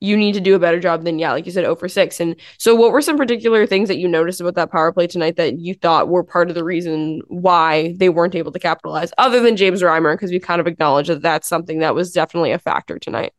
you 0.00 0.16
need 0.16 0.32
to 0.34 0.40
do 0.40 0.54
a 0.54 0.58
better 0.58 0.78
job 0.78 1.04
than 1.04 1.18
yeah, 1.18 1.32
like 1.32 1.46
you 1.46 1.52
said, 1.52 1.64
0 1.64 1.74
for 1.76 1.88
six. 1.88 2.20
And 2.20 2.36
so, 2.58 2.74
what 2.74 2.92
were 2.92 3.00
some 3.00 3.16
particular 3.16 3.66
things 3.66 3.88
that 3.88 3.96
you 3.96 4.08
noticed 4.08 4.40
about 4.40 4.54
that 4.56 4.70
power 4.70 4.92
play 4.92 5.06
tonight 5.06 5.36
that 5.36 5.58
you 5.58 5.74
thought 5.74 6.08
were 6.08 6.22
part 6.22 6.48
of 6.48 6.54
the 6.54 6.64
reason 6.64 7.22
why 7.28 7.94
they 7.96 8.10
weren't 8.10 8.34
able 8.34 8.52
to 8.52 8.58
capitalize, 8.58 9.12
other 9.18 9.40
than 9.40 9.56
James 9.56 9.82
Reimer? 9.82 10.14
Because 10.14 10.30
we 10.30 10.38
kind 10.38 10.60
of 10.60 10.66
acknowledged 10.66 11.08
that 11.08 11.22
that's 11.22 11.48
something 11.48 11.78
that 11.78 11.94
was 11.94 12.12
definitely 12.12 12.52
a 12.52 12.58
factor 12.58 12.98
tonight. 12.98 13.32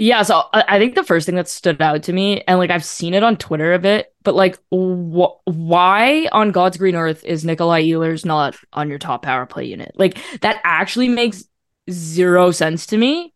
Yeah, 0.00 0.22
so 0.22 0.44
uh, 0.52 0.62
I 0.68 0.78
think 0.78 0.94
the 0.94 1.02
first 1.02 1.26
thing 1.26 1.34
that 1.34 1.48
stood 1.48 1.82
out 1.82 2.04
to 2.04 2.12
me, 2.12 2.42
and 2.46 2.58
like 2.58 2.70
I've 2.70 2.84
seen 2.84 3.14
it 3.14 3.24
on 3.24 3.36
Twitter 3.36 3.72
a 3.74 3.80
bit, 3.80 4.14
but 4.22 4.34
like, 4.36 4.56
wh- 4.70 5.34
why 5.44 6.28
on 6.30 6.52
God's 6.52 6.76
green 6.76 6.94
earth 6.94 7.24
is 7.24 7.44
Nikolai 7.44 7.82
Ehlers 7.82 8.24
not 8.24 8.56
on 8.72 8.88
your 8.88 8.98
top 8.98 9.22
power 9.22 9.44
play 9.44 9.64
unit? 9.64 9.92
Like 9.96 10.18
that 10.40 10.60
actually 10.62 11.08
makes 11.08 11.44
zero 11.90 12.52
sense 12.52 12.86
to 12.86 12.96
me. 12.96 13.34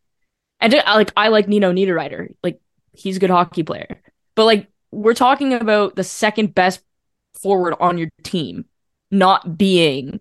And 0.60 0.72
like, 0.74 1.12
I 1.16 1.28
like 1.28 1.48
Nino 1.48 1.72
Niederreiter, 1.72 2.34
like 2.44 2.60
he's 2.92 3.16
a 3.16 3.20
good 3.20 3.30
hockey 3.30 3.64
player, 3.64 4.00
but 4.36 4.44
like 4.44 4.68
we're 4.92 5.14
talking 5.14 5.54
about 5.54 5.96
the 5.96 6.04
second 6.04 6.54
best 6.54 6.82
forward 7.34 7.74
on 7.80 7.98
your 7.98 8.10
team 8.24 8.66
not 9.10 9.58
being 9.58 10.20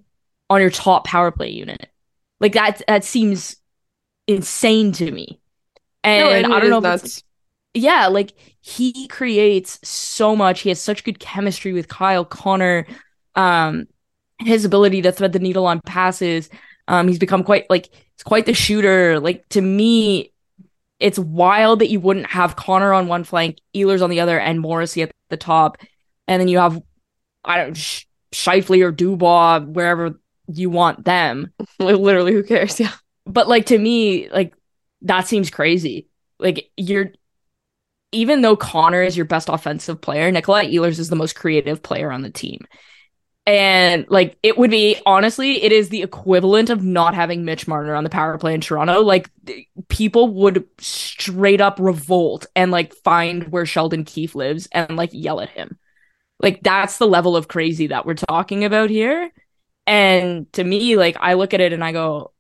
on 0.50 0.62
your 0.62 0.72
top 0.72 1.06
power 1.06 1.32
play 1.32 1.50
unit. 1.50 1.90
Like 2.40 2.54
that, 2.54 2.82
that 2.88 3.04
seems 3.04 3.58
insane 4.28 4.94
to 4.94 5.12
me. 5.12 5.41
And 6.04 6.48
no, 6.48 6.56
I 6.56 6.60
don't 6.60 6.70
know 6.70 6.80
that's 6.82 7.24
yeah, 7.74 8.08
like 8.08 8.34
he 8.60 9.08
creates 9.08 9.80
so 9.88 10.36
much. 10.36 10.62
He 10.62 10.70
has 10.70 10.82
such 10.82 11.04
good 11.04 11.20
chemistry 11.20 11.74
with 11.74 11.88
Kyle 11.88 12.26
Connor. 12.26 12.86
Um, 13.36 13.88
his 14.40 14.66
ability 14.66 15.02
to 15.04 15.12
thread 15.12 15.34
the 15.34 15.40
needle 15.40 15.66
on 15.66 15.80
passes. 15.82 16.50
Um, 16.88 17.08
he's 17.08 17.20
become 17.20 17.44
quite 17.44 17.70
like 17.70 17.90
it's 18.16 18.24
quite 18.24 18.46
the 18.46 18.54
shooter. 18.54 19.20
Like 19.20 19.48
to 19.50 19.62
me, 19.62 20.34
it's 21.00 21.20
wild 21.20 21.80
that 21.80 21.90
you 21.90 22.00
wouldn't 22.00 22.28
have 22.28 22.56
Connor 22.56 22.94
on 22.94 23.08
one 23.08 23.24
flank, 23.24 23.60
Ehlers 23.76 24.02
on 24.02 24.10
the 24.10 24.20
other, 24.20 24.40
and 24.40 24.60
Morrissey 24.60 25.04
at 25.04 25.12
the 25.30 25.38
top, 25.38 25.78
and 26.28 26.42
then 26.42 26.48
you 26.48 26.58
have 26.58 26.82
I 27.46 27.58
don't 27.58 27.78
Sh- 27.78 28.06
Scheifele 28.34 28.84
or 28.84 28.92
Dubois 28.92 29.62
wherever 29.62 30.20
you 30.48 30.70
want 30.70 31.06
them. 31.06 31.54
Literally, 31.80 32.34
who 32.34 32.44
cares? 32.44 32.80
Yeah. 32.80 32.92
But 33.26 33.48
like 33.48 33.68
to 33.68 33.78
me, 33.78 34.30
like 34.30 34.54
that 35.04 35.28
seems 35.28 35.50
crazy. 35.50 36.08
Like 36.40 36.72
you're 36.78 37.12
even 38.12 38.42
though 38.42 38.58
Connor 38.58 39.04
is 39.04 39.16
your 39.16 39.26
best 39.26 39.48
offensive 39.50 40.02
player, 40.02 40.32
Nikolai 40.32 40.66
Ehlers 40.66 41.00
is 41.00 41.10
the 41.10 41.16
most 41.16 41.36
creative 41.36 41.82
player 41.82 42.12
on 42.12 42.22
the 42.22 42.30
team. 42.30 42.60
And 43.48 44.06
like 44.10 44.38
it 44.44 44.58
would 44.58 44.70
be 44.70 44.98
honestly, 45.06 45.64
it 45.64 45.72
is 45.72 45.90
the 45.90 46.04
equivalent 46.04 46.70
of 46.70 46.84
not 46.84 47.16
having 47.16 47.46
Mitch 47.46 47.68
Marner 47.68 47.96
on 47.96 48.04
the 48.04 48.10
power 48.10 48.38
play 48.38 48.54
in 48.54 48.62
Toronto. 48.62 49.02
Like 49.02 49.30
people 49.88 50.28
would 50.36 50.68
straight 50.80 51.62
up 51.62 51.80
revolt 51.80 52.46
and 52.56 52.72
like 52.72 52.94
find 52.94 53.48
where 53.48 53.66
Sheldon 53.66 54.04
Keefe 54.04 54.36
lives 54.36 54.68
and 54.72 54.96
like 54.96 55.10
yell 55.14 55.42
at 55.42 55.50
him. 55.50 55.80
Like 56.40 56.62
that's 56.62 56.98
the 56.98 57.08
level 57.08 57.36
of 57.36 57.48
crazy 57.48 57.88
that 57.88 58.06
we're 58.06 58.14
talking 58.16 58.64
about 58.64 58.90
here. 58.90 59.32
And 59.88 60.52
to 60.54 60.64
me, 60.64 60.96
like 60.96 61.18
I 61.20 61.34
look 61.34 61.54
at 61.54 61.62
it 61.62 61.74
and 61.74 61.84
I 61.84 61.92
go, 61.94 62.32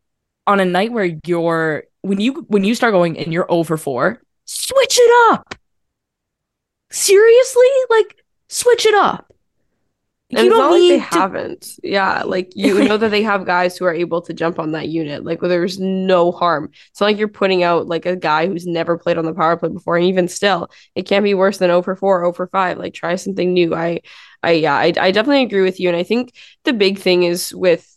on 0.48 0.60
a 0.60 0.66
night 0.66 0.92
where 0.92 1.18
you're 1.26 1.84
when 2.02 2.20
you 2.20 2.46
when 2.48 2.64
you 2.64 2.76
start 2.76 2.94
going 2.94 3.18
and 3.18 3.32
you're 3.32 3.52
over 3.52 3.78
four, 3.78 4.22
switch 4.46 4.98
it 5.00 5.34
up. 5.34 5.56
Seriously, 6.90 7.68
like 7.90 8.24
switch 8.50 8.86
it 8.86 8.96
up. 8.96 9.32
And 10.34 10.46
you 10.46 10.50
don't 10.50 10.80
need 10.80 10.94
like 10.94 11.02
they 11.02 11.10
to... 11.10 11.20
haven't. 11.20 11.80
Yeah, 11.84 12.24
like 12.24 12.54
you 12.56 12.84
know 12.88 12.98
that 12.98 13.10
they 13.10 13.24
have 13.24 13.46
guys 13.46 13.78
who 13.78 13.86
are 13.86 13.94
able 13.94 14.22
to 14.22 14.34
jump 14.34 14.60
on 14.60 14.72
that 14.72 14.88
unit. 14.88 15.24
Like 15.24 15.42
there's 15.42 15.80
no 15.80 16.32
harm. 16.32 16.70
It's 16.90 17.02
not 17.02 17.08
like 17.08 17.18
you're 17.18 17.28
putting 17.28 17.64
out 17.64 17.88
like 17.88 18.06
a 18.06 18.16
guy 18.16 18.48
who's 18.48 18.66
never 18.66 18.98
played 18.98 19.18
on 19.18 19.26
the 19.26 19.34
power 19.34 19.58
play 19.58 19.70
before, 19.70 19.98
and 19.98 20.06
even 20.06 20.28
still, 20.28 20.70
it 20.96 21.04
can't 21.04 21.24
be 21.24 21.34
worse 21.34 21.58
than 21.58 21.70
0 21.70 21.82
for 21.82 21.96
4, 21.96 22.22
0 22.22 22.34
for 22.34 22.48
5. 22.48 22.78
Like 22.78 22.94
try 22.94 23.16
something 23.16 23.54
new. 23.54 23.76
I, 23.76 24.02
I 24.42 24.52
yeah, 24.52 24.76
I, 24.76 24.94
I 25.00 25.12
definitely 25.12 25.44
agree 25.44 25.62
with 25.62 25.80
you, 25.80 25.90
and 25.90 25.98
I 25.98 26.04
think 26.04 26.34
the 26.64 26.74
big 26.74 27.00
thing 27.00 27.24
is 27.24 27.54
with 27.54 27.88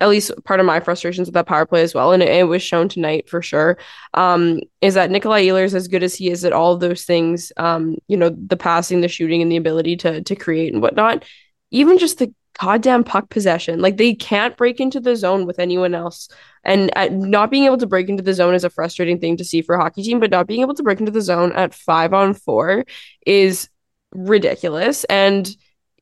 at 0.00 0.08
least 0.08 0.32
part 0.44 0.58
of 0.58 0.66
my 0.66 0.80
frustrations 0.80 1.28
with 1.28 1.34
that 1.34 1.46
power 1.46 1.66
play 1.66 1.82
as 1.82 1.94
well, 1.94 2.12
and 2.12 2.22
it, 2.22 2.28
it 2.28 2.44
was 2.44 2.62
shown 2.62 2.88
tonight 2.88 3.28
for 3.28 3.42
sure. 3.42 3.78
Um, 4.14 4.60
is 4.80 4.94
that 4.94 5.10
Nikolai 5.10 5.46
Ehlers, 5.46 5.74
as 5.74 5.88
good 5.88 6.02
as 6.02 6.14
he 6.14 6.30
is 6.30 6.44
at 6.44 6.52
all 6.52 6.76
those 6.76 7.04
things, 7.04 7.52
um, 7.56 7.96
you 8.08 8.16
know, 8.16 8.30
the 8.30 8.56
passing, 8.56 9.00
the 9.00 9.08
shooting, 9.08 9.42
and 9.42 9.52
the 9.52 9.56
ability 9.56 9.96
to 9.98 10.22
to 10.22 10.36
create 10.36 10.72
and 10.72 10.82
whatnot 10.82 11.24
even 11.72 11.98
just 11.98 12.18
the 12.18 12.32
goddamn 12.60 13.02
puck 13.02 13.28
possession. 13.30 13.80
Like 13.80 13.96
they 13.96 14.14
can't 14.14 14.56
break 14.56 14.78
into 14.78 15.00
the 15.00 15.16
zone 15.16 15.46
with 15.46 15.58
anyone 15.58 15.94
else. 15.94 16.28
And 16.64 16.92
not 17.10 17.50
being 17.50 17.64
able 17.64 17.78
to 17.78 17.86
break 17.86 18.08
into 18.08 18.22
the 18.22 18.34
zone 18.34 18.54
is 18.54 18.62
a 18.62 18.70
frustrating 18.70 19.18
thing 19.18 19.38
to 19.38 19.44
see 19.44 19.62
for 19.62 19.74
a 19.74 19.80
hockey 19.80 20.02
team, 20.02 20.20
but 20.20 20.30
not 20.30 20.46
being 20.46 20.60
able 20.60 20.74
to 20.74 20.82
break 20.82 21.00
into 21.00 21.10
the 21.10 21.22
zone 21.22 21.52
at 21.52 21.74
five 21.74 22.12
on 22.14 22.34
four 22.34 22.84
is 23.26 23.68
ridiculous. 24.12 25.04
And 25.04 25.48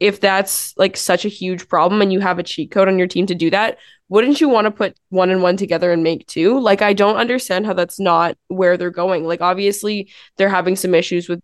if 0.00 0.20
that's 0.20 0.74
like 0.76 0.96
such 0.96 1.24
a 1.24 1.28
huge 1.28 1.68
problem 1.68 2.00
and 2.00 2.12
you 2.12 2.20
have 2.20 2.38
a 2.38 2.42
cheat 2.42 2.70
code 2.70 2.88
on 2.88 2.98
your 2.98 3.06
team 3.06 3.26
to 3.26 3.34
do 3.34 3.50
that, 3.50 3.78
wouldn't 4.08 4.40
you 4.40 4.48
want 4.48 4.64
to 4.64 4.70
put 4.70 4.98
one 5.10 5.30
and 5.30 5.42
one 5.42 5.56
together 5.56 5.92
and 5.92 6.02
make 6.02 6.26
two? 6.26 6.58
Like, 6.58 6.82
I 6.82 6.94
don't 6.94 7.16
understand 7.16 7.66
how 7.66 7.74
that's 7.74 8.00
not 8.00 8.36
where 8.48 8.76
they're 8.76 8.90
going. 8.90 9.24
Like, 9.24 9.40
obviously, 9.40 10.10
they're 10.36 10.48
having 10.48 10.74
some 10.74 10.94
issues 10.94 11.28
with 11.28 11.40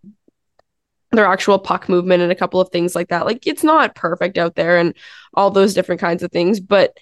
their 1.13 1.27
actual 1.27 1.59
puck 1.59 1.89
movement 1.89 2.23
and 2.23 2.33
a 2.33 2.37
couple 2.37 2.61
of 2.61 2.69
things 2.71 2.95
like 2.95 3.09
that. 3.09 3.27
Like 3.27 3.47
it's 3.47 3.65
not 3.65 3.95
perfect 3.95 4.39
out 4.39 4.55
there 4.55 4.79
and 4.79 4.95
all 5.35 5.51
those 5.51 5.75
different 5.75 6.01
kinds 6.01 6.23
of 6.23 6.33
things, 6.33 6.61
but 6.61 6.97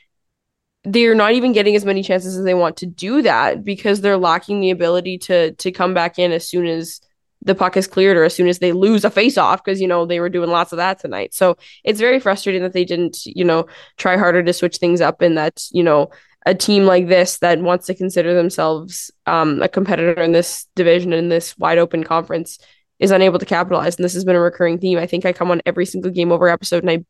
they're 0.85 1.15
not 1.15 1.33
even 1.33 1.53
getting 1.53 1.75
as 1.75 1.85
many 1.85 2.03
chances 2.03 2.37
as 2.37 2.45
they 2.45 2.55
want 2.55 2.77
to 2.79 2.87
do 2.87 3.23
that 3.23 3.65
because 3.65 4.01
they're 4.01 4.19
lacking 4.19 4.61
the 4.61 4.71
ability 4.71 5.19
to 5.19 5.53
to 5.53 5.73
come 5.73 5.95
back 5.95 6.19
in 6.19 6.31
as 6.31 6.47
soon 6.47 6.67
as 6.67 7.01
the 7.45 7.55
puck 7.55 7.77
is 7.77 7.87
cleared 7.87 8.17
or 8.17 8.25
as 8.25 8.35
soon 8.35 8.49
as 8.49 8.59
they 8.59 8.73
lose 8.73 9.05
a 9.05 9.11
face 9.11 9.39
off 9.39 9.63
because 9.63 9.81
you 9.81 9.87
know 9.89 10.07
they 10.07 10.21
were 10.21 10.29
doing 10.29 10.51
lots 10.51 10.73
of 10.73 10.79
that 10.79 10.99
tonight. 10.99 11.35
So 11.35 11.57
it's 11.85 12.01
very 12.01 12.19
frustrating 12.19 12.63
that 12.63 12.73
they 12.73 12.85
didn't, 12.85 13.25
you 13.27 13.45
know, 13.45 13.67
try 13.97 14.17
harder 14.17 14.43
to 14.43 14.53
switch 14.53 14.79
things 14.79 15.01
up 15.01 15.21
and 15.21 15.37
that, 15.39 15.63
you 15.71 15.83
know, 15.83 16.11
a 16.47 16.55
team 16.55 16.85
like 16.85 17.09
this 17.09 17.39
that 17.39 17.61
wants 17.61 17.87
to 17.87 17.95
consider 17.95 18.35
themselves 18.35 19.11
um, 19.27 19.63
a 19.63 19.69
competitor 19.69 20.21
in 20.21 20.33
this 20.33 20.67
division 20.75 21.13
in 21.13 21.29
this 21.29 21.57
wide 21.59 21.79
open 21.79 22.05
conference 22.05 22.59
is 22.99 23.11
unable 23.11 23.39
to 23.39 23.47
capitalize. 23.47 23.97
And 23.97 24.05
this 24.05 24.15
has 24.15 24.25
been 24.25 24.37
a 24.37 24.41
recurring 24.41 24.79
theme. 24.79 24.99
I 24.99 25.07
think 25.07 25.25
I 25.25 25.33
come 25.33 25.51
on 25.51 25.63
every 25.67 25.87
single 25.87 26.11
game 26.11 26.33
over 26.33 26.49
episode 26.49 26.83
and 26.83 26.91
I 26.91 27.05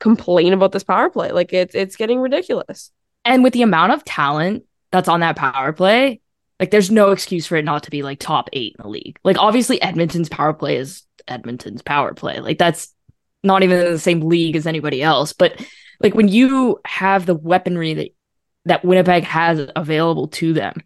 complain 0.00 0.52
about 0.52 0.72
this 0.72 0.84
power 0.84 1.10
play. 1.10 1.32
Like 1.32 1.52
it's 1.52 1.74
it's 1.74 1.96
getting 1.96 2.20
ridiculous. 2.20 2.90
And 3.24 3.42
with 3.42 3.52
the 3.52 3.62
amount 3.62 3.92
of 3.92 4.04
talent 4.04 4.64
that's 4.90 5.08
on 5.08 5.20
that 5.20 5.36
power 5.36 5.72
play, 5.72 6.20
like 6.60 6.70
there's 6.70 6.90
no 6.90 7.10
excuse 7.10 7.46
for 7.46 7.56
it 7.56 7.64
not 7.64 7.84
to 7.84 7.90
be 7.90 8.02
like 8.02 8.18
top 8.18 8.48
eight 8.52 8.74
in 8.78 8.82
the 8.82 8.88
league. 8.88 9.18
Like 9.24 9.38
obviously 9.38 9.80
Edmonton's 9.80 10.28
power 10.28 10.52
play 10.52 10.76
is 10.76 11.02
Edmonton's 11.26 11.82
power 11.82 12.14
play. 12.14 12.40
Like 12.40 12.58
that's 12.58 12.92
not 13.42 13.62
even 13.62 13.78
in 13.78 13.92
the 13.92 13.98
same 13.98 14.20
league 14.20 14.56
as 14.56 14.66
anybody 14.66 15.02
else. 15.02 15.32
But 15.32 15.64
like 16.00 16.14
when 16.14 16.28
you 16.28 16.80
have 16.84 17.26
the 17.26 17.34
weaponry 17.34 17.94
that 17.94 18.10
that 18.64 18.84
Winnipeg 18.84 19.24
has 19.24 19.66
available 19.76 20.28
to 20.28 20.52
them, 20.52 20.82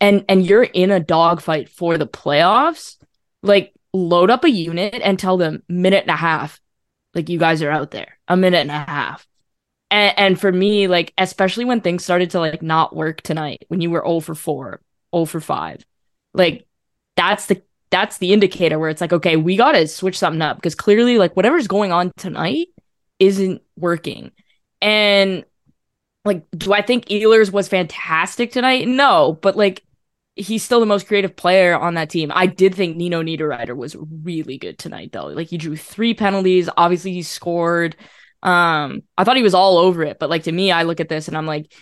and 0.00 0.24
and 0.28 0.46
you're 0.46 0.64
in 0.64 0.90
a 0.90 1.00
dogfight 1.00 1.68
for 1.68 1.96
the 1.96 2.06
playoffs, 2.06 2.96
like 3.42 3.72
load 3.92 4.30
up 4.30 4.44
a 4.44 4.50
unit 4.50 5.00
and 5.02 5.18
tell 5.18 5.36
them 5.36 5.62
minute 5.68 6.02
and 6.02 6.10
a 6.10 6.16
half, 6.16 6.60
like 7.14 7.28
you 7.28 7.38
guys 7.38 7.62
are 7.62 7.70
out 7.70 7.90
there, 7.90 8.18
a 8.28 8.36
minute 8.36 8.60
and 8.60 8.70
a 8.70 8.74
half. 8.74 9.26
And, 9.90 10.18
and 10.18 10.40
for 10.40 10.50
me, 10.50 10.88
like, 10.88 11.12
especially 11.18 11.66
when 11.66 11.80
things 11.80 12.02
started 12.02 12.30
to 12.30 12.40
like 12.40 12.62
not 12.62 12.96
work 12.96 13.20
tonight, 13.20 13.64
when 13.68 13.80
you 13.80 13.90
were 13.90 14.02
0 14.04 14.20
for 14.20 14.34
4, 14.34 14.80
0 15.14 15.24
for 15.26 15.40
5, 15.40 15.84
like 16.34 16.66
that's 17.16 17.46
the 17.46 17.62
that's 17.90 18.18
the 18.18 18.32
indicator 18.32 18.78
where 18.78 18.88
it's 18.88 19.02
like, 19.02 19.12
okay, 19.12 19.36
we 19.36 19.56
gotta 19.56 19.86
switch 19.86 20.18
something 20.18 20.42
up 20.42 20.56
because 20.56 20.74
clearly, 20.74 21.18
like, 21.18 21.36
whatever's 21.36 21.68
going 21.68 21.92
on 21.92 22.10
tonight 22.16 22.68
isn't 23.18 23.62
working. 23.76 24.32
And 24.80 25.44
like, 26.24 26.44
do 26.56 26.72
I 26.72 26.82
think 26.82 27.06
Ehlers 27.06 27.52
was 27.52 27.68
fantastic 27.68 28.52
tonight? 28.52 28.88
No, 28.88 29.38
but 29.42 29.56
like 29.56 29.84
he's 30.36 30.62
still 30.62 30.80
the 30.80 30.86
most 30.86 31.06
creative 31.06 31.36
player 31.36 31.78
on 31.78 31.94
that 31.94 32.10
team. 32.10 32.32
I 32.34 32.46
did 32.46 32.74
think 32.74 32.96
Nino 32.96 33.22
Niederreiter 33.22 33.76
was 33.76 33.96
really 34.22 34.56
good 34.58 34.78
tonight, 34.78 35.12
though. 35.12 35.26
Like 35.26 35.48
he 35.48 35.58
drew 35.58 35.76
three 35.76 36.14
penalties. 36.14 36.68
Obviously, 36.76 37.12
he 37.12 37.22
scored. 37.22 37.96
Um, 38.42 39.02
I 39.16 39.24
thought 39.24 39.36
he 39.36 39.42
was 39.42 39.54
all 39.54 39.78
over 39.78 40.02
it, 40.02 40.18
but 40.18 40.30
like 40.30 40.44
to 40.44 40.52
me, 40.52 40.72
I 40.72 40.82
look 40.84 41.00
at 41.00 41.08
this 41.08 41.28
and 41.28 41.36
I'm 41.36 41.46
like, 41.46 41.72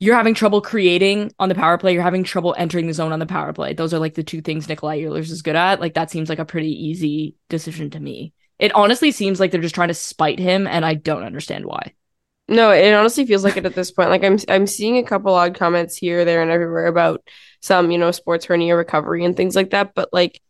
you're 0.00 0.16
having 0.16 0.34
trouble 0.34 0.62
creating 0.62 1.30
on 1.38 1.50
the 1.50 1.54
power 1.54 1.76
play. 1.76 1.92
You're 1.92 2.02
having 2.02 2.24
trouble 2.24 2.54
entering 2.56 2.86
the 2.86 2.94
zone 2.94 3.12
on 3.12 3.18
the 3.18 3.26
power 3.26 3.52
play. 3.52 3.74
Those 3.74 3.92
are 3.92 3.98
like 3.98 4.14
the 4.14 4.24
two 4.24 4.40
things 4.40 4.66
Nikolai 4.66 5.02
Ehlers 5.02 5.30
is 5.30 5.42
good 5.42 5.56
at. 5.56 5.78
Like 5.78 5.94
that 5.94 6.10
seems 6.10 6.30
like 6.30 6.38
a 6.38 6.44
pretty 6.46 6.72
easy 6.72 7.36
decision 7.50 7.90
to 7.90 8.00
me. 8.00 8.32
It 8.58 8.74
honestly 8.74 9.12
seems 9.12 9.38
like 9.38 9.50
they're 9.50 9.60
just 9.60 9.74
trying 9.74 9.88
to 9.88 9.94
spite 9.94 10.38
him, 10.38 10.66
and 10.66 10.84
I 10.84 10.94
don't 10.94 11.22
understand 11.22 11.66
why. 11.66 11.94
No, 12.48 12.72
it 12.72 12.92
honestly 12.92 13.26
feels 13.26 13.44
like 13.44 13.56
it 13.56 13.66
at 13.66 13.74
this 13.74 13.90
point. 13.92 14.10
Like 14.10 14.24
I'm 14.24 14.38
I'm 14.48 14.66
seeing 14.66 14.96
a 14.96 15.04
couple 15.04 15.34
odd 15.34 15.54
comments 15.54 15.96
here, 15.96 16.24
there, 16.24 16.42
and 16.42 16.50
everywhere 16.50 16.86
about 16.86 17.22
some, 17.60 17.90
you 17.90 17.98
know, 17.98 18.10
sports 18.10 18.46
hernia 18.46 18.76
recovery 18.76 19.24
and 19.24 19.36
things 19.36 19.54
like 19.54 19.70
that. 19.70 19.94
But 19.94 20.08
like, 20.12 20.40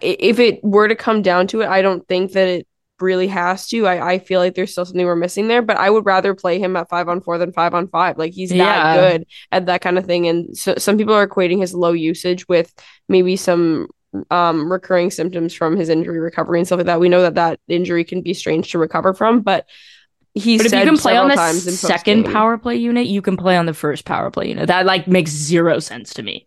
if 0.00 0.38
it 0.38 0.62
were 0.62 0.88
to 0.88 0.94
come 0.94 1.22
down 1.22 1.48
to 1.48 1.62
it, 1.62 1.68
I 1.68 1.82
don't 1.82 2.06
think 2.06 2.32
that 2.32 2.48
it 2.48 2.68
really 3.00 3.28
has 3.28 3.68
to. 3.68 3.86
I, 3.86 4.14
I 4.14 4.18
feel 4.18 4.40
like 4.40 4.54
there's 4.54 4.72
still 4.72 4.84
something 4.84 5.04
we're 5.04 5.16
missing 5.16 5.48
there, 5.48 5.62
but 5.62 5.76
I 5.76 5.90
would 5.90 6.06
rather 6.06 6.34
play 6.34 6.58
him 6.58 6.76
at 6.76 6.88
five 6.88 7.08
on 7.08 7.20
four 7.20 7.38
than 7.38 7.52
five 7.52 7.74
on 7.74 7.88
five. 7.88 8.18
Like 8.18 8.32
he's 8.32 8.50
that 8.50 8.96
good 8.96 9.26
at 9.52 9.66
that 9.66 9.80
kind 9.80 9.98
of 9.98 10.06
thing. 10.06 10.28
And 10.28 10.56
so 10.56 10.74
some 10.78 10.96
people 10.96 11.14
are 11.14 11.26
equating 11.26 11.60
his 11.60 11.74
low 11.74 11.92
usage 11.92 12.48
with 12.48 12.72
maybe 13.08 13.36
some 13.36 13.88
um 14.30 14.72
recurring 14.72 15.10
symptoms 15.10 15.52
from 15.52 15.76
his 15.76 15.90
injury 15.90 16.20
recovery 16.20 16.58
and 16.58 16.66
stuff 16.66 16.78
like 16.78 16.86
that. 16.86 17.00
We 17.00 17.08
know 17.08 17.22
that 17.22 17.34
that 17.34 17.60
injury 17.68 18.04
can 18.04 18.22
be 18.22 18.34
strange 18.34 18.70
to 18.72 18.78
recover 18.78 19.12
from, 19.12 19.42
but 19.42 19.66
he 20.34 20.58
but 20.58 20.66
if 20.66 20.72
you 20.72 20.84
can 20.84 20.98
play 20.98 21.16
on 21.16 21.28
the 21.28 21.36
second 21.36 22.24
power 22.24 22.58
play 22.58 22.76
unit, 22.76 23.06
you 23.06 23.22
can 23.22 23.36
play 23.36 23.56
on 23.56 23.66
the 23.66 23.74
first 23.74 24.04
power 24.04 24.30
play 24.30 24.48
unit. 24.48 24.66
That 24.68 24.84
like 24.84 25.08
makes 25.08 25.30
zero 25.30 25.78
sense 25.78 26.12
to 26.14 26.22
me. 26.22 26.46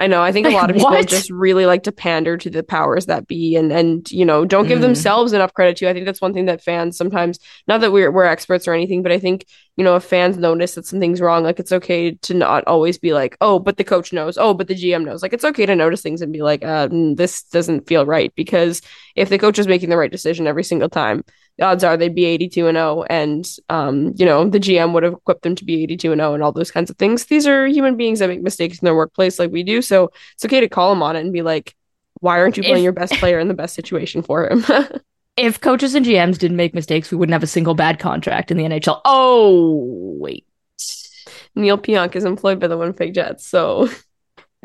I 0.00 0.06
know. 0.06 0.22
I 0.22 0.32
think 0.32 0.46
a 0.46 0.50
lot 0.50 0.70
of 0.70 0.76
people 0.76 1.02
just 1.02 1.28
really 1.28 1.66
like 1.66 1.82
to 1.82 1.92
pander 1.92 2.38
to 2.38 2.48
the 2.48 2.62
powers 2.62 3.04
that 3.06 3.26
be 3.26 3.54
and 3.54 3.70
and 3.70 4.10
you 4.10 4.24
know, 4.24 4.46
don't 4.46 4.66
give 4.66 4.78
mm. 4.78 4.82
themselves 4.82 5.34
enough 5.34 5.52
credit 5.52 5.76
to. 5.76 5.90
I 5.90 5.92
think 5.92 6.06
that's 6.06 6.22
one 6.22 6.32
thing 6.32 6.46
that 6.46 6.62
fans 6.62 6.96
sometimes 6.96 7.38
not 7.68 7.82
that 7.82 7.92
we're 7.92 8.10
we're 8.10 8.24
experts 8.24 8.66
or 8.66 8.72
anything, 8.72 9.02
but 9.02 9.12
I 9.12 9.18
think, 9.18 9.44
you 9.76 9.84
know, 9.84 9.96
if 9.96 10.04
fans 10.04 10.38
notice 10.38 10.74
that 10.76 10.86
something's 10.86 11.20
wrong, 11.20 11.44
like 11.44 11.60
it's 11.60 11.70
okay 11.70 12.12
to 12.12 12.32
not 12.32 12.64
always 12.66 12.96
be 12.96 13.12
like, 13.12 13.36
"Oh, 13.42 13.58
but 13.58 13.76
the 13.76 13.84
coach 13.84 14.10
knows. 14.10 14.38
Oh, 14.38 14.54
but 14.54 14.68
the 14.68 14.74
GM 14.74 15.04
knows." 15.04 15.22
Like 15.22 15.34
it's 15.34 15.44
okay 15.44 15.66
to 15.66 15.76
notice 15.76 16.00
things 16.00 16.22
and 16.22 16.32
be 16.32 16.40
like, 16.40 16.64
uh, 16.64 16.88
mm, 16.88 17.14
this 17.14 17.42
doesn't 17.42 17.86
feel 17.86 18.06
right 18.06 18.32
because 18.34 18.80
if 19.16 19.28
the 19.28 19.38
coach 19.38 19.58
is 19.58 19.68
making 19.68 19.90
the 19.90 19.98
right 19.98 20.10
decision 20.10 20.46
every 20.46 20.64
single 20.64 20.88
time, 20.88 21.24
odds 21.60 21.84
are 21.84 21.96
they'd 21.96 22.14
be 22.14 22.24
82 22.24 22.66
and 22.66 22.76
0 22.76 23.04
and 23.08 23.56
um 23.68 24.12
you 24.16 24.24
know 24.24 24.48
the 24.48 24.60
gm 24.60 24.92
would 24.92 25.02
have 25.02 25.14
equipped 25.14 25.42
them 25.42 25.54
to 25.54 25.64
be 25.64 25.82
82 25.82 26.12
and 26.12 26.20
0 26.20 26.34
and 26.34 26.42
all 26.42 26.52
those 26.52 26.70
kinds 26.70 26.90
of 26.90 26.96
things. 26.96 27.26
These 27.26 27.46
are 27.46 27.66
human 27.66 27.96
beings 27.96 28.18
that 28.18 28.28
make 28.28 28.42
mistakes 28.42 28.78
in 28.78 28.84
their 28.84 28.94
workplace 28.94 29.38
like 29.38 29.50
we 29.50 29.62
do 29.62 29.82
so 29.82 30.10
it's 30.34 30.44
okay 30.44 30.60
to 30.60 30.68
call 30.68 30.90
them 30.90 31.02
on 31.02 31.16
it 31.16 31.20
and 31.20 31.32
be 31.32 31.42
like 31.42 31.74
why 32.20 32.38
aren't 32.38 32.56
you 32.56 32.62
playing 32.62 32.78
if, 32.78 32.82
your 32.82 32.92
best 32.92 33.14
player 33.14 33.38
in 33.38 33.48
the 33.48 33.54
best 33.54 33.74
situation 33.74 34.22
for 34.22 34.48
him? 34.48 34.64
If 35.36 35.60
coaches 35.60 35.94
and 35.94 36.04
gms 36.04 36.38
didn't 36.38 36.56
make 36.56 36.74
mistakes 36.74 37.10
we 37.10 37.16
wouldn't 37.16 37.32
have 37.32 37.42
a 37.42 37.46
single 37.46 37.74
bad 37.74 37.98
contract 37.98 38.50
in 38.50 38.56
the 38.56 38.64
nhl 38.64 39.00
oh 39.04 40.16
wait. 40.18 40.44
Neal 41.54 41.78
pionk 41.78 42.14
is 42.14 42.24
employed 42.24 42.60
by 42.60 42.66
the 42.66 42.76
winnipeg 42.76 43.14
jets 43.14 43.46
so 43.46 43.88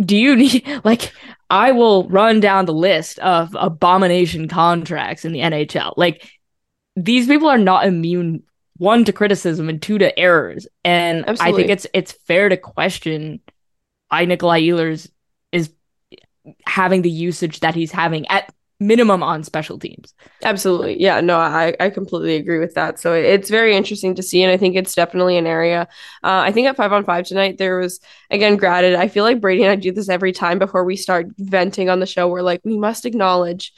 do 0.04 0.18
you 0.18 0.36
need 0.36 0.68
like 0.84 1.14
I 1.50 1.72
will 1.72 2.08
run 2.10 2.40
down 2.40 2.66
the 2.66 2.74
list 2.74 3.20
of 3.20 3.56
abomination 3.58 4.48
contracts 4.48 5.26
in 5.26 5.32
the 5.32 5.40
NHL. 5.40 5.94
Like 5.96 6.30
these 6.96 7.28
people 7.28 7.48
are 7.48 7.58
not 7.58 7.86
immune 7.86 8.44
one 8.78 9.06
to 9.06 9.14
criticism 9.14 9.70
and 9.70 9.82
two 9.82 9.98
to 9.98 10.18
errors. 10.20 10.68
And 10.84 11.28
Absolutely. 11.28 11.54
I 11.54 11.56
think 11.56 11.70
it's 11.72 11.88
it's 11.94 12.12
fair 12.12 12.50
to 12.50 12.58
question 12.58 13.40
why 14.10 14.26
Nikolai 14.26 14.62
Ehlers 14.62 15.10
is 15.52 15.72
having 16.68 17.02
the 17.02 17.10
usage 17.10 17.62
that 17.62 17.74
he's 17.74 17.92
having 17.92 18.28
at 18.28 18.54
minimum 18.80 19.24
on 19.24 19.42
special 19.44 19.80
teams. 19.80 20.14
Absolutely. 20.44 21.02
Yeah, 21.02 21.22
no, 21.22 21.38
I, 21.38 21.74
I 21.80 21.90
completely 21.90 22.36
agree 22.36 22.60
with 22.60 22.74
that. 22.74 23.00
So 23.00 23.14
it's 23.14 23.50
very 23.50 23.76
interesting 23.76 24.16
to 24.16 24.22
see. 24.22 24.44
And 24.44 24.52
I 24.52 24.58
think 24.58 24.76
it's 24.76 24.94
definitely 24.94 25.38
an 25.38 25.48
area. 25.48 25.88
Uh, 26.24 26.44
I 26.46 26.52
think 26.52 26.68
at 26.68 26.76
five 26.76 26.92
on 26.92 27.06
five 27.06 27.26
tonight, 27.26 27.58
there 27.58 27.80
was, 27.80 28.02
again, 28.30 28.58
gratitude. 28.58 29.00
I 29.00 29.08
feel 29.08 29.24
like 29.24 29.40
Brady 29.40 29.64
and 29.64 29.72
I 29.72 29.76
do 29.76 29.94
this 29.94 30.10
every 30.10 30.34
time 30.34 30.60
before 30.60 30.84
we 30.84 30.98
start 30.98 31.28
venting 31.38 31.90
on 31.90 32.02
the 32.02 32.06
show. 32.06 32.28
We're 32.28 32.42
like, 32.42 32.62
we 32.66 32.78
must 32.78 33.06
acknowledge 33.06 33.74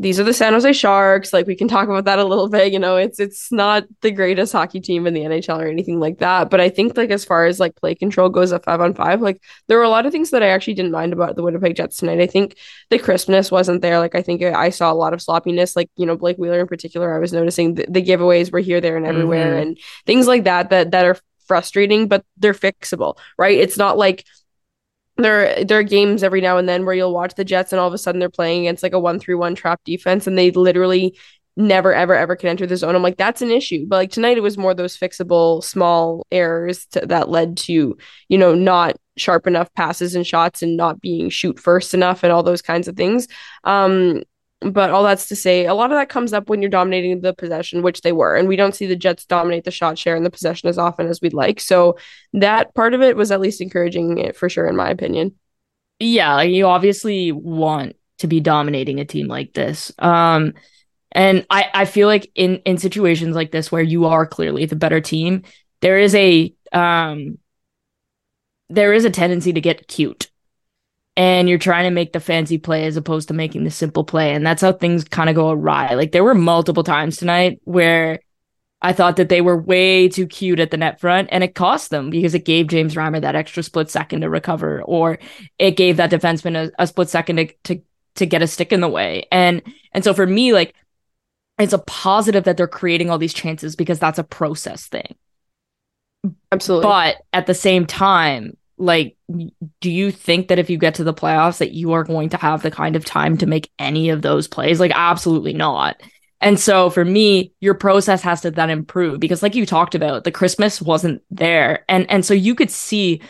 these 0.00 0.18
are 0.18 0.24
the 0.24 0.34
San 0.34 0.52
Jose 0.54 0.72
Sharks. 0.72 1.32
Like 1.32 1.46
we 1.46 1.54
can 1.54 1.68
talk 1.68 1.88
about 1.88 2.04
that 2.06 2.18
a 2.18 2.24
little 2.24 2.48
bit. 2.48 2.72
You 2.72 2.80
know, 2.80 2.96
it's 2.96 3.20
it's 3.20 3.52
not 3.52 3.84
the 4.00 4.10
greatest 4.10 4.52
hockey 4.52 4.80
team 4.80 5.06
in 5.06 5.14
the 5.14 5.20
NHL 5.20 5.62
or 5.62 5.68
anything 5.68 6.00
like 6.00 6.18
that. 6.18 6.50
But 6.50 6.60
I 6.60 6.68
think 6.68 6.96
like 6.96 7.10
as 7.10 7.24
far 7.24 7.46
as 7.46 7.60
like 7.60 7.76
play 7.76 7.94
control 7.94 8.28
goes 8.28 8.52
at 8.52 8.64
five 8.64 8.80
on 8.80 8.94
five, 8.94 9.22
like 9.22 9.40
there 9.68 9.78
were 9.78 9.84
a 9.84 9.88
lot 9.88 10.04
of 10.04 10.10
things 10.10 10.30
that 10.30 10.42
I 10.42 10.48
actually 10.48 10.74
didn't 10.74 10.90
mind 10.90 11.12
about 11.12 11.36
the 11.36 11.44
Winnipeg 11.44 11.76
Jets 11.76 11.98
tonight. 11.98 12.20
I 12.20 12.26
think 12.26 12.56
the 12.90 12.98
crispness 12.98 13.52
wasn't 13.52 13.82
there. 13.82 14.00
Like 14.00 14.16
I 14.16 14.22
think 14.22 14.42
I 14.42 14.70
saw 14.70 14.92
a 14.92 14.94
lot 14.94 15.14
of 15.14 15.22
sloppiness. 15.22 15.76
Like 15.76 15.90
you 15.96 16.06
know 16.06 16.16
Blake 16.16 16.38
Wheeler 16.38 16.60
in 16.60 16.66
particular, 16.66 17.14
I 17.14 17.20
was 17.20 17.32
noticing 17.32 17.74
the, 17.74 17.86
the 17.88 18.02
giveaways 18.02 18.50
were 18.50 18.58
here, 18.58 18.80
there, 18.80 18.96
and 18.96 19.06
everywhere, 19.06 19.52
mm-hmm. 19.52 19.68
and 19.68 19.78
things 20.06 20.26
like 20.26 20.44
that 20.44 20.70
that 20.70 20.90
that 20.90 21.04
are 21.04 21.16
frustrating, 21.46 22.08
but 22.08 22.24
they're 22.36 22.52
fixable, 22.52 23.16
right? 23.38 23.58
It's 23.58 23.76
not 23.76 23.96
like 23.96 24.24
there 25.16 25.64
there 25.64 25.78
are 25.78 25.84
games 25.84 26.22
every 26.22 26.40
now 26.40 26.58
and 26.58 26.68
then 26.68 26.84
where 26.84 26.94
you'll 26.94 27.14
watch 27.14 27.34
the 27.34 27.44
Jets 27.44 27.72
and 27.72 27.80
all 27.80 27.88
of 27.88 27.94
a 27.94 27.98
sudden 27.98 28.18
they're 28.18 28.28
playing 28.28 28.62
against 28.62 28.82
like 28.82 28.92
a 28.92 28.98
one 28.98 29.20
three 29.20 29.34
one 29.34 29.54
trap 29.54 29.80
defense 29.84 30.26
and 30.26 30.36
they 30.36 30.50
literally 30.50 31.16
never 31.56 31.94
ever 31.94 32.14
ever 32.14 32.34
can 32.34 32.48
enter 32.48 32.66
the 32.66 32.76
zone. 32.76 32.96
I'm 32.96 33.02
like 33.02 33.16
that's 33.16 33.42
an 33.42 33.50
issue. 33.50 33.86
But 33.86 33.96
like 33.96 34.10
tonight 34.10 34.36
it 34.36 34.42
was 34.42 34.58
more 34.58 34.74
those 34.74 34.96
fixable 34.96 35.62
small 35.62 36.26
errors 36.32 36.86
to, 36.86 37.06
that 37.06 37.28
led 37.28 37.56
to 37.58 37.96
you 38.28 38.38
know 38.38 38.54
not 38.54 38.96
sharp 39.16 39.46
enough 39.46 39.72
passes 39.74 40.16
and 40.16 40.26
shots 40.26 40.62
and 40.62 40.76
not 40.76 41.00
being 41.00 41.30
shoot 41.30 41.60
first 41.60 41.94
enough 41.94 42.24
and 42.24 42.32
all 42.32 42.42
those 42.42 42.62
kinds 42.62 42.88
of 42.88 42.96
things. 42.96 43.28
Um 43.62 44.22
but 44.72 44.90
all 44.90 45.02
that's 45.02 45.28
to 45.28 45.36
say, 45.36 45.66
a 45.66 45.74
lot 45.74 45.90
of 45.90 45.98
that 45.98 46.08
comes 46.08 46.32
up 46.32 46.48
when 46.48 46.62
you're 46.62 46.70
dominating 46.70 47.20
the 47.20 47.34
possession, 47.34 47.82
which 47.82 48.00
they 48.02 48.12
were. 48.12 48.34
And 48.34 48.48
we 48.48 48.56
don't 48.56 48.74
see 48.74 48.86
the 48.86 48.96
Jets 48.96 49.24
dominate 49.24 49.64
the 49.64 49.70
shot 49.70 49.98
share 49.98 50.16
and 50.16 50.24
the 50.24 50.30
possession 50.30 50.68
as 50.68 50.78
often 50.78 51.06
as 51.06 51.20
we'd 51.20 51.34
like. 51.34 51.60
So 51.60 51.98
that 52.32 52.74
part 52.74 52.94
of 52.94 53.02
it 53.02 53.16
was 53.16 53.30
at 53.30 53.40
least 53.40 53.60
encouraging 53.60 54.18
it 54.18 54.36
for 54.36 54.48
sure, 54.48 54.66
in 54.66 54.76
my 54.76 54.90
opinion. 54.90 55.34
Yeah, 55.98 56.42
you 56.42 56.66
obviously 56.66 57.32
want 57.32 57.96
to 58.18 58.26
be 58.26 58.40
dominating 58.40 59.00
a 59.00 59.04
team 59.04 59.28
like 59.28 59.52
this. 59.52 59.92
Um, 59.98 60.54
and 61.12 61.46
I, 61.50 61.70
I 61.72 61.84
feel 61.84 62.08
like 62.08 62.30
in, 62.34 62.56
in 62.64 62.78
situations 62.78 63.36
like 63.36 63.52
this 63.52 63.70
where 63.70 63.82
you 63.82 64.06
are 64.06 64.26
clearly 64.26 64.66
the 64.66 64.76
better 64.76 65.00
team, 65.00 65.42
there 65.80 65.98
is 65.98 66.14
a 66.14 66.52
um 66.72 67.38
there 68.70 68.92
is 68.94 69.04
a 69.04 69.10
tendency 69.10 69.52
to 69.52 69.60
get 69.60 69.86
cute 69.86 70.30
and 71.16 71.48
you're 71.48 71.58
trying 71.58 71.84
to 71.84 71.90
make 71.90 72.12
the 72.12 72.20
fancy 72.20 72.58
play 72.58 72.86
as 72.86 72.96
opposed 72.96 73.28
to 73.28 73.34
making 73.34 73.64
the 73.64 73.70
simple 73.70 74.04
play. 74.04 74.34
And 74.34 74.44
that's 74.44 74.62
how 74.62 74.72
things 74.72 75.04
kind 75.04 75.28
of 75.30 75.36
go 75.36 75.50
awry. 75.50 75.94
Like 75.94 76.12
there 76.12 76.24
were 76.24 76.34
multiple 76.34 76.82
times 76.82 77.16
tonight 77.16 77.60
where 77.64 78.20
I 78.82 78.92
thought 78.92 79.16
that 79.16 79.28
they 79.28 79.40
were 79.40 79.56
way 79.56 80.08
too 80.08 80.26
cute 80.26 80.60
at 80.60 80.70
the 80.70 80.76
net 80.76 81.00
front 81.00 81.28
and 81.30 81.44
it 81.44 81.54
cost 81.54 81.90
them 81.90 82.10
because 82.10 82.34
it 82.34 82.44
gave 82.44 82.66
James 82.66 82.96
Reimer 82.96 83.20
that 83.20 83.36
extra 83.36 83.62
split 83.62 83.90
second 83.90 84.22
to 84.22 84.28
recover 84.28 84.82
or 84.82 85.18
it 85.58 85.72
gave 85.72 85.96
that 85.96 86.10
defenseman 86.10 86.68
a, 86.68 86.82
a 86.82 86.86
split 86.86 87.08
second 87.08 87.36
to, 87.36 87.46
to 87.64 87.82
to 88.16 88.26
get 88.26 88.42
a 88.42 88.46
stick 88.46 88.72
in 88.72 88.80
the 88.80 88.88
way. 88.88 89.26
And 89.32 89.62
and 89.92 90.04
so 90.04 90.14
for 90.14 90.26
me 90.26 90.52
like 90.52 90.74
it's 91.58 91.72
a 91.72 91.78
positive 91.78 92.44
that 92.44 92.56
they're 92.56 92.66
creating 92.66 93.08
all 93.08 93.18
these 93.18 93.32
chances 93.32 93.76
because 93.76 93.98
that's 93.98 94.18
a 94.18 94.24
process 94.24 94.86
thing. 94.86 95.14
Absolutely. 96.50 96.84
But 96.84 97.16
at 97.32 97.46
the 97.46 97.54
same 97.54 97.86
time, 97.86 98.56
like 98.76 99.16
do 99.80 99.90
you 99.90 100.10
think 100.10 100.48
that 100.48 100.58
if 100.58 100.68
you 100.68 100.78
get 100.78 100.96
to 100.96 101.04
the 101.04 101.14
playoffs 101.14 101.58
that 101.58 101.72
you 101.72 101.92
are 101.92 102.04
going 102.04 102.28
to 102.28 102.36
have 102.36 102.62
the 102.62 102.70
kind 102.70 102.96
of 102.96 103.04
time 103.04 103.36
to 103.38 103.46
make 103.46 103.70
any 103.78 104.10
of 104.10 104.22
those 104.22 104.48
plays 104.48 104.80
like 104.80 104.92
absolutely 104.94 105.52
not 105.52 106.00
and 106.40 106.58
so 106.58 106.90
for 106.90 107.04
me 107.04 107.52
your 107.60 107.74
process 107.74 108.22
has 108.22 108.40
to 108.40 108.50
then 108.50 108.70
improve 108.70 109.20
because 109.20 109.42
like 109.42 109.54
you 109.54 109.64
talked 109.64 109.94
about 109.94 110.24
the 110.24 110.32
christmas 110.32 110.82
wasn't 110.82 111.22
there 111.30 111.84
and 111.88 112.10
and 112.10 112.24
so 112.24 112.34
you 112.34 112.54
could 112.54 112.70
see 112.70 113.20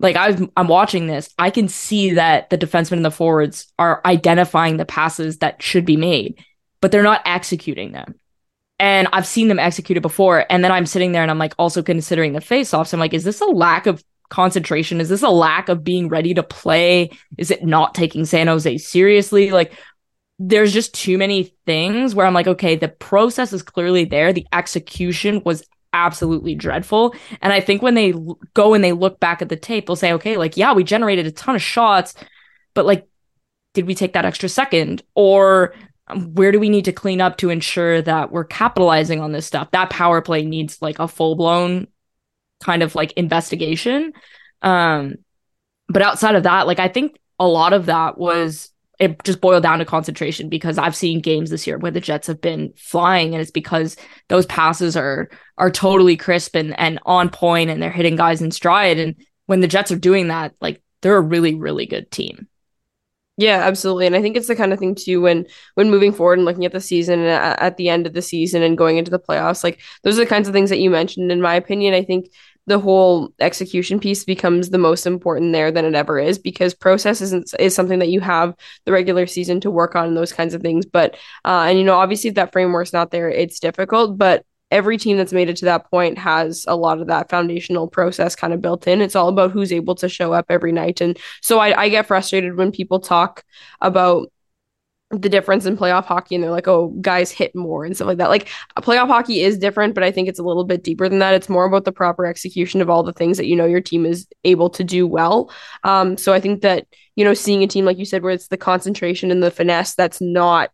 like 0.00 0.16
i 0.16 0.36
I'm 0.56 0.68
watching 0.68 1.06
this 1.06 1.28
I 1.38 1.50
can 1.50 1.68
see 1.68 2.14
that 2.14 2.50
the 2.50 2.58
defensemen 2.58 2.92
and 2.92 3.04
the 3.04 3.10
forwards 3.10 3.72
are 3.78 4.00
identifying 4.04 4.76
the 4.76 4.84
passes 4.84 5.38
that 5.38 5.62
should 5.62 5.84
be 5.84 5.96
made 5.96 6.44
but 6.80 6.90
they're 6.90 7.02
not 7.02 7.22
executing 7.24 7.92
them 7.92 8.14
and 8.80 9.08
I've 9.12 9.26
seen 9.26 9.48
them 9.48 9.58
execute 9.58 9.96
it 9.96 10.02
before. 10.02 10.46
And 10.50 10.62
then 10.62 10.70
I'm 10.70 10.86
sitting 10.86 11.12
there 11.12 11.22
and 11.22 11.30
I'm 11.30 11.38
like 11.38 11.54
also 11.58 11.82
considering 11.82 12.32
the 12.32 12.40
face 12.40 12.72
offs. 12.72 12.92
I'm 12.92 13.00
like, 13.00 13.14
is 13.14 13.24
this 13.24 13.40
a 13.40 13.46
lack 13.46 13.86
of 13.86 14.04
concentration? 14.28 15.00
Is 15.00 15.08
this 15.08 15.22
a 15.22 15.30
lack 15.30 15.68
of 15.68 15.84
being 15.84 16.08
ready 16.08 16.34
to 16.34 16.42
play? 16.42 17.10
Is 17.36 17.50
it 17.50 17.64
not 17.64 17.94
taking 17.94 18.24
San 18.24 18.46
Jose 18.46 18.78
seriously? 18.78 19.50
Like, 19.50 19.72
there's 20.38 20.72
just 20.72 20.94
too 20.94 21.18
many 21.18 21.54
things 21.66 22.14
where 22.14 22.26
I'm 22.26 22.34
like, 22.34 22.46
okay, 22.46 22.76
the 22.76 22.88
process 22.88 23.52
is 23.52 23.62
clearly 23.62 24.04
there. 24.04 24.32
The 24.32 24.46
execution 24.52 25.42
was 25.44 25.64
absolutely 25.92 26.54
dreadful. 26.54 27.14
And 27.40 27.52
I 27.52 27.60
think 27.60 27.82
when 27.82 27.94
they 27.94 28.14
go 28.54 28.74
and 28.74 28.84
they 28.84 28.92
look 28.92 29.18
back 29.20 29.42
at 29.42 29.48
the 29.48 29.56
tape, 29.56 29.86
they'll 29.86 29.96
say, 29.96 30.12
okay, 30.12 30.36
like, 30.36 30.56
yeah, 30.56 30.72
we 30.72 30.84
generated 30.84 31.26
a 31.26 31.32
ton 31.32 31.56
of 31.56 31.62
shots, 31.62 32.14
but 32.74 32.86
like, 32.86 33.08
did 33.74 33.86
we 33.86 33.94
take 33.94 34.12
that 34.12 34.24
extra 34.24 34.48
second? 34.48 35.02
Or 35.14 35.74
um, 36.06 36.34
where 36.34 36.52
do 36.52 36.60
we 36.60 36.68
need 36.68 36.84
to 36.86 36.92
clean 36.92 37.20
up 37.20 37.36
to 37.38 37.50
ensure 37.50 38.02
that 38.02 38.30
we're 38.30 38.44
capitalizing 38.44 39.20
on 39.20 39.32
this 39.32 39.46
stuff? 39.46 39.70
That 39.72 39.90
power 39.90 40.20
play 40.20 40.44
needs 40.44 40.80
like 40.80 40.98
a 40.98 41.08
full 41.08 41.34
blown 41.34 41.88
kind 42.62 42.82
of 42.82 42.94
like 42.94 43.12
investigation. 43.12 44.12
Um, 44.62 45.16
but 45.88 46.02
outside 46.02 46.34
of 46.34 46.42
that, 46.42 46.66
like 46.66 46.78
I 46.78 46.88
think 46.88 47.18
a 47.38 47.46
lot 47.46 47.72
of 47.72 47.86
that 47.86 48.18
was 48.18 48.70
it 48.98 49.22
just 49.22 49.40
boiled 49.40 49.62
down 49.62 49.78
to 49.78 49.84
concentration 49.84 50.48
because 50.48 50.76
I've 50.76 50.96
seen 50.96 51.20
games 51.20 51.50
this 51.50 51.66
year 51.66 51.78
where 51.78 51.92
the 51.92 52.00
Jets 52.00 52.26
have 52.26 52.40
been 52.40 52.72
flying 52.76 53.32
and 53.32 53.40
it's 53.40 53.52
because 53.52 53.96
those 54.28 54.44
passes 54.46 54.96
are 54.96 55.28
are 55.56 55.70
totally 55.70 56.16
crisp 56.16 56.56
and, 56.56 56.78
and 56.78 56.98
on 57.06 57.28
point 57.30 57.70
and 57.70 57.80
they're 57.80 57.90
hitting 57.90 58.16
guys 58.16 58.42
in 58.42 58.50
stride. 58.50 58.98
And 58.98 59.14
when 59.46 59.60
the 59.60 59.68
Jets 59.68 59.92
are 59.92 59.98
doing 59.98 60.28
that, 60.28 60.54
like 60.60 60.82
they're 61.00 61.16
a 61.16 61.20
really, 61.20 61.54
really 61.54 61.86
good 61.86 62.10
team. 62.10 62.47
Yeah, 63.40 63.58
absolutely. 63.62 64.06
And 64.06 64.16
I 64.16 64.20
think 64.20 64.36
it's 64.36 64.48
the 64.48 64.56
kind 64.56 64.72
of 64.72 64.80
thing 64.80 64.96
too 64.96 65.20
when 65.20 65.46
when 65.74 65.90
moving 65.90 66.12
forward 66.12 66.38
and 66.40 66.44
looking 66.44 66.64
at 66.64 66.72
the 66.72 66.80
season 66.80 67.20
and 67.20 67.28
at, 67.28 67.60
at 67.60 67.76
the 67.76 67.88
end 67.88 68.06
of 68.06 68.12
the 68.12 68.20
season 68.22 68.62
and 68.64 68.76
going 68.76 68.98
into 68.98 69.12
the 69.12 69.18
playoffs, 69.20 69.62
like 69.62 69.80
those 70.02 70.18
are 70.18 70.24
the 70.24 70.26
kinds 70.28 70.48
of 70.48 70.54
things 70.54 70.70
that 70.70 70.80
you 70.80 70.90
mentioned. 70.90 71.30
In 71.30 71.40
my 71.40 71.54
opinion, 71.54 71.94
I 71.94 72.02
think 72.02 72.30
the 72.66 72.80
whole 72.80 73.32
execution 73.38 74.00
piece 74.00 74.24
becomes 74.24 74.70
the 74.70 74.76
most 74.78 75.06
important 75.06 75.52
there 75.52 75.70
than 75.70 75.84
it 75.84 75.94
ever 75.94 76.18
is 76.18 76.36
because 76.38 76.74
process 76.74 77.20
isn't 77.20 77.54
is 77.60 77.74
something 77.76 78.00
that 78.00 78.08
you 78.10 78.20
have 78.20 78.54
the 78.84 78.92
regular 78.92 79.26
season 79.26 79.60
to 79.60 79.70
work 79.70 79.94
on 79.94 80.08
and 80.08 80.16
those 80.16 80.32
kinds 80.34 80.52
of 80.52 80.60
things 80.60 80.84
but 80.84 81.14
uh, 81.46 81.64
and 81.68 81.78
you 81.78 81.84
know 81.84 81.96
obviously 81.96 82.28
if 82.28 82.34
that 82.34 82.52
framework's 82.52 82.92
not 82.92 83.10
there 83.10 83.30
it's 83.30 83.58
difficult 83.58 84.18
but 84.18 84.44
every 84.70 84.98
team 84.98 85.16
that's 85.16 85.32
made 85.32 85.48
it 85.48 85.56
to 85.56 85.64
that 85.64 85.90
point 85.90 86.18
has 86.18 86.64
a 86.68 86.76
lot 86.76 87.00
of 87.00 87.06
that 87.06 87.30
foundational 87.30 87.88
process 87.88 88.36
kind 88.36 88.52
of 88.52 88.60
built 88.60 88.86
in. 88.86 89.00
It's 89.00 89.16
all 89.16 89.28
about 89.28 89.50
who's 89.50 89.72
able 89.72 89.94
to 89.96 90.08
show 90.08 90.32
up 90.32 90.46
every 90.48 90.72
night. 90.72 91.00
And 91.00 91.18
so 91.40 91.58
I, 91.58 91.82
I 91.82 91.88
get 91.88 92.06
frustrated 92.06 92.56
when 92.56 92.72
people 92.72 93.00
talk 93.00 93.44
about 93.80 94.30
the 95.10 95.30
difference 95.30 95.64
in 95.64 95.76
playoff 95.76 96.04
hockey 96.04 96.34
and 96.34 96.44
they're 96.44 96.50
like 96.50 96.68
oh 96.68 96.88
guys 97.00 97.30
hit 97.30 97.54
more 97.56 97.82
and 97.82 97.96
stuff 97.96 98.08
like 98.08 98.18
that 98.18 98.28
like 98.28 98.48
playoff 98.76 99.06
hockey 99.06 99.40
is 99.40 99.56
different 99.56 99.94
but 99.94 100.04
i 100.04 100.10
think 100.10 100.28
it's 100.28 100.38
a 100.38 100.42
little 100.42 100.64
bit 100.64 100.84
deeper 100.84 101.08
than 101.08 101.18
that 101.18 101.32
it's 101.32 101.48
more 101.48 101.64
about 101.64 101.86
the 101.86 101.92
proper 101.92 102.26
execution 102.26 102.82
of 102.82 102.90
all 102.90 103.02
the 103.02 103.12
things 103.14 103.38
that 103.38 103.46
you 103.46 103.56
know 103.56 103.64
your 103.64 103.80
team 103.80 104.04
is 104.04 104.28
able 104.44 104.68
to 104.68 104.84
do 104.84 105.06
well 105.06 105.50
um 105.84 106.18
so 106.18 106.34
i 106.34 106.40
think 106.40 106.60
that 106.60 106.86
you 107.16 107.24
know 107.24 107.32
seeing 107.32 107.62
a 107.62 107.66
team 107.66 107.86
like 107.86 107.96
you 107.96 108.04
said 108.04 108.22
where 108.22 108.32
it's 108.32 108.48
the 108.48 108.58
concentration 108.58 109.30
and 109.30 109.42
the 109.42 109.50
finesse 109.50 109.94
that's 109.94 110.20
not 110.20 110.70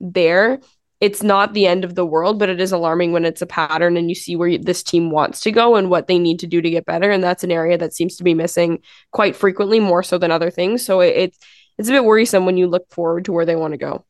there 0.00 0.58
it's 1.00 1.22
not 1.22 1.52
the 1.52 1.66
end 1.66 1.84
of 1.84 1.94
the 1.94 2.06
world 2.06 2.38
but 2.38 2.48
it 2.48 2.60
is 2.60 2.72
alarming 2.72 3.12
when 3.12 3.24
it's 3.24 3.42
a 3.42 3.46
pattern 3.46 3.96
and 3.96 4.08
you 4.08 4.14
see 4.14 4.36
where 4.36 4.56
this 4.58 4.82
team 4.82 5.10
wants 5.10 5.40
to 5.40 5.50
go 5.52 5.76
and 5.76 5.90
what 5.90 6.06
they 6.06 6.18
need 6.18 6.38
to 6.38 6.46
do 6.46 6.62
to 6.62 6.70
get 6.70 6.86
better 6.86 7.10
and 7.10 7.22
that's 7.22 7.44
an 7.44 7.52
area 7.52 7.76
that 7.76 7.92
seems 7.92 8.16
to 8.16 8.24
be 8.24 8.34
missing 8.34 8.80
quite 9.10 9.36
frequently 9.36 9.80
more 9.80 10.02
so 10.02 10.18
than 10.18 10.30
other 10.30 10.50
things 10.50 10.84
so 10.84 11.00
it, 11.00 11.14
it's 11.16 11.38
it's 11.78 11.88
a 11.88 11.92
bit 11.92 12.04
worrisome 12.04 12.46
when 12.46 12.56
you 12.56 12.66
look 12.66 12.90
forward 12.90 13.26
to 13.26 13.32
where 13.32 13.44
they 13.44 13.56
want 13.56 13.72
to 13.72 13.78
go. 13.78 14.04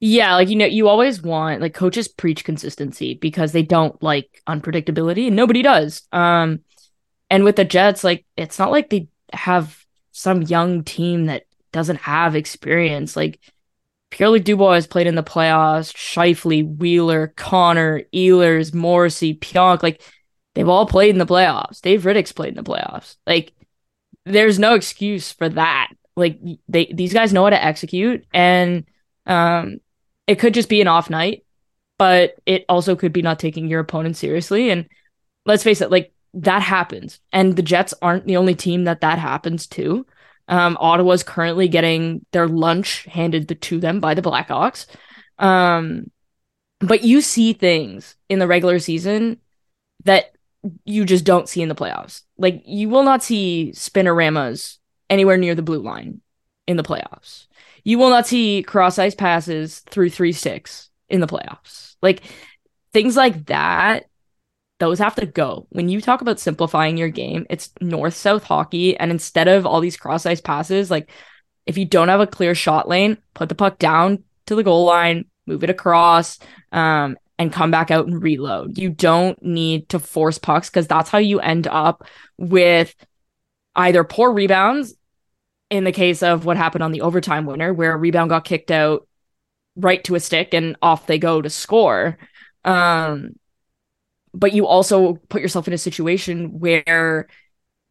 Yeah, 0.00 0.34
like 0.34 0.48
you 0.48 0.56
know, 0.56 0.66
you 0.66 0.88
always 0.88 1.22
want 1.22 1.60
like 1.60 1.74
coaches 1.74 2.08
preach 2.08 2.44
consistency 2.44 3.14
because 3.14 3.52
they 3.52 3.62
don't 3.62 4.02
like 4.02 4.42
unpredictability 4.48 5.28
and 5.28 5.36
nobody 5.36 5.62
does. 5.62 6.02
Um 6.10 6.60
and 7.30 7.44
with 7.44 7.56
the 7.56 7.64
Jets, 7.64 8.02
like 8.02 8.26
it's 8.36 8.58
not 8.58 8.72
like 8.72 8.90
they 8.90 9.08
have 9.32 9.78
some 10.10 10.42
young 10.42 10.82
team 10.82 11.26
that 11.26 11.44
doesn't 11.70 11.96
have 11.96 12.34
experience. 12.34 13.16
Like 13.16 13.38
Pierre-Luc 14.12 14.44
Dubois 14.44 14.74
has 14.74 14.86
played 14.86 15.06
in 15.06 15.14
the 15.14 15.22
playoffs, 15.22 15.92
Scheifele, 15.94 16.76
Wheeler, 16.76 17.32
Connor, 17.36 18.02
Ehlers, 18.14 18.74
Morrissey, 18.74 19.34
Pionk, 19.34 19.82
like 19.82 20.02
they've 20.54 20.68
all 20.68 20.86
played 20.86 21.10
in 21.10 21.18
the 21.18 21.26
playoffs. 21.26 21.80
Dave 21.80 22.02
Rittich's 22.02 22.32
played 22.32 22.50
in 22.50 22.62
the 22.62 22.70
playoffs. 22.70 23.16
Like 23.26 23.52
there's 24.26 24.58
no 24.58 24.74
excuse 24.74 25.32
for 25.32 25.48
that. 25.48 25.88
Like 26.14 26.38
they 26.68 26.92
these 26.92 27.14
guys 27.14 27.32
know 27.32 27.44
how 27.44 27.50
to 27.50 27.64
execute 27.64 28.24
and 28.34 28.84
um 29.26 29.78
it 30.26 30.38
could 30.38 30.52
just 30.52 30.68
be 30.68 30.82
an 30.82 30.88
off 30.88 31.08
night 31.08 31.44
but 32.02 32.34
it 32.46 32.64
also 32.68 32.96
could 32.96 33.12
be 33.12 33.22
not 33.22 33.38
taking 33.38 33.68
your 33.68 33.78
opponent 33.78 34.16
seriously. 34.16 34.70
And 34.70 34.88
let's 35.46 35.62
face 35.62 35.80
it 35.80 35.90
like 35.90 36.12
that 36.34 36.60
happens. 36.60 37.20
And 37.32 37.54
the 37.54 37.62
jets 37.62 37.94
aren't 38.02 38.26
the 38.26 38.36
only 38.36 38.56
team 38.56 38.84
that 38.84 39.02
that 39.02 39.18
happens 39.20 39.68
to 39.68 40.04
um 40.48 40.76
ottawa's 40.80 41.22
currently 41.22 41.68
getting 41.68 42.24
their 42.32 42.48
lunch 42.48 43.04
handed 43.04 43.60
to 43.60 43.78
them 43.78 44.00
by 44.00 44.14
the 44.14 44.22
blackhawks 44.22 44.86
um 45.38 46.10
but 46.80 47.04
you 47.04 47.20
see 47.20 47.52
things 47.52 48.16
in 48.28 48.38
the 48.38 48.46
regular 48.46 48.78
season 48.78 49.38
that 50.04 50.32
you 50.84 51.04
just 51.04 51.24
don't 51.24 51.48
see 51.48 51.62
in 51.62 51.68
the 51.68 51.74
playoffs 51.74 52.22
like 52.38 52.62
you 52.66 52.88
will 52.88 53.02
not 53.02 53.22
see 53.22 53.72
spinoramas 53.74 54.78
anywhere 55.12 55.36
near 55.36 55.54
the 55.54 55.62
blue 55.62 55.82
line. 55.82 56.20
in 56.66 56.76
the 56.76 56.82
playoffs. 56.82 57.48
You 57.84 57.98
will 57.98 58.08
not 58.08 58.26
see 58.26 58.62
cross 58.62 58.98
ice 58.98 59.16
passes 59.16 59.80
through 59.80 60.10
three 60.10 60.32
sticks 60.32 60.90
in 61.08 61.20
the 61.20 61.26
playoffs. 61.26 61.96
Like 62.00 62.22
things 62.92 63.16
like 63.16 63.46
that, 63.46 64.04
those 64.82 64.98
have 64.98 65.14
to 65.14 65.26
go. 65.26 65.68
When 65.70 65.88
you 65.88 66.00
talk 66.00 66.22
about 66.22 66.40
simplifying 66.40 66.96
your 66.96 67.08
game, 67.08 67.46
it's 67.48 67.70
north 67.80 68.14
south 68.14 68.42
hockey. 68.42 68.96
And 68.96 69.12
instead 69.12 69.46
of 69.46 69.64
all 69.64 69.80
these 69.80 69.96
cross 69.96 70.26
ice 70.26 70.40
passes, 70.40 70.90
like 70.90 71.08
if 71.66 71.78
you 71.78 71.84
don't 71.84 72.08
have 72.08 72.18
a 72.18 72.26
clear 72.26 72.52
shot 72.52 72.88
lane, 72.88 73.16
put 73.32 73.48
the 73.48 73.54
puck 73.54 73.78
down 73.78 74.24
to 74.46 74.56
the 74.56 74.64
goal 74.64 74.84
line, 74.84 75.26
move 75.46 75.62
it 75.62 75.70
across, 75.70 76.40
um, 76.72 77.16
and 77.38 77.52
come 77.52 77.70
back 77.70 77.92
out 77.92 78.08
and 78.08 78.20
reload. 78.20 78.76
You 78.76 78.90
don't 78.90 79.40
need 79.40 79.88
to 79.90 80.00
force 80.00 80.38
pucks 80.38 80.68
because 80.68 80.88
that's 80.88 81.10
how 81.10 81.18
you 81.18 81.38
end 81.38 81.68
up 81.68 82.04
with 82.36 82.92
either 83.76 84.02
poor 84.02 84.32
rebounds 84.32 84.94
in 85.70 85.84
the 85.84 85.92
case 85.92 86.24
of 86.24 86.44
what 86.44 86.56
happened 86.56 86.82
on 86.82 86.90
the 86.90 87.02
overtime 87.02 87.46
winner, 87.46 87.72
where 87.72 87.94
a 87.94 87.96
rebound 87.96 88.30
got 88.30 88.44
kicked 88.44 88.72
out 88.72 89.06
right 89.76 90.02
to 90.02 90.16
a 90.16 90.20
stick 90.20 90.54
and 90.54 90.76
off 90.82 91.06
they 91.06 91.20
go 91.20 91.40
to 91.40 91.48
score. 91.48 92.18
Um, 92.64 93.36
but 94.34 94.52
you 94.52 94.66
also 94.66 95.14
put 95.28 95.42
yourself 95.42 95.68
in 95.68 95.74
a 95.74 95.78
situation 95.78 96.58
where 96.58 97.28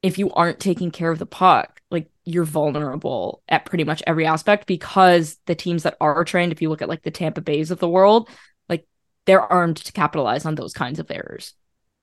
if 0.02 0.18
you 0.18 0.32
aren't 0.32 0.60
taking 0.60 0.92
care 0.92 1.12
of 1.12 1.20
the 1.20 1.26
puck, 1.26 1.80
like 1.92 2.10
you're 2.26 2.44
vulnerable 2.44 3.44
at 3.48 3.66
pretty 3.66 3.84
much 3.84 4.02
every 4.08 4.26
aspect 4.26 4.66
because 4.66 5.38
the 5.46 5.56
teams 5.56 5.84
that 5.84 5.98
are 6.02 6.24
trained, 6.24 6.52
if 6.52 6.62
you 6.62 6.70
look 6.70 6.82
at 6.82 6.90
like 6.90 7.04
the 7.04 7.12
Tampa 7.12 7.42
Bays 7.42 7.72
of 7.72 7.80
the 7.80 7.90
world, 7.90 8.30
like 8.68 8.88
they're 9.26 9.42
armed 9.42 9.78
to 9.78 9.92
capitalize 9.92 10.46
on 10.46 10.56
those 10.56 10.74
kinds 10.74 11.00
of 11.00 11.12
errors. 11.12 11.54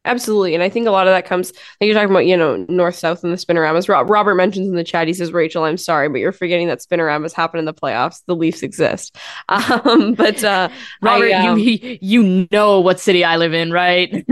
Absolutely. 0.05 0.55
And 0.55 0.63
I 0.63 0.71
think 0.71 0.87
a 0.87 0.91
lot 0.91 1.07
of 1.07 1.13
that 1.13 1.27
comes, 1.27 1.53
like 1.81 1.87
you're 1.87 1.95
talking 1.95 2.09
about, 2.11 2.25
you 2.25 2.37
know, 2.37 2.65
north, 2.69 2.95
south, 2.95 3.25
and 3.25 3.33
the 3.33 3.37
spinoramas. 3.37 3.89
Robert 3.89 4.37
mentions 4.37 4.67
in 4.67 4.75
the 4.75 4.85
chat, 4.85 5.07
he 5.07 5.13
says, 5.13 5.33
Rachel, 5.33 5.65
I'm 5.65 5.77
sorry, 5.77 6.09
but 6.09 6.19
you're 6.19 6.33
forgetting 6.33 6.69
that 6.69 6.79
spinoramas 6.79 7.33
happen 7.35 7.59
in 7.59 7.67
the 7.67 7.75
playoffs. 7.75 8.23
The 8.27 8.37
Leafs 8.37 8.63
exist. 8.63 9.17
Um, 9.49 10.15
but 10.15 10.43
uh, 10.45 10.69
Robert, 11.03 11.33
I, 11.33 11.49
um, 11.49 11.59
you, 11.59 11.99
you 12.01 12.49
know 12.51 12.81
what 12.81 13.01
city 13.01 13.25
I 13.25 13.37
live 13.37 13.53
in, 13.55 13.71
right? 13.71 14.27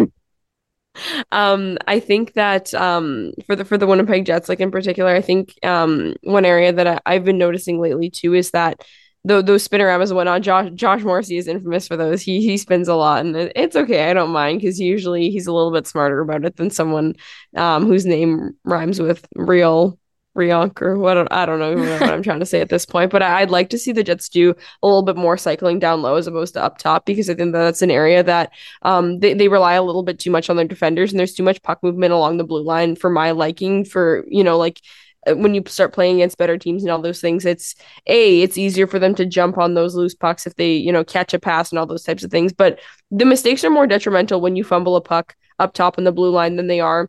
um, 1.33 1.79
I 1.87 2.00
think 2.00 2.35
that 2.35 2.72
um, 2.74 3.33
for 3.46 3.57
the 3.57 3.64
for 3.64 3.79
the 3.79 3.87
Winnipeg 3.87 4.24
Jets, 4.24 4.48
like 4.48 4.61
in 4.61 4.70
particular, 4.70 5.14
I 5.14 5.20
think 5.20 5.55
um, 5.64 6.14
one 6.22 6.44
area 6.44 6.72
that 6.72 6.87
I, 6.87 7.00
I've 7.07 7.24
been 7.24 7.38
noticing 7.38 7.81
lately 7.81 8.11
too 8.11 8.35
is 8.35 8.50
that 8.52 8.83
those, 9.26 9.44
those 9.44 9.68
spinoramas 9.68 10.08
and 10.08 10.16
whatnot. 10.16 10.42
Josh 10.42 10.70
Josh 10.74 11.02
Morrissey 11.02 11.36
is 11.36 11.48
infamous 11.48 11.88
for 11.88 11.96
those. 11.96 12.22
He 12.22 12.40
he 12.40 12.56
spins 12.56 12.88
a 12.88 12.94
lot, 12.94 13.24
and 13.24 13.36
it, 13.36 13.52
it's 13.56 13.76
okay. 13.76 14.08
I 14.08 14.14
don't 14.14 14.30
mind 14.30 14.60
because 14.60 14.80
usually 14.80 15.30
he's 15.30 15.46
a 15.46 15.52
little 15.52 15.72
bit 15.72 15.86
smarter 15.86 16.20
about 16.20 16.44
it 16.44 16.56
than 16.56 16.70
someone 16.70 17.14
um, 17.56 17.86
whose 17.86 18.06
name 18.06 18.52
rhymes 18.64 19.00
with 19.00 19.26
real 19.34 19.98
Rionk 20.36 20.82
or 20.82 20.98
what 20.98 21.32
I 21.32 21.46
don't 21.46 21.58
know 21.58 21.74
what 21.74 22.02
I'm 22.02 22.22
trying 22.22 22.40
to 22.40 22.46
say 22.46 22.60
at 22.60 22.68
this 22.68 22.86
point, 22.86 23.10
but 23.10 23.22
I'd 23.22 23.50
like 23.50 23.70
to 23.70 23.78
see 23.78 23.90
the 23.90 24.04
Jets 24.04 24.28
do 24.28 24.54
a 24.82 24.86
little 24.86 25.02
bit 25.02 25.16
more 25.16 25.36
cycling 25.36 25.78
down 25.78 26.02
low 26.02 26.16
as 26.16 26.26
opposed 26.26 26.54
to 26.54 26.62
up 26.62 26.78
top 26.78 27.06
because 27.06 27.30
I 27.30 27.34
think 27.34 27.52
that's 27.52 27.82
an 27.82 27.90
area 27.90 28.22
that 28.22 28.52
um, 28.82 29.18
they, 29.20 29.34
they 29.34 29.48
rely 29.48 29.74
a 29.74 29.82
little 29.82 30.02
bit 30.02 30.18
too 30.18 30.30
much 30.30 30.50
on 30.50 30.56
their 30.56 30.66
defenders 30.66 31.10
and 31.10 31.18
there's 31.18 31.34
too 31.34 31.42
much 31.42 31.62
puck 31.62 31.82
movement 31.82 32.12
along 32.12 32.36
the 32.36 32.44
blue 32.44 32.62
line 32.62 32.96
for 32.96 33.08
my 33.08 33.30
liking 33.30 33.84
for 33.84 34.24
you 34.28 34.44
know 34.44 34.58
like 34.58 34.80
Uh, 35.26 35.34
when 35.36 35.54
you 35.54 35.62
start 35.66 35.92
playing 35.92 36.16
against 36.16 36.38
better 36.38 36.56
teams 36.58 36.82
and 36.82 36.90
all 36.90 37.00
those 37.00 37.20
things, 37.20 37.44
it's 37.44 37.74
a 38.06 38.42
it's 38.42 38.58
easier 38.58 38.86
for 38.86 38.98
them 38.98 39.14
to 39.14 39.26
jump 39.26 39.58
on 39.58 39.74
those 39.74 39.94
loose 39.94 40.14
pucks 40.14 40.46
if 40.46 40.54
they 40.56 40.74
you 40.74 40.92
know 40.92 41.04
catch 41.04 41.34
a 41.34 41.38
pass 41.38 41.70
and 41.70 41.78
all 41.78 41.86
those 41.86 42.04
types 42.04 42.24
of 42.24 42.30
things. 42.30 42.52
But 42.52 42.80
the 43.10 43.24
mistakes 43.24 43.64
are 43.64 43.70
more 43.70 43.86
detrimental 43.86 44.40
when 44.40 44.56
you 44.56 44.64
fumble 44.64 44.96
a 44.96 45.00
puck 45.00 45.36
up 45.58 45.72
top 45.72 45.98
in 45.98 46.04
the 46.04 46.12
blue 46.12 46.30
line 46.30 46.56
than 46.56 46.66
they 46.66 46.80
are 46.80 47.08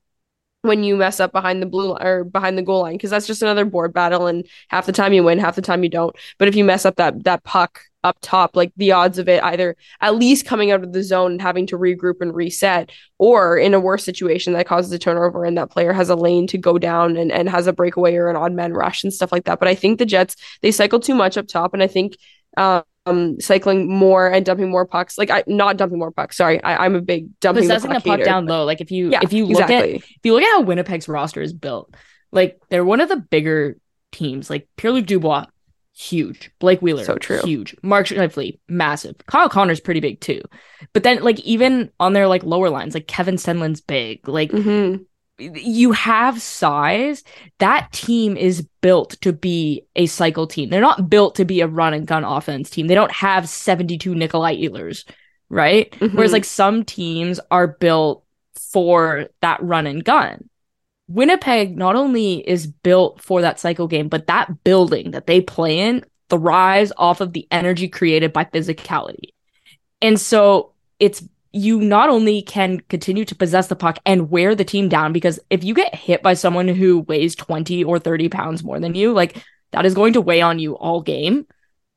when 0.63 0.83
you 0.83 0.97
mess 0.97 1.19
up 1.19 1.31
behind 1.31 1.61
the 1.61 1.65
blue 1.65 1.95
or 1.95 2.23
behind 2.23 2.57
the 2.57 2.63
goal 2.63 2.81
line 2.81 2.93
because 2.93 3.09
that's 3.09 3.27
just 3.27 3.41
another 3.41 3.65
board 3.65 3.93
battle 3.93 4.27
and 4.27 4.45
half 4.69 4.85
the 4.85 4.91
time 4.91 5.13
you 5.13 5.23
win 5.23 5.37
half 5.37 5.55
the 5.55 5.61
time 5.61 5.83
you 5.83 5.89
don't 5.89 6.15
but 6.37 6.47
if 6.47 6.55
you 6.55 6.63
mess 6.63 6.85
up 6.85 6.95
that 6.95 7.23
that 7.23 7.43
puck 7.43 7.81
up 8.07 8.17
top, 8.21 8.55
like 8.55 8.71
the 8.77 8.91
odds 8.91 9.19
of 9.19 9.27
it 9.27 9.43
either 9.43 9.75
at 10.01 10.15
least 10.15 10.45
coming 10.45 10.71
out 10.71 10.83
of 10.83 10.93
the 10.93 11.03
zone 11.03 11.33
and 11.33 11.41
having 11.41 11.67
to 11.67 11.77
regroup 11.77 12.21
and 12.21 12.33
reset, 12.33 12.91
or 13.17 13.57
in 13.57 13.73
a 13.73 13.79
worse 13.79 14.03
situation 14.03 14.53
that 14.53 14.67
causes 14.67 14.91
a 14.91 14.99
turnover 14.99 15.45
and 15.45 15.57
that 15.57 15.69
player 15.69 15.93
has 15.93 16.09
a 16.09 16.15
lane 16.15 16.47
to 16.47 16.57
go 16.57 16.77
down 16.77 17.17
and, 17.17 17.31
and 17.31 17.49
has 17.49 17.67
a 17.67 17.73
breakaway 17.73 18.15
or 18.15 18.29
an 18.29 18.35
odd 18.35 18.53
man 18.53 18.73
rush 18.73 19.03
and 19.03 19.13
stuff 19.13 19.31
like 19.31 19.45
that. 19.45 19.59
But 19.59 19.67
I 19.67 19.75
think 19.75 19.99
the 19.99 20.05
Jets, 20.05 20.35
they 20.61 20.71
cycle 20.71 20.99
too 20.99 21.15
much 21.15 21.37
up 21.37 21.47
top. 21.47 21.73
And 21.73 21.83
I 21.83 21.87
think 21.87 22.17
um, 22.57 23.39
cycling 23.39 23.91
more 23.91 24.27
and 24.27 24.45
dumping 24.45 24.69
more 24.69 24.85
pucks. 24.85 25.17
Like 25.17 25.29
I 25.29 25.43
not 25.47 25.77
dumping 25.77 25.99
more 25.99 26.11
pucks. 26.11 26.37
Sorry, 26.37 26.61
I, 26.63 26.85
am 26.85 26.95
a 26.95 27.01
big 27.01 27.39
dumping 27.39 27.63
possessing 27.63 27.91
the 27.91 27.99
the 27.99 28.01
puck 28.01 28.23
down 28.23 28.45
low. 28.45 28.65
Like 28.65 28.81
if 28.81 28.91
you 28.91 29.11
yeah, 29.11 29.19
if 29.23 29.33
you 29.33 29.45
look 29.45 29.61
exactly. 29.61 29.95
at 29.95 30.01
if 30.01 30.19
you 30.23 30.33
look 30.33 30.43
at 30.43 30.51
how 30.51 30.61
Winnipeg's 30.61 31.07
roster 31.07 31.41
is 31.41 31.53
built, 31.53 31.93
like 32.31 32.59
they're 32.69 32.85
one 32.85 33.01
of 33.01 33.09
the 33.09 33.17
bigger 33.17 33.77
teams. 34.11 34.49
Like 34.49 34.67
Pierre 34.75 34.93
Luc 34.93 35.05
Dubois, 35.05 35.45
huge. 35.97 36.51
Blake 36.59 36.81
Wheeler, 36.81 37.03
so 37.03 37.15
true. 37.15 37.41
huge. 37.41 37.75
Mark 37.81 38.07
Scheifele, 38.07 38.59
massive. 38.67 39.15
Kyle 39.25 39.49
Connor's 39.49 39.79
pretty 39.79 39.99
big 39.99 40.19
too. 40.21 40.41
But 40.93 41.03
then 41.03 41.23
like 41.23 41.39
even 41.39 41.91
on 41.99 42.13
their 42.13 42.27
like 42.27 42.43
lower 42.43 42.69
lines, 42.69 42.93
like 42.93 43.07
Kevin 43.07 43.35
Stenlund's 43.35 43.81
big. 43.81 44.27
Like 44.27 44.51
mm-hmm. 44.51 45.03
you 45.39 45.91
have 45.93 46.39
size. 46.41 47.23
That 47.57 47.91
team 47.91 48.37
is 48.37 48.67
built 48.81 49.19
to 49.21 49.33
be 49.33 49.85
a 49.95 50.05
cycle 50.05 50.45
team. 50.45 50.69
They're 50.69 50.81
not 50.81 51.09
built 51.09 51.35
to 51.35 51.45
be 51.45 51.61
a 51.61 51.67
run 51.67 51.95
and 51.95 52.05
gun 52.05 52.23
offense 52.23 52.69
team. 52.69 52.87
They 52.87 52.95
don't 52.95 53.11
have 53.11 53.49
72 53.49 54.13
Nikolai 54.13 54.55
Ehlers, 54.57 55.03
right? 55.49 55.91
Mm-hmm. 55.91 56.15
Whereas 56.15 56.31
like 56.31 56.45
some 56.45 56.85
teams 56.85 57.39
are 57.49 57.67
built 57.67 58.23
for 58.71 59.27
that 59.41 59.63
run 59.63 59.87
and 59.87 60.03
gun. 60.03 60.47
Winnipeg 61.07 61.77
not 61.77 61.95
only 61.95 62.47
is 62.47 62.67
built 62.67 63.21
for 63.21 63.41
that 63.41 63.59
cycle 63.59 63.87
game, 63.87 64.09
but 64.09 64.27
that 64.27 64.63
building 64.63 65.11
that 65.11 65.27
they 65.27 65.41
play 65.41 65.79
in 65.79 66.03
thrives 66.29 66.91
off 66.97 67.21
of 67.21 67.33
the 67.33 67.47
energy 67.51 67.87
created 67.87 68.33
by 68.33 68.43
physicality. 68.43 69.33
And 70.01 70.19
so 70.19 70.73
it's 70.99 71.23
you 71.53 71.79
not 71.79 72.09
only 72.09 72.41
can 72.41 72.81
continue 72.81 73.25
to 73.25 73.35
possess 73.35 73.67
the 73.67 73.75
puck 73.75 73.99
and 74.05 74.29
wear 74.29 74.53
the 74.53 74.65
team 74.65 74.89
down, 74.89 75.13
because 75.13 75.39
if 75.49 75.63
you 75.63 75.73
get 75.73 75.95
hit 75.95 76.21
by 76.21 76.33
someone 76.33 76.67
who 76.67 76.99
weighs 76.99 77.35
20 77.35 77.83
or 77.83 77.99
30 77.99 78.29
pounds 78.29 78.63
more 78.63 78.79
than 78.79 78.93
you, 78.93 79.13
like 79.13 79.43
that 79.71 79.85
is 79.85 79.93
going 79.93 80.13
to 80.13 80.21
weigh 80.21 80.41
on 80.41 80.59
you 80.59 80.75
all 80.77 81.01
game. 81.01 81.47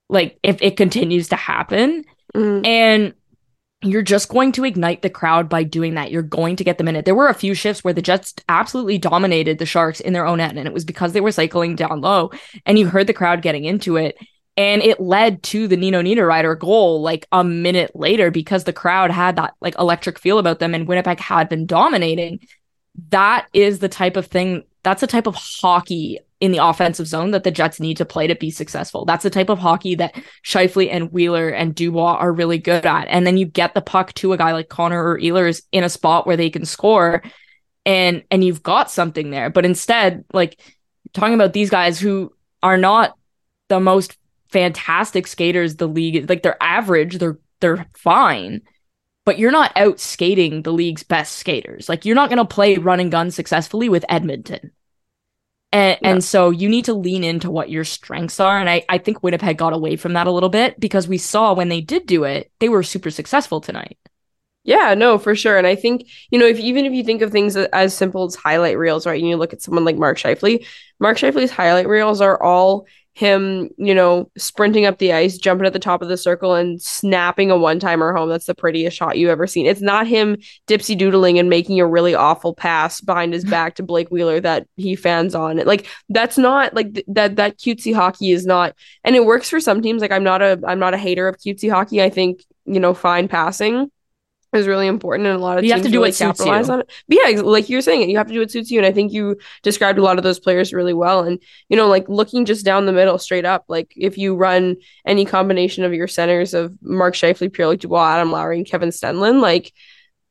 Like 0.09 0.39
if 0.43 0.63
it 0.63 0.77
continues 0.77 1.29
to 1.29 1.37
happen. 1.37 2.05
Mm. 2.35 2.67
And 2.67 3.15
you're 3.83 4.03
just 4.03 4.29
going 4.29 4.53
to 4.53 4.65
ignite 4.65 5.03
the 5.03 5.11
crowd 5.11 5.49
by 5.49 5.63
doing 5.63 5.95
that. 5.95 6.11
You're 6.11 6.23
going 6.23 6.57
to 6.57 6.65
get 6.65 6.77
them 6.77 6.89
in 6.89 6.97
it. 6.97 7.07
There 7.07 7.15
were 7.15 7.29
a 7.29 7.35
few 7.35 7.55
shifts 7.55 7.83
where 7.83 7.95
the 7.95 8.03
Jets 8.03 8.35
absolutely 8.49 8.99
dominated 8.99 9.59
the 9.59 9.67
Sharks 9.67 10.01
in 10.01 10.13
their 10.13 10.27
own 10.27 10.39
end, 10.41 10.59
and 10.59 10.67
it 10.67 10.75
was 10.75 10.85
because 10.85 11.13
they 11.13 11.21
were 11.21 11.33
cycling 11.33 11.77
down 11.77 12.01
low, 12.01 12.31
and 12.67 12.79
you 12.79 12.89
heard 12.89 13.07
the 13.07 13.15
crowd 13.15 13.43
getting 13.43 13.65
into 13.65 13.97
it. 13.97 14.17
And 14.57 14.83
it 14.83 15.01
led 15.01 15.43
to 15.45 15.67
the 15.67 15.77
Nino 15.77 16.03
Niederreiter 16.03 16.59
goal 16.59 17.01
like 17.01 17.27
a 17.33 17.43
minute 17.43 17.93
later 17.95 18.31
because 18.31 18.65
the 18.65 18.73
crowd 18.73 19.11
had 19.11 19.37
that 19.37 19.55
like 19.63 19.79
electric 19.79 20.19
feel 20.19 20.39
about 20.39 20.59
them 20.59 20.75
and 20.75 20.87
Winnipeg 20.87 21.19
had 21.19 21.49
been 21.49 21.65
dominating. 21.65 22.41
That 23.09 23.47
is 23.55 23.79
the 23.79 23.89
type 23.89 24.19
of 24.19 24.27
thing, 24.27 24.65
that's 24.83 25.01
the 25.01 25.07
type 25.07 25.27
of 25.27 25.37
hockey 25.37 26.19
in 26.41 26.53
the 26.53 26.65
offensive 26.65 27.07
zone 27.07 27.33
that 27.33 27.45
the 27.45 27.51
Jets 27.51 27.79
need 27.79 27.99
to 27.99 28.07
play 28.07 28.27
to 28.27 28.35
be 28.35 28.51
successful. 28.51 29.05
That's 29.05 29.23
the 29.23 29.31
type 29.31 29.51
of 29.51 29.59
hockey 29.59 29.95
that 29.97 30.15
Scheifele 30.43 30.91
and 30.91 31.13
Wheeler 31.13 31.51
and 31.51 31.75
Dubois 31.75 32.17
are 32.17 32.33
really 32.33 32.57
good 32.57 32.87
at. 32.87 33.07
And 33.09 33.27
then 33.27 33.37
you 33.37 33.45
get 33.45 33.75
the 33.75 33.83
puck 33.83 34.15
to 34.15 34.33
a 34.33 34.39
guy 34.39 34.53
like 34.53 34.71
Connor 34.71 35.05
or 35.05 35.19
Ehlers 35.19 35.63
in 35.71 35.85
a 35.85 35.91
spot 35.91 36.27
where 36.27 36.39
they 36.39 36.49
can 36.49 36.65
score 36.65 37.23
and 37.85 38.25
and 38.31 38.43
you've 38.43 38.63
got 38.63 38.91
something 38.91 39.31
there. 39.31 39.51
But 39.51 39.67
instead, 39.67 40.25
like 40.33 40.61
talking 41.13 41.35
about 41.35 41.53
these 41.53 41.71
guys 41.71 42.01
who 42.01 42.33
are 42.63 42.77
not 42.77 43.17
the 43.69 43.81
most 43.81 44.17
fantastic 44.49 45.27
skaters 45.27 45.77
the 45.77 45.87
league 45.87 46.29
like 46.29 46.43
they're 46.43 46.63
average, 46.63 47.19
they're 47.19 47.39
they're 47.61 47.87
fine. 47.95 48.63
But 49.27 49.39
you're 49.39 49.51
not 49.51 49.73
out 49.77 50.01
skating 50.01 50.63
the 50.63 50.73
league's 50.73 51.03
best 51.03 51.37
skaters. 51.37 51.89
Like 51.89 52.07
you're 52.07 52.15
not 52.15 52.31
going 52.31 52.39
to 52.39 52.45
play 52.45 52.79
run 52.79 53.01
and 53.01 53.11
gun 53.11 53.31
successfully 53.31 53.91
with 53.91 54.05
Edmonton 54.09 54.73
and, 55.73 55.99
yeah. 56.03 56.11
and 56.11 56.25
so 56.25 56.51
you 56.51 56.69
need 56.69 56.87
to 56.87 56.95
lean 56.95 57.23
into 57.23 57.51
what 57.51 57.71
your 57.71 57.85
strengths 57.85 58.41
are. 58.41 58.59
And 58.59 58.69
I, 58.69 58.85
I 58.89 58.99
think 58.99 59.23
Winnipeg 59.23 59.57
got 59.57 59.73
away 59.73 59.97
from 59.97 60.15
that 60.15 60.27
a 60.27 60.33
little 60.33 60.49
bit 60.49 60.79
because 60.81 61.07
we 61.07 61.19
saw 61.19 61.53
when 61.53 61.69
they 61.69 61.81
did 61.81 62.07
do 62.07 62.25
it, 62.25 62.51
they 62.59 62.69
were 62.69 62.83
super 62.83 63.11
successful 63.11 63.61
tonight. 63.61 63.97
Yeah, 64.63 64.95
no, 64.95 65.17
for 65.19 65.35
sure. 65.35 65.57
And 65.57 65.67
I 65.67 65.75
think, 65.75 66.07
you 66.31 66.39
know, 66.39 66.47
if 66.47 66.59
even 66.59 66.85
if 66.85 66.93
you 66.93 67.03
think 67.03 67.23
of 67.23 67.33
things 67.33 67.57
as 67.57 67.97
simple 67.97 68.25
as 68.25 68.35
highlight 68.35 68.77
reels, 68.77 69.07
right? 69.07 69.19
And 69.19 69.29
you 69.29 69.37
look 69.37 69.53
at 69.53 69.63
someone 69.63 69.85
like 69.85 69.97
Mark 69.97 70.19
Scheifele, 70.19 70.67
Mark 70.99 71.17
Scheifele's 71.17 71.51
highlight 71.51 71.89
reels 71.89 72.21
are 72.21 72.41
all 72.43 72.87
him, 73.21 73.69
you 73.77 73.95
know, 73.95 74.31
sprinting 74.39 74.87
up 74.87 74.97
the 74.97 75.13
ice, 75.13 75.37
jumping 75.37 75.67
at 75.67 75.75
the 75.75 75.79
top 75.79 76.01
of 76.01 76.09
the 76.09 76.17
circle 76.17 76.55
and 76.55 76.81
snapping 76.81 77.51
a 77.51 77.57
one-timer 77.59 78.15
home. 78.15 78.31
That's 78.31 78.47
the 78.47 78.55
prettiest 78.55 78.97
shot 78.97 79.19
you've 79.19 79.29
ever 79.29 79.47
seen. 79.47 79.67
It's 79.67 79.83
not 79.83 80.07
him 80.07 80.39
dipsy 80.67 80.97
doodling 80.97 81.39
and 81.39 81.51
making 81.51 81.79
a 81.81 81.87
really 81.87 82.15
awful 82.15 82.55
pass 82.55 83.03
behind 83.03 83.35
his 83.35 83.45
back 83.45 83.75
to 83.75 83.83
Blake 83.83 84.11
Wheeler 84.11 84.41
that 84.41 84.67
he 84.77 84.97
fans 84.97 85.35
on. 85.35 85.59
Like 85.59 85.87
that's 86.09 86.39
not 86.39 86.73
like 86.73 86.95
th- 86.95 87.07
that 87.09 87.37
that 87.37 87.59
cutesy 87.59 87.95
hockey 87.95 88.33
is 88.33 88.47
not 88.47 88.75
and 89.05 89.15
it 89.15 89.27
works 89.27 89.51
for 89.51 89.61
some 89.61 89.83
teams. 89.83 90.01
Like 90.01 90.13
I'm 90.13 90.25
not 90.25 90.41
a 90.41 90.59
I'm 90.67 90.79
not 90.79 90.95
a 90.95 90.99
hater 90.99 91.29
of 91.29 91.37
cutesy 91.37 91.71
hockey. 91.71 92.03
I 92.03 92.09
think, 92.09 92.43
you 92.65 92.81
know, 92.81 92.95
fine 92.95 93.29
passing 93.29 93.91
is 94.53 94.67
really 94.67 94.87
important 94.87 95.29
and 95.29 95.37
a 95.37 95.41
lot 95.41 95.59
of 95.59 95.65
You 95.65 95.73
have 95.73 95.83
to 95.83 95.89
do 95.89 95.95
really 95.95 96.09
what 96.09 96.15
suits 96.15 96.39
capitalize 96.39 96.69
you. 96.69 96.75
on 96.75 96.81
it. 96.81 96.91
But 97.09 97.19
yeah, 97.23 97.41
like 97.41 97.69
you're 97.69 97.81
saying 97.81 98.03
it, 98.03 98.09
you 98.09 98.19
have 98.19 98.27
to 98.27 98.33
do 98.33 98.41
what 98.41 98.51
suits 98.51 98.71
you. 98.71 98.79
And 98.79 98.87
I 98.87 98.93
think 98.93 99.13
you 99.13 99.39
described 99.63 99.99
a 99.99 100.03
lot 100.03 100.19
of 100.19 100.25
those 100.25 100.41
players 100.41 100.73
really 100.73 100.95
well. 100.95 101.23
And 101.23 101.39
you 101.69 101.77
know, 101.77 101.87
like 101.87 102.09
looking 102.09 102.45
just 102.45 102.65
down 102.65 102.87
the 102.87 102.93
middle 102.93 103.19
straight 103.19 103.45
up, 103.45 103.65
like 103.69 103.93
if 103.97 104.19
you 104.19 104.35
run 104.35 104.77
any 105.07 105.25
combination 105.25 105.85
of 105.85 105.95
your 105.95 106.09
centers 106.09 106.55
of 106.55 106.73
Mark 106.83 107.15
Scheifele, 107.15 107.53
Pierre 107.53 107.69
Luc 107.69 107.81
Dubois, 107.81 108.15
Adam 108.15 108.33
Lowry, 108.33 108.59
and 108.59 108.67
Kevin 108.67 108.91
Stenlund, 108.91 109.41
like 109.41 109.73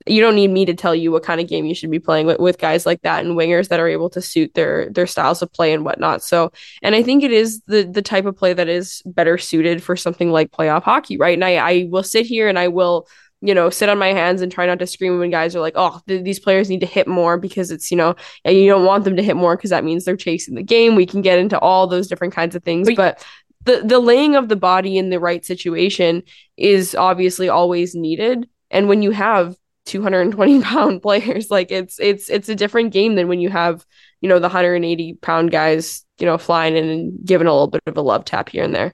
you 0.08 0.22
don't 0.22 0.36
need 0.36 0.50
me 0.50 0.66
to 0.66 0.74
tell 0.74 0.96
you 0.96 1.12
what 1.12 1.24
kind 1.24 1.42
of 1.42 1.48
game 1.48 1.66
you 1.66 1.76
should 1.76 1.92
be 1.92 2.00
playing 2.00 2.26
with, 2.26 2.40
with 2.40 2.58
guys 2.58 2.86
like 2.86 3.02
that 3.02 3.26
and 3.26 3.38
wingers 3.38 3.68
that 3.68 3.80
are 3.80 3.88
able 3.88 4.10
to 4.10 4.22
suit 4.22 4.54
their 4.54 4.90
their 4.90 5.08
styles 5.08 5.42
of 5.42 5.52
play 5.52 5.74
and 5.74 5.84
whatnot. 5.84 6.24
So, 6.24 6.52
and 6.82 6.96
I 6.96 7.04
think 7.04 7.24
it 7.24 7.32
is 7.32 7.62
the 7.68 7.84
the 7.84 8.02
type 8.02 8.26
of 8.26 8.38
play 8.38 8.54
that 8.54 8.68
is 8.68 9.02
better 9.06 9.38
suited 9.38 9.84
for 9.84 9.96
something 9.96 10.32
like 10.32 10.52
playoff 10.52 10.84
hockey, 10.84 11.18
right? 11.18 11.34
And 11.34 11.44
I, 11.46 11.56
I 11.56 11.88
will 11.90 12.04
sit 12.04 12.26
here 12.26 12.48
and 12.48 12.58
I 12.58 12.70
will 12.70 13.08
you 13.42 13.54
know 13.54 13.70
sit 13.70 13.90
on 13.90 13.98
my 13.98 14.10
hands 14.14 14.42
and 14.42 14.52
try 14.52 14.66
not 14.66 14.80
to 14.80 14.88
scream 14.88 15.20
when 15.20 15.30
guys 15.30 15.56
are 15.56 15.60
like, 15.62 15.74
oh, 15.76 16.02
th- 16.08 16.24
these 16.24 16.40
players 16.40 16.70
need 16.70 16.82
to 16.82 16.86
hit 16.86 17.08
more 17.08 17.38
because 17.38 17.72
it's 17.72 17.90
you 17.92 17.98
know 17.98 18.16
and 18.46 18.58
you 18.58 18.68
don't 18.68 18.86
want 18.86 19.04
them 19.04 19.16
to 19.16 19.24
hit 19.24 19.36
more 19.36 19.56
because 19.56 19.70
that 19.70 19.84
means 19.84 20.06
they're 20.06 20.18
chasing 20.18 20.56
the 20.56 20.64
game. 20.64 20.96
We 20.96 21.06
can 21.06 21.22
get 21.22 21.40
into 21.40 21.58
all 21.60 21.88
those 21.88 22.08
different 22.08 22.34
kinds 22.34 22.56
of 22.56 22.64
things, 22.64 22.88
But- 22.88 22.96
but 22.96 23.26
the 23.66 23.86
the 23.86 24.00
laying 24.00 24.36
of 24.36 24.48
the 24.50 24.56
body 24.56 24.98
in 24.98 25.10
the 25.10 25.20
right 25.20 25.46
situation 25.46 26.24
is 26.58 26.96
obviously 26.96 27.50
always 27.50 27.94
needed. 27.94 28.48
And 28.72 28.88
when 28.88 29.02
you 29.02 29.12
have 29.12 29.56
220 29.86 30.62
pound 30.64 31.02
players, 31.02 31.52
like 31.52 31.70
it's 31.72 32.00
it's 32.00 32.30
it's 32.30 32.50
a 32.50 32.56
different 32.56 32.94
game 32.94 33.16
than 33.16 33.28
when 33.28 33.40
you 33.42 33.50
have 33.50 33.86
you 34.22 34.30
know 34.30 34.40
the 34.40 34.44
180 34.44 35.14
pound 35.22 35.52
guys 35.52 36.06
you 36.20 36.26
know 36.26 36.38
flying 36.38 36.76
in 36.78 36.90
and 36.90 37.26
giving 37.26 37.48
a 37.48 37.52
little 37.52 37.68
bit 37.68 37.82
of 37.86 37.98
a 37.98 38.02
love 38.02 38.24
tap 38.26 38.50
here 38.50 38.64
and 38.64 38.74
there. 38.74 38.94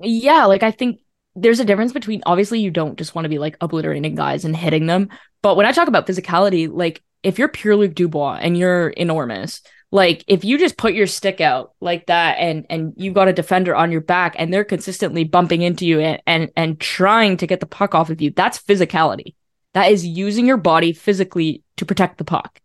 Yeah, 0.00 0.44
like 0.46 0.62
I 0.62 0.70
think 0.70 1.00
there's 1.40 1.60
a 1.60 1.64
difference 1.64 1.92
between 1.92 2.22
obviously 2.26 2.60
you 2.60 2.70
don't 2.70 2.98
just 2.98 3.14
want 3.14 3.24
to 3.24 3.30
be 3.30 3.38
like 3.38 3.56
obliterating 3.60 4.14
guys 4.14 4.44
and 4.44 4.56
hitting 4.56 4.86
them, 4.86 5.08
but 5.42 5.56
when 5.56 5.66
I 5.66 5.72
talk 5.72 5.88
about 5.88 6.06
physicality, 6.06 6.68
like 6.70 7.02
if 7.22 7.38
you're 7.38 7.48
Pierre-Luc 7.48 7.94
Dubois 7.94 8.38
and 8.40 8.56
you're 8.56 8.88
enormous, 8.90 9.62
like 9.90 10.24
if 10.28 10.44
you 10.44 10.58
just 10.58 10.76
put 10.76 10.94
your 10.94 11.06
stick 11.06 11.40
out 11.40 11.72
like 11.80 12.06
that 12.06 12.36
and 12.38 12.66
and 12.68 12.92
you've 12.96 13.14
got 13.14 13.28
a 13.28 13.32
defender 13.32 13.74
on 13.74 13.90
your 13.90 14.02
back 14.02 14.34
and 14.38 14.52
they're 14.52 14.64
consistently 14.64 15.24
bumping 15.24 15.62
into 15.62 15.86
you 15.86 16.00
and 16.00 16.22
and, 16.26 16.50
and 16.56 16.80
trying 16.80 17.38
to 17.38 17.46
get 17.46 17.60
the 17.60 17.66
puck 17.66 17.94
off 17.94 18.10
of 18.10 18.20
you, 18.20 18.30
that's 18.30 18.58
physicality. 18.58 19.34
That 19.74 19.90
is 19.90 20.06
using 20.06 20.46
your 20.46 20.56
body 20.56 20.92
physically 20.92 21.62
to 21.78 21.86
protect 21.86 22.18
the 22.18 22.24
puck. 22.24 22.60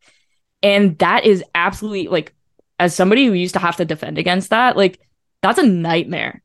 And 0.62 0.98
that 1.00 1.26
is 1.26 1.44
absolutely 1.56 2.08
like 2.08 2.34
as 2.80 2.94
somebody 2.94 3.26
who 3.26 3.34
used 3.34 3.54
to 3.54 3.60
have 3.60 3.78
to 3.78 3.86
defend 3.86 4.18
against 4.18 4.50
that, 4.50 4.76
like 4.76 5.00
that's 5.42 5.60
a 5.60 5.66
nightmare 5.66 6.43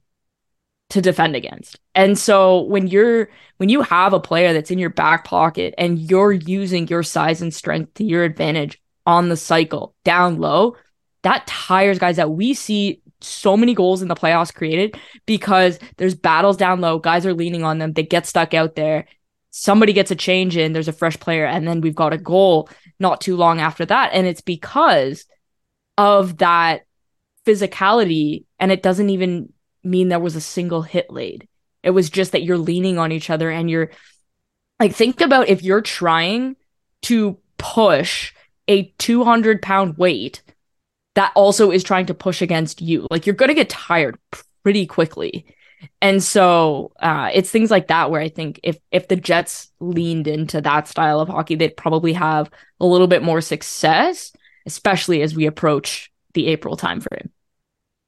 to 0.90 1.02
defend 1.02 1.36
against. 1.36 1.78
And 1.94 2.18
so 2.18 2.62
when 2.62 2.86
you're 2.86 3.28
when 3.58 3.68
you 3.68 3.82
have 3.82 4.12
a 4.12 4.20
player 4.20 4.52
that's 4.52 4.70
in 4.70 4.78
your 4.78 4.90
back 4.90 5.24
pocket 5.24 5.74
and 5.76 5.98
you're 5.98 6.32
using 6.32 6.88
your 6.88 7.02
size 7.02 7.42
and 7.42 7.52
strength 7.52 7.94
to 7.94 8.04
your 8.04 8.24
advantage 8.24 8.80
on 9.04 9.28
the 9.28 9.36
cycle 9.36 9.94
down 10.04 10.38
low, 10.38 10.76
that 11.22 11.46
tires 11.46 11.98
guys 11.98 12.16
that 12.16 12.30
We 12.30 12.54
see 12.54 13.02
so 13.20 13.56
many 13.56 13.74
goals 13.74 14.02
in 14.02 14.08
the 14.08 14.14
playoffs 14.14 14.54
created 14.54 14.96
because 15.26 15.78
there's 15.96 16.14
battles 16.14 16.56
down 16.56 16.80
low, 16.80 16.98
guys 16.98 17.26
are 17.26 17.34
leaning 17.34 17.64
on 17.64 17.78
them, 17.78 17.92
they 17.92 18.02
get 18.02 18.26
stuck 18.26 18.54
out 18.54 18.76
there. 18.76 19.06
Somebody 19.50 19.92
gets 19.92 20.10
a 20.10 20.16
change 20.16 20.56
in, 20.56 20.72
there's 20.72 20.88
a 20.88 20.92
fresh 20.92 21.18
player, 21.18 21.44
and 21.44 21.66
then 21.66 21.80
we've 21.80 21.94
got 21.94 22.12
a 22.12 22.18
goal 22.18 22.68
not 23.00 23.20
too 23.20 23.36
long 23.36 23.60
after 23.60 23.84
that. 23.86 24.10
And 24.12 24.26
it's 24.26 24.40
because 24.40 25.24
of 25.96 26.38
that 26.38 26.82
physicality, 27.44 28.44
and 28.60 28.70
it 28.70 28.82
doesn't 28.82 29.10
even 29.10 29.52
mean 29.84 30.08
there 30.08 30.18
was 30.18 30.36
a 30.36 30.40
single 30.40 30.82
hit 30.82 31.10
laid. 31.10 31.48
It 31.82 31.90
was 31.90 32.10
just 32.10 32.32
that 32.32 32.42
you're 32.42 32.58
leaning 32.58 32.98
on 32.98 33.12
each 33.12 33.30
other 33.30 33.50
and 33.50 33.70
you're 33.70 33.90
like, 34.80 34.94
think 34.94 35.20
about 35.20 35.48
if 35.48 35.62
you're 35.62 35.80
trying 35.80 36.56
to 37.02 37.38
push 37.56 38.32
a 38.66 38.94
200 38.98 39.62
pound 39.62 39.96
weight 39.96 40.42
that 41.14 41.32
also 41.34 41.70
is 41.70 41.82
trying 41.82 42.06
to 42.06 42.14
push 42.14 42.42
against 42.42 42.80
you. 42.80 43.06
Like, 43.10 43.26
you're 43.26 43.34
going 43.34 43.48
to 43.48 43.54
get 43.54 43.68
tired 43.68 44.18
pretty 44.62 44.86
quickly. 44.86 45.46
And 46.00 46.22
so 46.22 46.92
uh, 47.00 47.30
it's 47.32 47.50
things 47.50 47.70
like 47.70 47.88
that 47.88 48.10
where 48.10 48.20
I 48.20 48.28
think 48.28 48.60
if 48.62 48.78
if 48.90 49.08
the 49.08 49.16
Jets 49.16 49.70
leaned 49.80 50.26
into 50.26 50.60
that 50.60 50.88
style 50.88 51.20
of 51.20 51.28
hockey, 51.28 51.54
they'd 51.54 51.76
probably 51.76 52.12
have 52.12 52.50
a 52.80 52.86
little 52.86 53.06
bit 53.06 53.22
more 53.22 53.40
success, 53.40 54.32
especially 54.66 55.22
as 55.22 55.34
we 55.34 55.46
approach 55.46 56.12
the 56.34 56.48
April 56.48 56.76
timeframe. 56.76 57.30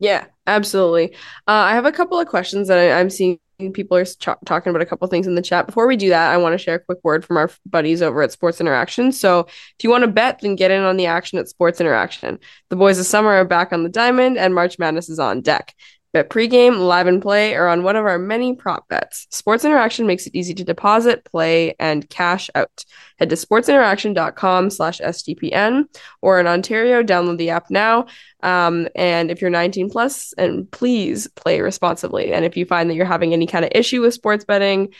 Yeah, 0.01 0.27
absolutely. 0.47 1.13
Uh, 1.47 1.53
I 1.69 1.75
have 1.75 1.85
a 1.85 1.93
couple 1.93 2.19
of 2.19 2.27
questions 2.27 2.69
that 2.69 2.79
I, 2.79 2.99
I'm 2.99 3.11
seeing 3.11 3.39
people 3.75 3.97
are 3.99 4.07
ch- 4.07 4.29
talking 4.47 4.71
about 4.71 4.81
a 4.81 4.87
couple 4.87 5.07
things 5.09 5.27
in 5.27 5.35
the 5.35 5.43
chat. 5.43 5.67
Before 5.67 5.87
we 5.87 5.97
do 5.97 6.09
that, 6.09 6.31
I 6.33 6.39
want 6.39 6.55
to 6.55 6.59
share 6.59 6.77
a 6.77 6.81
quick 6.81 6.99
word 7.05 7.25
from 7.25 7.37
our 7.37 7.51
buddies 7.67 8.01
over 8.01 8.23
at 8.23 8.33
Sports 8.33 8.61
Interaction. 8.61 9.13
So 9.13 9.41
if 9.41 9.85
you 9.85 9.91
want 9.91 10.03
to 10.05 10.09
bet, 10.09 10.41
then 10.41 10.57
get 10.57 10.71
in 10.71 10.83
on 10.83 10.97
the 10.97 11.07
action 11.07 11.39
at 11.39 11.49
Sports 11.49 11.81
Interaction. 11.81 12.39
The 12.71 12.77
boys 12.77 12.99
of 12.99 13.05
summer 13.05 13.29
are 13.29 13.45
back 13.45 13.75
on 13.75 13.83
the 13.83 13.91
diamond, 13.91 14.39
and 14.39 14.55
March 14.55 14.79
Madness 14.79 15.11
is 15.11 15.19
on 15.19 15.43
deck. 15.43 15.75
Bet 16.13 16.29
pregame, 16.29 16.79
live 16.79 17.07
and 17.07 17.23
play, 17.23 17.55
or 17.55 17.69
on 17.69 17.85
one 17.85 17.95
of 17.95 18.05
our 18.05 18.19
many 18.19 18.57
prop 18.57 18.89
bets. 18.89 19.29
Sports 19.31 19.65
Interaction 19.65 20.09
makes 20.09 20.27
it 20.27 20.35
easy 20.35 20.55
to 20.55 20.65
deposit, 20.65 21.25
play, 21.25 21.77
and 21.79 22.09
cash 22.11 22.51
out. 22.57 22.85
Head 23.19 23.31
to 23.31 23.37
sportsinteraction.com 23.37 24.71
slash 24.71 25.01
SDPN 25.01 25.85
or 26.21 26.41
in 26.41 26.49
Ontario, 26.49 27.03
download 27.03 27.39
the 27.39 27.51
app 27.51 27.71
now. 27.71 28.07
Um, 28.43 28.89
and 28.97 29.31
if 29.31 29.41
you're 29.41 29.51
19 29.51 29.91
plus, 29.91 30.33
and 30.33 30.69
please 30.71 31.29
play 31.37 31.61
responsibly. 31.61 32.33
And 32.33 32.45
if 32.45 32.57
you 32.57 32.67
find 32.67 32.91
that 32.91 32.95
you're 32.95 33.07
having 33.07 33.33
any 33.33 33.47
kind 33.47 33.65
of 33.65 33.71
issue 33.75 34.01
with 34.01 34.15
sports 34.15 34.45
betting, 34.45 34.93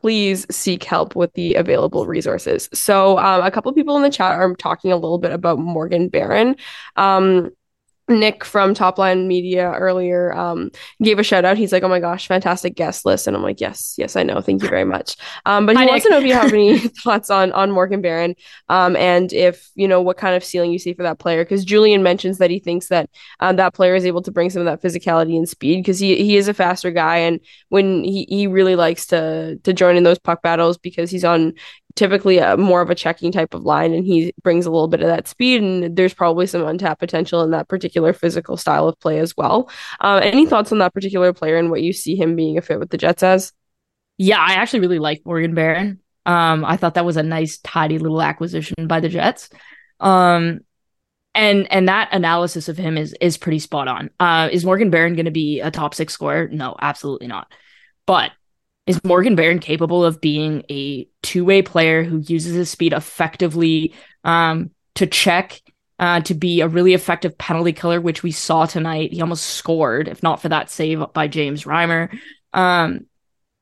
please 0.00 0.46
seek 0.54 0.84
help 0.84 1.16
with 1.16 1.32
the 1.32 1.54
available 1.54 2.06
resources. 2.06 2.68
So, 2.74 3.18
um, 3.18 3.42
a 3.42 3.50
couple 3.50 3.72
people 3.72 3.96
in 3.96 4.02
the 4.02 4.10
chat 4.10 4.32
are 4.32 4.54
talking 4.54 4.92
a 4.92 4.96
little 4.96 5.18
bit 5.18 5.32
about 5.32 5.58
Morgan 5.58 6.08
Barron. 6.08 6.56
Um, 6.96 7.50
Nick 8.08 8.44
from 8.44 8.72
Topline 8.72 9.26
Media 9.26 9.72
earlier 9.72 10.32
um, 10.32 10.70
gave 11.02 11.18
a 11.18 11.24
shout 11.24 11.44
out. 11.44 11.56
He's 11.56 11.72
like, 11.72 11.82
"Oh 11.82 11.88
my 11.88 11.98
gosh, 11.98 12.28
fantastic 12.28 12.76
guest 12.76 13.04
list!" 13.04 13.26
And 13.26 13.36
I'm 13.36 13.42
like, 13.42 13.60
"Yes, 13.60 13.94
yes, 13.98 14.14
I 14.14 14.22
know. 14.22 14.40
Thank 14.40 14.62
you 14.62 14.68
very 14.68 14.84
much." 14.84 15.16
Um, 15.44 15.66
but 15.66 15.76
he 15.76 15.82
Hi, 15.82 15.86
wants 15.86 16.04
Nick. 16.04 16.04
to 16.04 16.10
know 16.10 16.18
if 16.18 16.24
you 16.24 16.32
have 16.34 16.52
any 16.52 16.78
thoughts 17.02 17.30
on 17.30 17.50
on 17.52 17.72
Morgan 17.72 18.00
Barron, 18.00 18.36
um, 18.68 18.94
and 18.94 19.32
if 19.32 19.70
you 19.74 19.88
know 19.88 20.00
what 20.00 20.18
kind 20.18 20.36
of 20.36 20.44
ceiling 20.44 20.70
you 20.70 20.78
see 20.78 20.94
for 20.94 21.02
that 21.02 21.18
player. 21.18 21.44
Because 21.44 21.64
Julian 21.64 22.04
mentions 22.04 22.38
that 22.38 22.50
he 22.50 22.60
thinks 22.60 22.88
that 22.88 23.10
um, 23.40 23.56
that 23.56 23.74
player 23.74 23.96
is 23.96 24.06
able 24.06 24.22
to 24.22 24.30
bring 24.30 24.50
some 24.50 24.64
of 24.64 24.66
that 24.66 24.82
physicality 24.82 25.36
and 25.36 25.48
speed 25.48 25.78
because 25.78 25.98
he 25.98 26.14
he 26.16 26.36
is 26.36 26.46
a 26.46 26.54
faster 26.54 26.92
guy, 26.92 27.16
and 27.18 27.40
when 27.70 28.04
he 28.04 28.24
he 28.28 28.46
really 28.46 28.76
likes 28.76 29.06
to 29.06 29.56
to 29.64 29.72
join 29.72 29.96
in 29.96 30.04
those 30.04 30.18
puck 30.18 30.42
battles 30.42 30.78
because 30.78 31.10
he's 31.10 31.24
on 31.24 31.54
typically 31.96 32.38
a 32.38 32.56
more 32.56 32.82
of 32.82 32.90
a 32.90 32.94
checking 32.94 33.32
type 33.32 33.54
of 33.54 33.64
line 33.64 33.92
and 33.92 34.06
he 34.06 34.32
brings 34.42 34.66
a 34.66 34.70
little 34.70 34.88
bit 34.88 35.00
of 35.00 35.08
that 35.08 35.26
speed 35.26 35.62
and 35.62 35.96
there's 35.96 36.14
probably 36.14 36.46
some 36.46 36.64
untapped 36.64 37.00
potential 37.00 37.42
in 37.42 37.50
that 37.50 37.68
particular 37.68 38.12
physical 38.12 38.56
style 38.56 38.86
of 38.86 38.98
play 39.00 39.18
as 39.18 39.36
well 39.36 39.68
uh, 40.00 40.20
any 40.22 40.46
thoughts 40.46 40.70
on 40.70 40.78
that 40.78 40.94
particular 40.94 41.32
player 41.32 41.56
and 41.56 41.70
what 41.70 41.82
you 41.82 41.92
see 41.92 42.14
him 42.14 42.36
being 42.36 42.58
a 42.58 42.62
fit 42.62 42.78
with 42.78 42.90
the 42.90 42.98
jets 42.98 43.22
as 43.22 43.52
Yeah, 44.18 44.38
I 44.38 44.54
actually 44.54 44.80
really 44.80 44.98
like 44.98 45.22
Morgan 45.24 45.54
Barron. 45.54 46.00
Um, 46.26 46.64
I 46.64 46.76
thought 46.76 46.94
that 46.94 47.04
was 47.04 47.16
a 47.16 47.22
nice, 47.22 47.58
tidy 47.58 47.98
little 47.98 48.20
acquisition 48.20 48.88
by 48.88 49.00
the 49.00 49.08
Jets. 49.08 49.48
Um, 50.00 50.60
and 51.34 51.70
and 51.70 51.88
that 51.88 52.08
analysis 52.12 52.68
of 52.68 52.76
him 52.76 52.98
is 52.98 53.14
is 53.20 53.36
pretty 53.38 53.58
spot 53.58 53.88
on. 53.88 54.10
Uh, 54.18 54.48
is 54.50 54.64
Morgan 54.64 54.90
Barron 54.90 55.14
going 55.14 55.26
to 55.26 55.30
be 55.30 55.60
a 55.60 55.70
top 55.70 55.94
six 55.94 56.14
scorer? 56.14 56.48
No, 56.48 56.74
absolutely 56.80 57.28
not. 57.28 57.52
But 58.06 58.32
is 58.86 59.02
Morgan 59.04 59.34
Barron 59.34 59.58
capable 59.58 60.04
of 60.04 60.20
being 60.20 60.62
a 60.70 61.08
two 61.22 61.44
way 61.44 61.62
player 61.62 62.04
who 62.04 62.18
uses 62.18 62.54
his 62.54 62.70
speed 62.70 62.92
effectively 62.92 63.94
um, 64.24 64.70
to 64.94 65.06
check, 65.06 65.60
uh, 65.98 66.20
to 66.22 66.34
be 66.34 66.60
a 66.60 66.68
really 66.68 66.94
effective 66.94 67.36
penalty 67.36 67.72
killer, 67.72 68.00
which 68.00 68.22
we 68.22 68.30
saw 68.30 68.64
tonight? 68.64 69.12
He 69.12 69.20
almost 69.20 69.44
scored, 69.44 70.08
if 70.08 70.22
not 70.22 70.40
for 70.40 70.48
that 70.48 70.70
save 70.70 71.02
by 71.12 71.26
James 71.26 71.64
Reimer. 71.64 72.16
Um, 72.52 73.06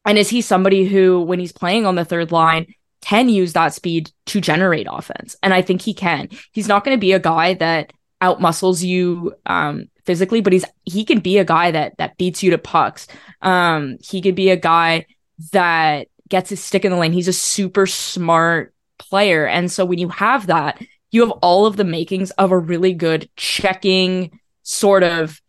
and 0.05 0.19
is 0.19 0.29
he 0.29 0.43
somebody 0.43 0.85
who, 0.85 1.21
when 1.23 1.41
he's 1.41 1.53
playing 1.53 1.87
on 1.87 1.95
the 1.95 2.05
third 2.05 2.31
line, 2.31 2.75
can 3.01 3.29
use 3.29 3.55
that 3.55 3.75
speed 3.75 4.11
to 4.27 4.41
generate 4.41 4.87
offense? 4.91 5.37
And 5.42 5.55
I 5.55 5.63
think 5.63 5.83
he 5.83 5.94
can. 5.94 6.29
He's 6.53 6.69
not 6.69 6.85
going 6.85 6.96
to 6.96 7.01
be 7.01 7.13
a 7.13 7.19
guy 7.19 7.55
that 7.55 7.92
outmuscles 8.23 8.83
you 8.83 9.35
um, 9.46 9.87
physically, 10.05 10.40
but 10.40 10.53
he's 10.53 10.65
he 10.85 11.05
can 11.05 11.21
be 11.21 11.38
a 11.38 11.44
guy 11.44 11.71
that 11.71 11.96
that 11.98 12.17
beats 12.17 12.42
you 12.42 12.51
to 12.51 12.59
pucks. 12.59 13.07
Um, 13.42 13.98
he 14.01 14.23
could 14.23 14.35
be 14.35 14.51
a 14.51 14.57
guy 14.57 15.07
that 15.53 16.09
gets 16.29 16.51
his 16.51 16.63
stick 16.63 16.85
in 16.85 16.91
the 16.93 16.99
lane. 16.99 17.13
He's 17.13 17.29
a 17.29 17.33
super 17.33 17.87
smart 17.87 18.75
player, 18.99 19.47
and 19.47 19.71
so 19.71 19.85
when 19.85 19.99
you 19.99 20.09
have 20.09 20.47
that, 20.47 20.81
you 21.11 21.23
have 21.23 21.33
all 21.43 21.67
of 21.67 21.77
the 21.77 21.85
makings 21.85 22.31
of 22.33 22.51
a 22.53 22.59
really 22.59 22.93
good 22.93 23.29
checking 23.37 24.41
sort 24.63 25.03
of 25.03 25.41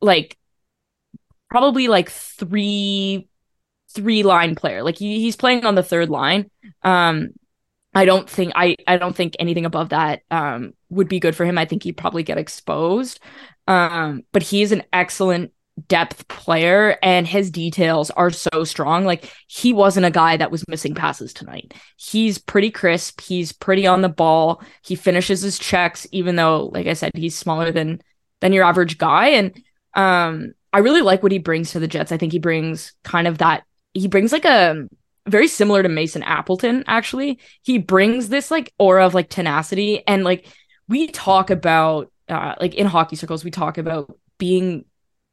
like 0.00 0.36
probably 1.50 1.88
like 1.88 2.10
three 2.10 3.28
three 3.94 4.22
line 4.24 4.54
player. 4.56 4.82
Like 4.82 4.98
he, 4.98 5.20
he's 5.20 5.36
playing 5.36 5.64
on 5.66 5.76
the 5.76 5.82
third 5.82 6.10
line. 6.10 6.50
Um 6.82 7.30
I 7.94 8.06
don't 8.06 8.30
think 8.30 8.52
I 8.56 8.76
I 8.88 8.98
don't 8.98 9.16
think 9.16 9.36
anything 9.40 9.66
above 9.66 9.90
that 9.90 10.22
um 10.32 10.74
would 10.90 11.08
be 11.08 11.20
good 11.20 11.36
for 11.36 11.46
him. 11.46 11.58
I 11.58 11.66
think 11.66 11.84
he'd 11.84 11.98
probably 11.98 12.24
get 12.24 12.38
exposed. 12.38 13.20
Um 13.68 14.24
but 14.32 14.44
he's 14.44 14.72
an 14.72 14.84
excellent 14.92 15.53
depth 15.88 16.26
player 16.28 16.98
and 17.02 17.26
his 17.26 17.50
details 17.50 18.10
are 18.10 18.30
so 18.30 18.64
strong. 18.64 19.04
Like 19.04 19.32
he 19.46 19.72
wasn't 19.72 20.06
a 20.06 20.10
guy 20.10 20.36
that 20.36 20.50
was 20.50 20.66
missing 20.68 20.94
passes 20.94 21.32
tonight. 21.32 21.74
He's 21.96 22.38
pretty 22.38 22.70
crisp. 22.70 23.20
He's 23.20 23.52
pretty 23.52 23.86
on 23.86 24.02
the 24.02 24.08
ball. 24.08 24.62
He 24.82 24.94
finishes 24.94 25.42
his 25.42 25.58
checks, 25.58 26.06
even 26.12 26.36
though, 26.36 26.66
like 26.72 26.86
I 26.86 26.94
said, 26.94 27.12
he's 27.14 27.36
smaller 27.36 27.70
than 27.70 28.00
than 28.40 28.52
your 28.52 28.64
average 28.64 28.98
guy. 28.98 29.28
And 29.28 29.62
um, 29.94 30.52
I 30.72 30.78
really 30.78 31.02
like 31.02 31.22
what 31.22 31.32
he 31.32 31.38
brings 31.38 31.72
to 31.72 31.78
the 31.78 31.88
Jets. 31.88 32.12
I 32.12 32.16
think 32.16 32.32
he 32.32 32.38
brings 32.38 32.92
kind 33.04 33.26
of 33.26 33.38
that. 33.38 33.64
He 33.92 34.08
brings 34.08 34.32
like 34.32 34.44
a 34.44 34.88
very 35.26 35.48
similar 35.48 35.82
to 35.82 35.88
Mason 35.88 36.22
Appleton. 36.22 36.84
Actually, 36.86 37.38
he 37.62 37.78
brings 37.78 38.28
this 38.28 38.50
like 38.50 38.72
aura 38.78 39.06
of 39.06 39.14
like 39.14 39.28
tenacity 39.30 40.02
and 40.06 40.24
like 40.24 40.46
we 40.88 41.06
talk 41.08 41.50
about 41.50 42.12
uh, 42.28 42.54
like 42.60 42.74
in 42.74 42.86
hockey 42.86 43.16
circles 43.16 43.44
we 43.44 43.50
talk 43.50 43.78
about 43.78 44.18
being 44.38 44.84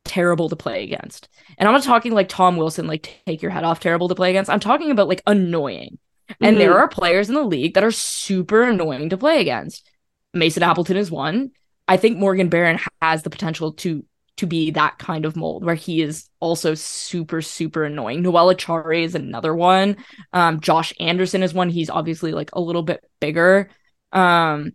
terrible 0.05 0.49
to 0.49 0.55
play 0.55 0.83
against. 0.83 1.29
And 1.57 1.67
I'm 1.67 1.73
not 1.73 1.83
talking 1.83 2.13
like 2.13 2.29
Tom 2.29 2.57
Wilson, 2.57 2.87
like 2.87 3.21
take 3.25 3.41
your 3.41 3.51
head 3.51 3.63
off, 3.63 3.79
terrible 3.79 4.07
to 4.09 4.15
play 4.15 4.29
against. 4.29 4.49
I'm 4.49 4.59
talking 4.59 4.91
about 4.91 5.07
like 5.07 5.21
annoying. 5.27 5.97
And 6.39 6.55
mm-hmm. 6.55 6.59
there 6.59 6.77
are 6.77 6.87
players 6.87 7.29
in 7.29 7.35
the 7.35 7.43
league 7.43 7.73
that 7.73 7.83
are 7.83 7.91
super 7.91 8.63
annoying 8.63 9.09
to 9.09 9.17
play 9.17 9.41
against. 9.41 9.89
Mason 10.33 10.63
Appleton 10.63 10.97
is 10.97 11.11
one. 11.11 11.51
I 11.87 11.97
think 11.97 12.17
Morgan 12.17 12.49
Barron 12.49 12.79
has 13.01 13.23
the 13.23 13.29
potential 13.29 13.73
to 13.73 14.05
to 14.37 14.47
be 14.47 14.71
that 14.71 14.97
kind 14.97 15.25
of 15.25 15.35
mold 15.35 15.63
where 15.63 15.75
he 15.75 16.01
is 16.01 16.27
also 16.39 16.73
super 16.73 17.41
super 17.41 17.83
annoying. 17.83 18.21
Noel 18.21 18.53
Acciari 18.55 19.03
is 19.03 19.13
another 19.13 19.53
one. 19.53 19.97
Um, 20.33 20.61
Josh 20.61 20.93
Anderson 20.99 21.43
is 21.43 21.53
one. 21.53 21.69
He's 21.69 21.89
obviously 21.89 22.31
like 22.31 22.49
a 22.53 22.61
little 22.61 22.81
bit 22.81 23.03
bigger. 23.19 23.69
Um, 24.11 24.71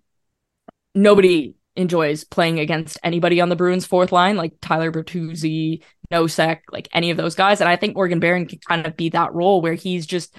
nobody 0.95 1.55
enjoys 1.77 2.24
playing 2.24 2.61
against 2.61 2.99
anybody 3.03 3.41
on 3.41 3.49
the 3.49 3.57
Bruins 3.57 3.87
fourth 3.87 4.12
line, 4.12 4.37
like 4.37 4.55
Tyler 4.61 4.91
Bertuzzi, 4.91 5.83
Nosek, 6.11 6.61
like 6.72 6.89
any 6.93 7.11
of 7.11 7.16
those 7.16 7.35
guys. 7.35 7.61
And 7.61 7.68
I 7.68 7.77
think 7.77 7.95
Morgan 7.95 8.20
Barron 8.20 8.47
can 8.47 8.59
kind 8.66 8.87
of 8.87 8.97
be 8.97 9.11
that 9.11 9.35
role 9.35 9.61
where 9.61 9.74
he's 9.74 10.07
just 10.07 10.37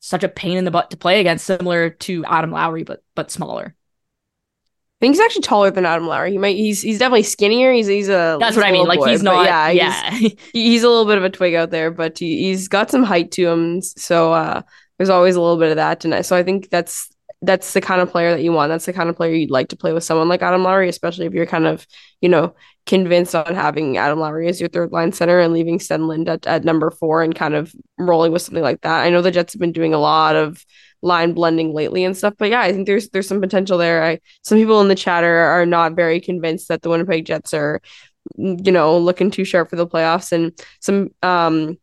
such 0.00 0.24
a 0.24 0.28
pain 0.28 0.56
in 0.56 0.64
the 0.64 0.70
butt 0.70 0.90
to 0.90 0.96
play 0.96 1.20
against, 1.20 1.46
similar 1.46 1.90
to 1.90 2.24
Adam 2.24 2.50
Lowry, 2.50 2.84
but 2.84 3.02
but 3.14 3.30
smaller. 3.30 3.74
I 3.76 4.98
think 5.04 5.14
he's 5.14 5.20
actually 5.20 5.42
taller 5.42 5.70
than 5.70 5.84
Adam 5.84 6.06
Lowry. 6.06 6.30
He 6.30 6.38
might 6.38 6.56
he's 6.56 6.80
he's 6.80 6.98
definitely 6.98 7.24
skinnier. 7.24 7.72
He's 7.72 7.86
he's 7.86 8.08
a 8.08 8.38
that's 8.40 8.54
he's 8.54 8.56
what 8.56 8.66
I 8.66 8.72
mean. 8.72 8.86
Like 8.86 9.00
boy, 9.00 9.10
he's 9.10 9.22
not 9.22 9.44
yeah 9.44 9.68
yeah 9.68 10.10
he's, 10.12 10.34
he's, 10.52 10.82
a 10.84 10.88
little 10.88 11.04
bit 11.04 11.18
of 11.18 11.24
a 11.24 11.30
twig 11.30 11.54
out 11.54 11.70
there, 11.70 11.90
but 11.90 12.18
he, 12.18 12.44
he's 12.44 12.68
got 12.68 12.90
some 12.90 13.02
height 13.02 13.30
to 13.32 13.46
him. 13.46 13.82
So 13.82 14.32
uh, 14.32 14.62
there's 14.96 15.10
always 15.10 15.36
a 15.36 15.40
little 15.40 15.58
bit 15.58 15.70
of 15.70 15.76
that 15.76 16.00
tonight. 16.00 16.22
So 16.22 16.34
I 16.34 16.42
think 16.42 16.70
that's 16.70 17.10
that's 17.46 17.72
the 17.72 17.80
kind 17.80 18.00
of 18.00 18.10
player 18.10 18.30
that 18.30 18.42
you 18.42 18.52
want. 18.52 18.70
That's 18.70 18.86
the 18.86 18.92
kind 18.92 19.08
of 19.08 19.16
player 19.16 19.32
you'd 19.32 19.50
like 19.50 19.68
to 19.68 19.76
play 19.76 19.92
with 19.92 20.04
someone 20.04 20.28
like 20.28 20.42
Adam 20.42 20.62
Lowry, 20.62 20.88
especially 20.88 21.26
if 21.26 21.32
you're 21.32 21.46
kind 21.46 21.66
of, 21.66 21.86
you 22.20 22.28
know, 22.28 22.54
convinced 22.86 23.34
on 23.34 23.54
having 23.54 23.96
Adam 23.96 24.18
Lowry 24.18 24.48
as 24.48 24.60
your 24.60 24.68
third 24.68 24.92
line 24.92 25.12
center 25.12 25.40
and 25.40 25.52
leaving 25.52 25.78
Stenlund 25.78 26.28
at, 26.28 26.46
at 26.46 26.64
number 26.64 26.90
four 26.90 27.22
and 27.22 27.34
kind 27.34 27.54
of 27.54 27.74
rolling 27.98 28.32
with 28.32 28.42
something 28.42 28.62
like 28.62 28.80
that. 28.82 29.00
I 29.00 29.10
know 29.10 29.22
the 29.22 29.30
Jets 29.30 29.54
have 29.54 29.60
been 29.60 29.72
doing 29.72 29.94
a 29.94 29.98
lot 29.98 30.36
of 30.36 30.64
line 31.02 31.32
blending 31.32 31.72
lately 31.72 32.04
and 32.04 32.16
stuff, 32.16 32.34
but 32.36 32.50
yeah, 32.50 32.60
I 32.60 32.72
think 32.72 32.86
there's 32.86 33.08
there's 33.10 33.28
some 33.28 33.40
potential 33.40 33.78
there. 33.78 34.02
I 34.02 34.20
some 34.42 34.58
people 34.58 34.80
in 34.80 34.88
the 34.88 34.94
chatter 34.94 35.36
are 35.36 35.66
not 35.66 35.94
very 35.94 36.20
convinced 36.20 36.68
that 36.68 36.82
the 36.82 36.90
Winnipeg 36.90 37.24
Jets 37.24 37.54
are 37.54 37.80
you 38.36 38.72
know 38.72 38.98
looking 38.98 39.30
too 39.30 39.44
sharp 39.44 39.70
for 39.70 39.76
the 39.76 39.86
playoffs 39.86 40.32
and 40.32 40.52
some 40.80 41.10
um 41.22 41.78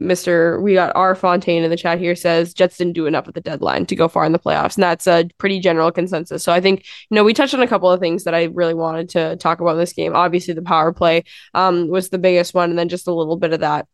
Mr. 0.00 0.60
We 0.60 0.74
got 0.74 0.94
R 0.94 1.14
Fontaine 1.14 1.62
in 1.62 1.70
the 1.70 1.76
chat 1.76 1.98
here 1.98 2.14
says 2.14 2.52
Jets 2.52 2.76
didn't 2.76 2.92
do 2.92 3.06
enough 3.06 3.28
at 3.28 3.34
the 3.34 3.40
deadline 3.40 3.86
to 3.86 3.96
go 3.96 4.08
far 4.08 4.24
in 4.24 4.32
the 4.32 4.38
playoffs. 4.38 4.76
And 4.76 4.82
that's 4.82 5.06
a 5.06 5.28
pretty 5.38 5.58
general 5.58 5.90
consensus. 5.90 6.44
So 6.44 6.52
I 6.52 6.60
think, 6.60 6.84
you 7.10 7.14
know, 7.14 7.24
we 7.24 7.32
touched 7.32 7.54
on 7.54 7.62
a 7.62 7.66
couple 7.66 7.90
of 7.90 8.00
things 8.00 8.24
that 8.24 8.34
I 8.34 8.44
really 8.44 8.74
wanted 8.74 9.08
to 9.10 9.36
talk 9.36 9.60
about 9.60 9.72
in 9.72 9.78
this 9.78 9.94
game. 9.94 10.14
Obviously, 10.14 10.54
the 10.54 10.62
power 10.62 10.92
play 10.92 11.24
um, 11.54 11.88
was 11.88 12.10
the 12.10 12.18
biggest 12.18 12.52
one, 12.52 12.70
and 12.70 12.78
then 12.78 12.88
just 12.88 13.06
a 13.06 13.14
little 13.14 13.36
bit 13.36 13.52
of 13.52 13.60
that 13.60 13.88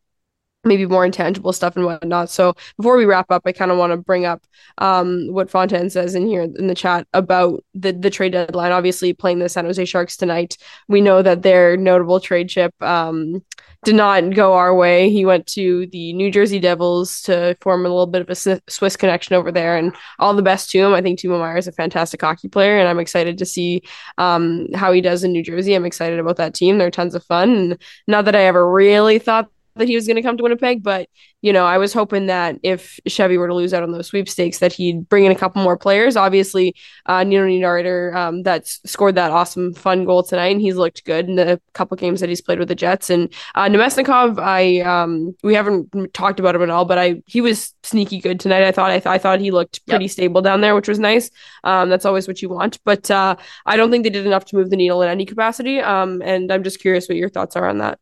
maybe 0.64 0.86
more 0.86 1.04
intangible 1.04 1.52
stuff 1.52 1.76
and 1.76 1.84
whatnot. 1.84 2.30
So 2.30 2.54
before 2.76 2.96
we 2.96 3.04
wrap 3.04 3.30
up, 3.30 3.42
I 3.44 3.52
kind 3.52 3.70
of 3.70 3.78
want 3.78 3.92
to 3.92 3.96
bring 3.96 4.24
up 4.24 4.42
um, 4.78 5.28
what 5.30 5.50
Fontaine 5.50 5.90
says 5.90 6.14
in 6.14 6.26
here 6.26 6.42
in 6.42 6.66
the 6.66 6.74
chat 6.74 7.06
about 7.12 7.64
the 7.74 7.92
the 7.92 8.10
trade 8.10 8.32
deadline. 8.32 8.72
Obviously, 8.72 9.12
playing 9.12 9.40
the 9.40 9.48
San 9.48 9.64
Jose 9.64 9.84
Sharks 9.84 10.16
tonight, 10.16 10.56
we 10.88 11.00
know 11.00 11.22
that 11.22 11.42
their 11.42 11.76
notable 11.76 12.20
trade 12.20 12.48
chip 12.48 12.74
um, 12.82 13.42
did 13.84 13.96
not 13.96 14.34
go 14.34 14.54
our 14.54 14.74
way. 14.74 15.10
He 15.10 15.24
went 15.24 15.46
to 15.48 15.86
the 15.88 16.12
New 16.12 16.30
Jersey 16.30 16.60
Devils 16.60 17.22
to 17.22 17.56
form 17.60 17.84
a 17.84 17.88
little 17.88 18.06
bit 18.06 18.22
of 18.22 18.30
a 18.30 18.60
Swiss 18.70 18.96
connection 18.96 19.34
over 19.34 19.50
there, 19.50 19.76
and 19.76 19.92
all 20.18 20.34
the 20.34 20.42
best 20.42 20.70
to 20.70 20.78
him. 20.78 20.94
I 20.94 21.02
think 21.02 21.18
Timo 21.18 21.40
Meier 21.40 21.56
is 21.56 21.66
a 21.66 21.72
fantastic 21.72 22.20
hockey 22.20 22.48
player, 22.48 22.78
and 22.78 22.88
I'm 22.88 23.00
excited 23.00 23.38
to 23.38 23.46
see 23.46 23.82
um, 24.18 24.68
how 24.74 24.92
he 24.92 25.00
does 25.00 25.24
in 25.24 25.32
New 25.32 25.42
Jersey. 25.42 25.74
I'm 25.74 25.84
excited 25.84 26.20
about 26.20 26.36
that 26.36 26.54
team. 26.54 26.78
They're 26.78 26.90
tons 26.90 27.14
of 27.14 27.24
fun. 27.24 27.50
And 27.50 27.82
not 28.06 28.26
that 28.26 28.36
I 28.36 28.42
ever 28.42 28.70
really 28.70 29.18
thought 29.18 29.48
that 29.76 29.88
he 29.88 29.94
was 29.94 30.06
going 30.06 30.16
to 30.16 30.22
come 30.22 30.36
to 30.36 30.42
Winnipeg, 30.42 30.82
but 30.82 31.08
you 31.42 31.52
know, 31.52 31.66
I 31.66 31.76
was 31.76 31.92
hoping 31.92 32.26
that 32.26 32.58
if 32.62 33.00
Chevy 33.08 33.36
were 33.36 33.48
to 33.48 33.54
lose 33.54 33.74
out 33.74 33.82
on 33.82 33.90
those 33.90 34.06
sweepstakes, 34.06 34.58
that 34.58 34.72
he'd 34.72 35.08
bring 35.08 35.24
in 35.24 35.32
a 35.32 35.36
couple 35.36 35.60
more 35.60 35.76
players. 35.76 36.16
Obviously, 36.16 36.76
uh, 37.06 37.24
Nino 37.24 37.44
Niederreiter 37.44 38.14
um, 38.14 38.44
that 38.44 38.68
scored 38.68 39.16
that 39.16 39.32
awesome, 39.32 39.74
fun 39.74 40.04
goal 40.04 40.22
tonight, 40.22 40.52
and 40.52 40.60
he's 40.60 40.76
looked 40.76 41.04
good 41.04 41.28
in 41.28 41.34
the 41.34 41.60
couple 41.72 41.96
games 41.96 42.20
that 42.20 42.28
he's 42.28 42.40
played 42.40 42.60
with 42.60 42.68
the 42.68 42.76
Jets. 42.76 43.10
And 43.10 43.32
uh, 43.56 43.66
Namestnikov, 43.66 44.38
I 44.38 44.80
um, 44.80 45.34
we 45.42 45.54
haven't 45.54 46.14
talked 46.14 46.38
about 46.38 46.54
him 46.54 46.62
at 46.62 46.70
all, 46.70 46.84
but 46.84 46.98
I 46.98 47.22
he 47.26 47.40
was 47.40 47.74
sneaky 47.82 48.20
good 48.20 48.38
tonight. 48.38 48.62
I 48.62 48.70
thought 48.70 48.90
I, 48.90 49.00
th- 49.00 49.06
I 49.06 49.18
thought 49.18 49.40
he 49.40 49.50
looked 49.50 49.84
pretty 49.86 50.04
yep. 50.04 50.12
stable 50.12 50.42
down 50.42 50.60
there, 50.60 50.76
which 50.76 50.88
was 50.88 51.00
nice. 51.00 51.28
Um, 51.64 51.88
that's 51.88 52.04
always 52.04 52.28
what 52.28 52.40
you 52.40 52.50
want, 52.50 52.78
but 52.84 53.10
uh, 53.10 53.34
I 53.66 53.76
don't 53.76 53.90
think 53.90 54.04
they 54.04 54.10
did 54.10 54.26
enough 54.26 54.44
to 54.46 54.56
move 54.56 54.70
the 54.70 54.76
needle 54.76 55.02
in 55.02 55.08
any 55.08 55.26
capacity. 55.26 55.80
Um, 55.80 56.22
and 56.22 56.52
I'm 56.52 56.62
just 56.62 56.78
curious 56.78 57.08
what 57.08 57.16
your 57.16 57.30
thoughts 57.30 57.56
are 57.56 57.68
on 57.68 57.78
that 57.78 57.98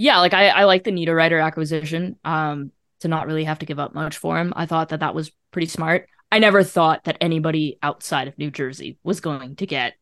yeah, 0.00 0.18
like 0.20 0.34
I, 0.34 0.48
I 0.48 0.64
like 0.64 0.84
the 0.84 0.92
Niederreiter 0.92 1.44
acquisition. 1.44 2.16
Um, 2.24 2.72
to 3.00 3.08
not 3.08 3.26
really 3.26 3.44
have 3.44 3.58
to 3.58 3.66
give 3.66 3.78
up 3.78 3.94
much 3.94 4.18
for 4.18 4.38
him. 4.38 4.52
I 4.54 4.66
thought 4.66 4.90
that 4.90 5.00
that 5.00 5.14
was 5.14 5.32
pretty 5.52 5.66
smart. 5.66 6.08
I 6.30 6.38
never 6.38 6.62
thought 6.62 7.04
that 7.04 7.16
anybody 7.20 7.78
outside 7.82 8.28
of 8.28 8.38
New 8.38 8.50
Jersey 8.50 8.98
was 9.02 9.20
going 9.20 9.56
to 9.56 9.66
get 9.66 9.94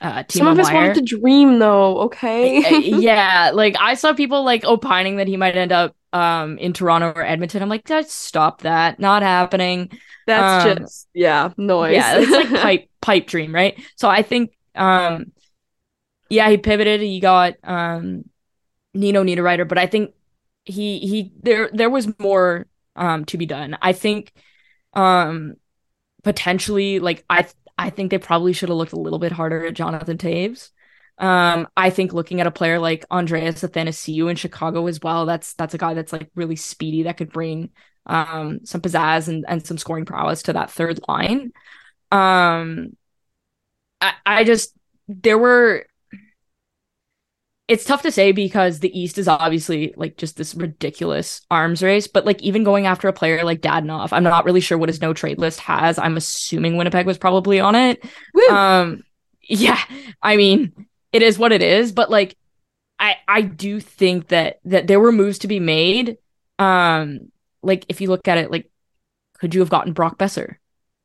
uh, 0.00 0.24
Some 0.28 0.46
of 0.46 0.58
us 0.58 0.70
wanted 0.70 0.94
to 0.96 1.00
dream, 1.00 1.58
though. 1.58 2.00
Okay. 2.00 2.78
yeah, 2.80 3.50
like 3.54 3.76
I 3.80 3.94
saw 3.94 4.12
people 4.12 4.44
like 4.44 4.64
opining 4.64 5.16
that 5.16 5.26
he 5.26 5.36
might 5.38 5.56
end 5.56 5.72
up 5.72 5.96
um 6.12 6.58
in 6.58 6.74
Toronto 6.74 7.12
or 7.16 7.24
Edmonton. 7.24 7.62
I'm 7.62 7.70
like, 7.70 7.88
stop 8.06 8.60
that. 8.62 9.00
Not 9.00 9.22
happening. 9.22 9.90
That's 10.26 10.66
um, 10.66 10.78
just 10.78 11.08
yeah, 11.14 11.50
noise. 11.56 11.94
Yeah, 11.94 12.18
it's 12.18 12.30
like 12.30 12.50
pipe 12.62 12.90
pipe 13.00 13.26
dream, 13.26 13.54
right? 13.54 13.82
So 13.96 14.08
I 14.08 14.20
think 14.20 14.52
um 14.74 15.32
yeah, 16.28 16.50
he 16.50 16.58
pivoted. 16.58 17.00
He 17.00 17.20
got 17.20 17.54
um 17.64 18.24
Nino 18.96 19.22
Niederreiter, 19.24 19.68
but 19.68 19.78
I 19.78 19.86
think 19.86 20.14
he 20.64 20.98
he 21.00 21.32
there 21.42 21.70
there 21.72 21.90
was 21.90 22.08
more 22.18 22.66
um 22.96 23.24
to 23.26 23.38
be 23.38 23.46
done. 23.46 23.76
I 23.82 23.92
think 23.92 24.32
um 24.94 25.54
potentially 26.22 26.98
like 27.00 27.24
I 27.30 27.46
I 27.78 27.90
think 27.90 28.10
they 28.10 28.18
probably 28.18 28.52
should 28.52 28.68
have 28.68 28.78
looked 28.78 28.92
a 28.92 29.00
little 29.00 29.18
bit 29.18 29.32
harder 29.32 29.66
at 29.66 29.74
Jonathan 29.74 30.18
Toews. 30.18 30.70
Um, 31.18 31.68
I 31.76 31.90
think 31.90 32.12
looking 32.12 32.40
at 32.40 32.46
a 32.46 32.50
player 32.50 32.78
like 32.78 33.04
Andreas 33.10 33.62
Athanasiou 33.62 34.30
in 34.30 34.36
Chicago 34.36 34.86
as 34.86 35.00
well, 35.02 35.26
that's 35.26 35.54
that's 35.54 35.74
a 35.74 35.78
guy 35.78 35.94
that's 35.94 36.12
like 36.12 36.30
really 36.34 36.56
speedy 36.56 37.04
that 37.04 37.16
could 37.16 37.32
bring 37.32 37.70
um 38.06 38.60
some 38.64 38.80
pizzazz 38.80 39.28
and, 39.28 39.44
and 39.48 39.66
some 39.66 39.78
scoring 39.78 40.04
prowess 40.04 40.42
to 40.44 40.52
that 40.54 40.70
third 40.70 41.00
line. 41.08 41.52
Um 42.12 42.96
I, 44.00 44.12
I 44.24 44.44
just 44.44 44.74
there 45.08 45.38
were 45.38 45.86
it's 47.68 47.84
tough 47.84 48.02
to 48.02 48.12
say 48.12 48.30
because 48.30 48.78
the 48.78 48.98
East 48.98 49.18
is 49.18 49.26
obviously 49.26 49.92
like 49.96 50.16
just 50.16 50.36
this 50.36 50.54
ridiculous 50.54 51.40
arms 51.50 51.82
race. 51.82 52.06
But 52.06 52.24
like 52.24 52.40
even 52.42 52.62
going 52.62 52.86
after 52.86 53.08
a 53.08 53.12
player 53.12 53.44
like 53.44 53.60
Dadonov, 53.60 54.10
I'm 54.12 54.22
not 54.22 54.44
really 54.44 54.60
sure 54.60 54.78
what 54.78 54.88
his 54.88 55.00
no 55.00 55.12
trade 55.12 55.38
list 55.38 55.60
has. 55.60 55.98
I'm 55.98 56.16
assuming 56.16 56.76
Winnipeg 56.76 57.06
was 57.06 57.18
probably 57.18 57.58
on 57.58 57.74
it. 57.74 58.04
Woo! 58.34 58.48
Um, 58.48 59.02
yeah, 59.42 59.80
I 60.22 60.36
mean, 60.36 60.86
it 61.12 61.22
is 61.22 61.38
what 61.38 61.52
it 61.52 61.62
is. 61.62 61.90
But 61.90 62.08
like, 62.08 62.36
I 63.00 63.16
I 63.26 63.42
do 63.42 63.80
think 63.80 64.28
that 64.28 64.60
that 64.64 64.86
there 64.86 65.00
were 65.00 65.12
moves 65.12 65.38
to 65.40 65.48
be 65.48 65.58
made. 65.58 66.18
Um, 66.60 67.32
like 67.62 67.84
if 67.88 68.00
you 68.00 68.08
look 68.08 68.28
at 68.28 68.38
it, 68.38 68.50
like 68.50 68.70
could 69.38 69.54
you 69.54 69.60
have 69.60 69.70
gotten 69.70 69.92
Brock 69.92 70.18
Boeser, 70.18 70.56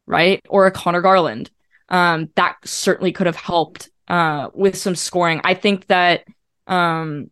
right, 0.05 0.41
or 0.47 0.67
a 0.67 0.71
Conor 0.71 1.01
Garland? 1.01 1.49
Um, 1.89 2.29
that 2.35 2.57
certainly 2.65 3.11
could 3.11 3.25
have 3.25 3.35
helped 3.35 3.89
uh 4.07 4.49
with 4.53 4.77
some 4.77 4.95
scoring. 4.95 5.41
I 5.43 5.55
think 5.55 5.87
that 5.87 6.23
um, 6.71 7.29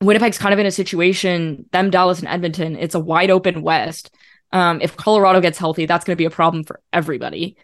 Winnipeg's 0.00 0.38
kind 0.38 0.54
of 0.54 0.58
in 0.58 0.66
a 0.66 0.70
situation, 0.70 1.66
them, 1.72 1.90
Dallas, 1.90 2.20
and 2.20 2.28
Edmonton, 2.28 2.76
it's 2.76 2.94
a 2.94 3.00
wide 3.00 3.30
open 3.30 3.60
West. 3.60 4.14
Um, 4.52 4.80
if 4.80 4.96
Colorado 4.96 5.40
gets 5.40 5.58
healthy, 5.58 5.84
that's 5.84 6.04
going 6.04 6.14
to 6.14 6.20
be 6.20 6.24
a 6.24 6.30
problem 6.30 6.64
for 6.64 6.80
everybody. 6.92 7.56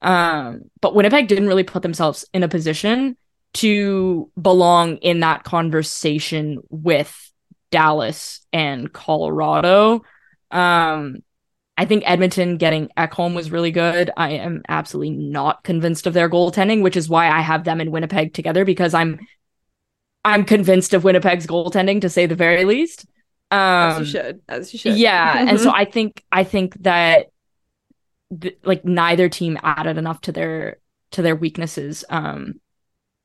Um, 0.00 0.62
but 0.80 0.94
Winnipeg 0.94 1.28
didn't 1.28 1.48
really 1.48 1.64
put 1.64 1.82
themselves 1.82 2.24
in 2.32 2.42
a 2.42 2.48
position 2.48 3.16
to 3.54 4.30
belong 4.40 4.96
in 4.96 5.20
that 5.20 5.44
conversation 5.44 6.60
with 6.70 7.30
Dallas 7.70 8.40
and 8.52 8.90
Colorado. 8.92 10.02
Um, 10.50 11.18
I 11.76 11.84
think 11.84 12.04
Edmonton 12.06 12.56
getting 12.56 12.88
Ekholm 12.96 13.34
was 13.34 13.50
really 13.50 13.70
good. 13.70 14.10
I 14.16 14.32
am 14.32 14.62
absolutely 14.68 15.16
not 15.16 15.62
convinced 15.64 16.06
of 16.06 16.14
their 16.14 16.30
goaltending, 16.30 16.82
which 16.82 16.96
is 16.96 17.08
why 17.08 17.28
I 17.28 17.40
have 17.40 17.64
them 17.64 17.80
in 17.80 17.90
Winnipeg 17.90 18.34
together 18.34 18.64
because 18.64 18.94
I'm 18.94 19.20
I'm 20.24 20.44
convinced 20.44 20.94
of 20.94 21.04
Winnipeg's 21.04 21.46
goaltending 21.46 22.00
to 22.02 22.08
say 22.08 22.26
the 22.26 22.34
very 22.34 22.64
least. 22.64 23.06
Um, 23.50 23.58
as 23.58 23.98
you 24.00 24.04
should, 24.06 24.40
as 24.48 24.72
you 24.72 24.78
should. 24.78 24.96
Yeah, 24.96 25.44
and 25.48 25.60
so 25.60 25.70
I 25.70 25.84
think 25.84 26.24
I 26.30 26.44
think 26.44 26.74
that 26.82 27.30
th- 28.40 28.58
like 28.64 28.84
neither 28.84 29.28
team 29.28 29.58
added 29.62 29.98
enough 29.98 30.20
to 30.22 30.32
their 30.32 30.78
to 31.12 31.22
their 31.22 31.36
weaknesses 31.36 32.04
um 32.08 32.54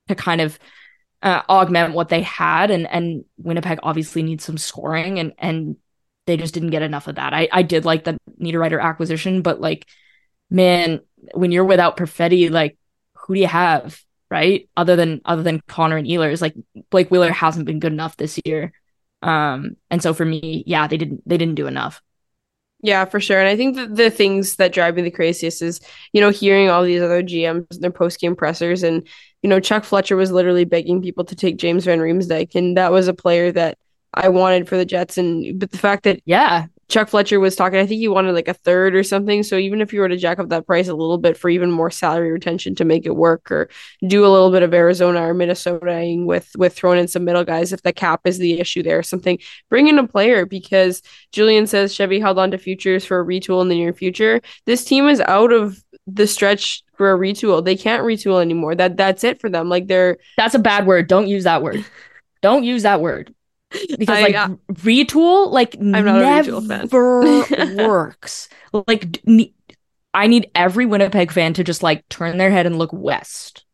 to 0.09 0.15
kind 0.15 0.41
of 0.41 0.59
uh, 1.23 1.41
augment 1.49 1.93
what 1.93 2.09
they 2.09 2.21
had 2.21 2.69
and 2.69 2.87
and 2.87 3.25
Winnipeg 3.37 3.79
obviously 3.81 4.21
needs 4.21 4.43
some 4.43 4.57
scoring 4.57 5.19
and 5.19 5.33
and 5.37 5.77
they 6.25 6.37
just 6.37 6.53
didn't 6.53 6.71
get 6.71 6.81
enough 6.81 7.07
of 7.07 7.15
that. 7.15 7.33
I 7.33 7.47
I 7.51 7.61
did 7.63 7.85
like 7.85 8.03
the 8.03 8.17
Niederreiter 8.39 8.81
acquisition, 8.81 9.41
but 9.41 9.61
like 9.61 9.87
man, 10.49 11.01
when 11.33 11.51
you're 11.51 11.65
without 11.65 11.97
Perfetti, 11.97 12.51
like 12.51 12.77
who 13.15 13.33
do 13.33 13.39
you 13.39 13.47
have? 13.47 14.01
Right? 14.29 14.69
Other 14.75 14.95
than 14.95 15.21
other 15.25 15.43
than 15.43 15.61
Connor 15.67 15.97
and 15.97 16.07
Ehlers, 16.07 16.41
like 16.41 16.55
Blake 16.89 17.09
Wheeler 17.09 17.31
hasn't 17.31 17.65
been 17.65 17.79
good 17.79 17.93
enough 17.93 18.17
this 18.17 18.39
year. 18.45 18.73
Um, 19.21 19.77
and 19.89 20.01
so 20.01 20.13
for 20.13 20.25
me, 20.25 20.63
yeah, 20.67 20.87
they 20.87 20.97
didn't 20.97 21.27
they 21.27 21.37
didn't 21.37 21.55
do 21.55 21.67
enough. 21.67 22.01
Yeah, 22.83 23.05
for 23.05 23.19
sure. 23.19 23.39
And 23.39 23.49
I 23.49 23.55
think 23.57 23.75
that 23.75 23.95
the 23.95 24.11
things 24.11 24.57
that 24.57 24.71
drive 24.71 24.95
me 24.95 25.01
the 25.01 25.09
craziest 25.09 25.61
is, 25.63 25.79
you 26.13 26.21
know, 26.21 26.29
hearing 26.29 26.69
all 26.69 26.83
these 26.83 27.01
other 27.01 27.23
GMs 27.23 27.65
and 27.71 27.81
their 27.81 27.91
post 27.91 28.19
game 28.19 28.35
pressers. 28.35 28.83
And, 28.83 29.07
you 29.41 29.49
know, 29.49 29.59
Chuck 29.59 29.83
Fletcher 29.83 30.15
was 30.15 30.31
literally 30.31 30.63
begging 30.63 31.01
people 31.01 31.25
to 31.25 31.35
take 31.35 31.57
James 31.57 31.85
Van 31.85 31.99
Riemsdyk. 31.99 32.53
And 32.53 32.77
that 32.77 32.91
was 32.91 33.07
a 33.07 33.15
player 33.15 33.51
that 33.51 33.79
I 34.13 34.29
wanted 34.29 34.69
for 34.69 34.77
the 34.77 34.85
Jets. 34.85 35.17
And, 35.17 35.59
but 35.59 35.71
the 35.71 35.77
fact 35.79 36.03
that, 36.03 36.21
yeah, 36.25 36.67
Chuck 36.89 37.09
Fletcher 37.09 37.39
was 37.39 37.55
talking, 37.55 37.79
I 37.79 37.85
think 37.85 37.99
he 37.99 38.07
wanted 38.07 38.33
like 38.33 38.47
a 38.47 38.53
third 38.53 38.95
or 38.95 39.03
something. 39.03 39.43
So 39.43 39.57
even 39.57 39.81
if 39.81 39.91
you 39.91 39.99
were 39.99 40.07
to 40.07 40.15
jack 40.15 40.39
up 40.39 40.49
that 40.49 40.65
price 40.65 40.87
a 40.87 40.93
little 40.93 41.17
bit 41.17 41.37
for 41.37 41.49
even 41.49 41.69
more 41.69 41.91
salary 41.91 42.31
retention 42.31 42.75
to 42.75 42.85
make 42.85 43.05
it 43.05 43.15
work, 43.15 43.51
or 43.51 43.69
do 44.07 44.25
a 44.25 44.29
little 44.31 44.51
bit 44.51 44.63
of 44.63 44.73
Arizona 44.73 45.27
or 45.27 45.33
Minnesotaing 45.33 46.25
with 46.25 46.49
with 46.57 46.73
throwing 46.73 46.99
in 46.99 47.07
some 47.07 47.25
middle 47.25 47.43
guys, 47.43 47.73
if 47.73 47.81
the 47.81 47.91
cap 47.91 48.21
is 48.23 48.37
the 48.37 48.59
issue 48.59 48.83
there, 48.83 48.99
or 48.99 49.03
something, 49.03 49.37
bring 49.69 49.87
in 49.87 49.99
a 49.99 50.07
player 50.07 50.45
because 50.45 51.01
Julian 51.33 51.67
says 51.67 51.93
Chevy 51.93 52.19
held 52.19 52.39
on 52.39 52.51
to 52.51 52.57
futures 52.57 53.05
for 53.05 53.19
a 53.19 53.25
retool 53.25 53.61
in 53.61 53.67
the 53.67 53.75
near 53.75 53.93
future. 53.93 54.41
This 54.65 54.85
team 54.85 55.07
is 55.09 55.19
out 55.21 55.51
of 55.51 55.83
the 56.07 56.25
stretch 56.25 56.83
for 56.95 57.11
a 57.11 57.17
retool. 57.17 57.63
They 57.63 57.75
can't 57.75 58.03
retool 58.03 58.41
anymore. 58.41 58.75
That 58.75 58.95
that's 58.95 59.25
it 59.25 59.41
for 59.41 59.49
them. 59.49 59.67
Like 59.67 59.87
they're 59.87 60.17
that's 60.37 60.55
a 60.55 60.59
bad 60.59 60.87
word. 60.87 61.07
Don't 61.07 61.27
use 61.27 61.43
that 61.43 61.61
word. 61.61 61.83
Don't 62.41 62.63
use 62.63 62.83
that 62.83 63.01
word 63.01 63.33
because 63.69 64.17
I, 64.17 64.21
like 64.21 64.35
uh, 64.35 64.49
retool 64.73 65.51
like 65.51 65.75
I'm 65.79 65.91
never 66.67 67.21
works. 67.87 68.49
Like 68.71 69.19
ne- 69.25 69.53
I 70.13 70.27
need 70.27 70.49
every 70.55 70.85
Winnipeg 70.85 71.31
fan 71.31 71.53
to 71.55 71.63
just 71.63 71.83
like 71.83 72.07
turn 72.09 72.37
their 72.37 72.49
head 72.49 72.65
and 72.65 72.77
look 72.77 72.91
west. 72.93 73.65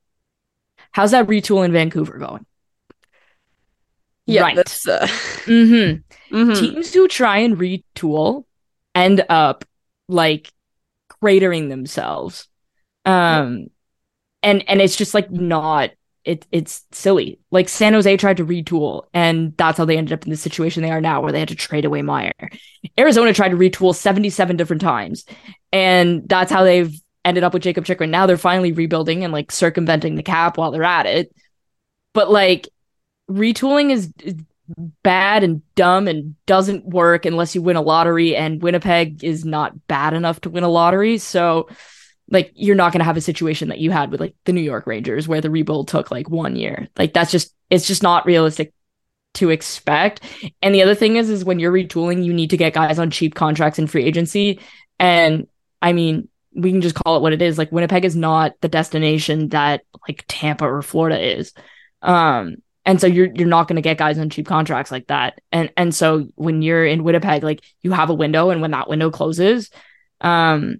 How's 0.91 1.11
that 1.11 1.27
retool 1.27 1.65
in 1.65 1.71
Vancouver 1.71 2.17
going? 2.17 2.45
Yeah, 4.25 4.43
right. 4.43 4.55
That's, 4.55 4.87
uh... 4.87 5.07
mm-hmm. 5.45 5.99
Mm-hmm. 6.33 6.59
Teams 6.59 6.91
who 6.91 7.07
try 7.07 7.39
and 7.39 7.57
retool 7.57 8.45
end 8.95 9.23
up 9.29 9.65
like 10.09 10.51
cratering 11.21 11.69
themselves. 11.69 12.47
Um, 13.05 13.67
and 14.41 14.67
and 14.67 14.81
it's 14.81 14.95
just 14.95 15.13
like 15.13 15.29
not 15.29 15.91
it 16.25 16.47
it's 16.51 16.85
silly. 16.91 17.39
Like 17.51 17.69
San 17.69 17.93
Jose 17.93 18.17
tried 18.17 18.37
to 18.37 18.45
retool, 18.45 19.05
and 19.13 19.55
that's 19.57 19.77
how 19.77 19.85
they 19.85 19.97
ended 19.97 20.13
up 20.13 20.23
in 20.23 20.29
the 20.29 20.37
situation 20.37 20.83
they 20.83 20.91
are 20.91 21.01
now, 21.01 21.21
where 21.21 21.31
they 21.31 21.39
had 21.39 21.49
to 21.49 21.55
trade 21.55 21.85
away 21.85 22.01
Meier. 22.01 22.31
Arizona 22.97 23.33
tried 23.33 23.49
to 23.49 23.57
retool 23.57 23.95
77 23.95 24.55
different 24.55 24.81
times, 24.81 25.25
and 25.71 26.27
that's 26.27 26.51
how 26.51 26.63
they've 26.63 26.93
ended 27.25 27.43
up 27.43 27.53
with 27.53 27.63
Jakob 27.63 27.85
Chychrun. 27.85 28.11
Now 28.11 28.25
they're 28.25 28.37
finally 28.37 28.71
rebuilding 28.71 29.23
and 29.23 29.33
like 29.33 29.51
circumventing 29.51 30.15
the 30.15 30.23
cap 30.23 30.57
while 30.57 30.71
they're 30.71 30.83
at 30.83 31.05
it. 31.05 31.33
But 32.13 32.29
like 32.29 32.69
retooling 33.29 33.91
is 33.91 34.11
bad 35.03 35.43
and 35.43 35.61
dumb 35.75 36.07
and 36.07 36.35
doesn't 36.45 36.85
work 36.85 37.25
unless 37.25 37.55
you 37.55 37.61
win 37.61 37.75
a 37.75 37.81
lottery, 37.81 38.35
and 38.35 38.61
Winnipeg 38.61 39.23
is 39.23 39.43
not 39.45 39.87
bad 39.87 40.13
enough 40.13 40.41
to 40.41 40.49
win 40.49 40.63
a 40.63 40.69
lottery. 40.69 41.17
So 41.17 41.67
like 42.33 42.51
you're 42.55 42.75
not 42.75 42.91
going 42.91 42.99
to 42.99 43.05
have 43.05 43.15
a 43.15 43.21
situation 43.21 43.69
that 43.69 43.77
you 43.77 43.91
had 43.91 44.11
with 44.11 44.19
like 44.19 44.35
the 44.45 44.53
New 44.53 44.61
York 44.61 44.87
Rangers 44.87 45.27
where 45.27 45.39
the 45.39 45.51
rebuild 45.51 45.87
took 45.87 46.09
like 46.09 46.29
one 46.29 46.55
year. 46.55 46.89
Like 46.97 47.13
that's 47.13 47.31
just 47.31 47.53
it's 47.69 47.87
just 47.87 48.01
not 48.01 48.25
realistic 48.25 48.73
to 49.35 49.51
expect. 49.51 50.21
And 50.61 50.73
the 50.73 50.81
other 50.81 50.95
thing 50.95 51.15
is 51.15 51.29
is 51.29 51.45
when 51.45 51.59
you're 51.59 51.71
retooling, 51.71 52.25
you 52.25 52.33
need 52.33 52.49
to 52.49 52.57
get 52.57 52.73
guys 52.73 52.97
on 52.97 53.11
cheap 53.11 53.35
contracts 53.35 53.77
in 53.77 53.87
free 53.87 54.03
agency. 54.03 54.59
And 54.99 55.47
I 55.81 55.93
mean, 55.93 56.27
we 56.55 56.71
can 56.71 56.81
just 56.81 56.95
call 56.95 57.17
it 57.17 57.21
what 57.21 57.33
it 57.33 57.41
is. 57.41 57.57
Like 57.57 57.71
Winnipeg 57.71 58.03
is 58.03 58.15
not 58.15 58.53
the 58.61 58.67
destination 58.67 59.49
that 59.49 59.83
like 60.07 60.25
Tampa 60.27 60.65
or 60.65 60.81
Florida 60.81 61.37
is. 61.37 61.53
Um 62.01 62.55
and 62.83 62.99
so 62.99 63.05
you're 63.05 63.29
you're 63.33 63.47
not 63.47 63.67
going 63.67 63.77
to 63.77 63.81
get 63.81 63.97
guys 63.97 64.17
on 64.17 64.29
cheap 64.29 64.47
contracts 64.47 64.91
like 64.91 65.07
that. 65.07 65.39
And 65.51 65.71
and 65.77 65.93
so 65.93 66.27
when 66.33 66.63
you're 66.63 66.85
in 66.85 67.03
Winnipeg 67.03 67.43
like 67.43 67.63
you 67.81 67.91
have 67.91 68.09
a 68.09 68.15
window 68.15 68.49
and 68.49 68.59
when 68.59 68.71
that 68.71 68.89
window 68.89 69.11
closes 69.11 69.69
um 70.19 70.79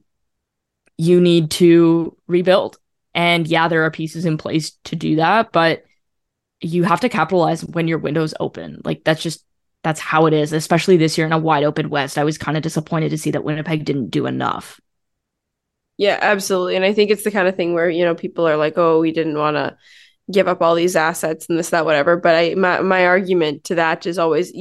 you 1.04 1.20
need 1.20 1.52
to 1.52 2.16
rebuild. 2.28 2.78
And 3.14 3.48
yeah, 3.48 3.68
there 3.68 3.84
are 3.84 3.92
pieces 3.92 4.26
in 4.26 4.38
place 4.38 4.72
to 4.86 4.96
do 4.96 5.18
that, 5.18 5.52
but 5.52 5.84
you 6.62 6.84
have 6.84 7.02
to 7.02 7.10
capitalize 7.10 7.64
when 7.64 7.88
your 7.88 7.98
window's 7.98 8.34
open. 8.40 8.82
Like 8.84 9.04
that's 9.04 9.22
just 9.22 9.46
that's 9.84 10.00
how 10.00 10.26
it 10.28 10.34
is, 10.34 10.54
especially 10.54 10.96
this 10.98 11.18
year 11.18 11.28
in 11.28 11.34
a 11.34 11.38
wide 11.38 11.66
open 11.66 11.90
West. 11.90 12.18
I 12.18 12.24
was 12.24 12.38
kind 12.38 12.56
of 12.56 12.64
disappointed 12.64 13.10
to 13.10 13.18
see 13.18 13.32
that 13.32 13.44
Winnipeg 13.44 13.84
didn't 13.84 14.10
do 14.10 14.26
enough. 14.26 14.80
Yeah, 15.98 16.18
absolutely. 16.22 16.78
And 16.78 16.86
I 16.86 16.94
think 16.94 17.12
it's 17.12 17.24
the 17.26 17.32
kind 17.32 17.48
of 17.48 17.56
thing 17.56 17.74
where, 17.74 17.90
you 17.90 18.06
know, 18.06 18.16
people 18.16 18.48
are 18.48 18.58
like, 18.58 18.78
"Oh, 18.78 19.00
we 19.00 19.12
didn't 19.12 19.38
want 19.38 19.58
to 19.58 19.78
give 20.32 20.48
up 20.48 20.62
all 20.62 20.74
these 20.74 20.96
assets 20.96 21.48
and 21.50 21.60
this 21.60 21.70
that 21.72 21.86
whatever." 21.86 22.16
But 22.18 22.36
I 22.36 22.56
my 22.56 22.82
my 22.82 23.06
argument 23.06 23.66
to 23.66 23.76
that 23.76 24.06
is 24.08 24.18
always 24.18 24.52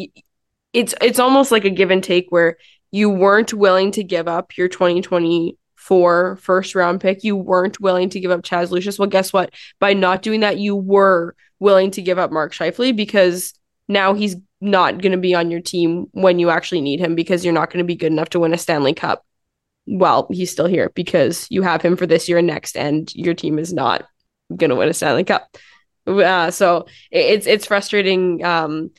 it's 0.73 0.95
it's 1.01 1.19
almost 1.21 1.53
like 1.53 1.65
a 1.65 1.71
give 1.71 1.91
and 1.91 2.03
take 2.03 2.27
where 2.31 2.59
you 2.91 3.09
weren't 3.09 3.55
willing 3.55 3.93
to 3.93 4.05
give 4.05 4.29
up 4.29 4.57
your 4.59 4.69
2020 4.69 5.57
for 5.83 6.37
first 6.37 6.77
round 6.77 7.01
pick. 7.01 7.25
You 7.25 7.35
weren't 7.35 7.81
willing 7.81 8.09
to 8.11 8.21
give 8.21 8.31
up 8.31 8.43
Chaz 8.43 8.71
Lucius. 8.71 9.01
Well, 9.01 9.09
guess 9.09 9.33
what? 9.33 9.53
By 9.81 9.95
not 9.95 10.23
doing 10.23 10.41
that, 10.41 10.59
you 10.59 10.77
were 10.77 11.35
willing 11.59 11.91
to 11.91 12.03
give 12.03 12.19
up 12.19 12.31
Mark 12.31 12.53
Scheifele 12.53 12.95
because 12.95 13.53
now 13.89 14.15
he's 14.15 14.37
not 14.61 15.03
going 15.03 15.11
to 15.11 15.19
be 15.19 15.35
on 15.35 15.51
your 15.51 15.61
team 15.61 16.07
when 16.13 16.39
you 16.39 16.51
actually 16.51 16.83
need 16.83 17.01
him 17.01 17.17
because 17.17 17.45
you're 17.45 17.53
not 17.53 17.71
going 17.71 17.83
to 17.83 17.87
be 17.87 17.97
good 17.97 18.13
enough 18.13 18.29
to 18.31 18.39
win 18.39 18.55
a 18.55 18.59
Stanley 18.59 18.95
Cup. 18.95 19.27
Well, 19.87 20.29
he's 20.31 20.53
still 20.53 20.67
here 20.67 20.93
because 20.95 21.49
you 21.51 21.63
have 21.63 21.83
him 21.83 21.97
for 21.97 22.07
this 22.07 22.29
year 22.29 22.39
and 22.39 22.47
next, 22.47 22.77
and 22.77 23.13
your 23.17 23.35
team 23.35 23.59
is 23.59 23.73
not 23.73 24.07
going 24.55 24.71
to 24.71 24.77
win 24.77 24.89
a 24.89 24.95
Stanley 24.95 25.25
Cup. 25.25 25.49
Uh, 26.07 26.53
so 26.53 26.87
it's 27.11 27.49
it's 27.49 27.67
frustrating 27.67 28.45
um, 28.45 28.93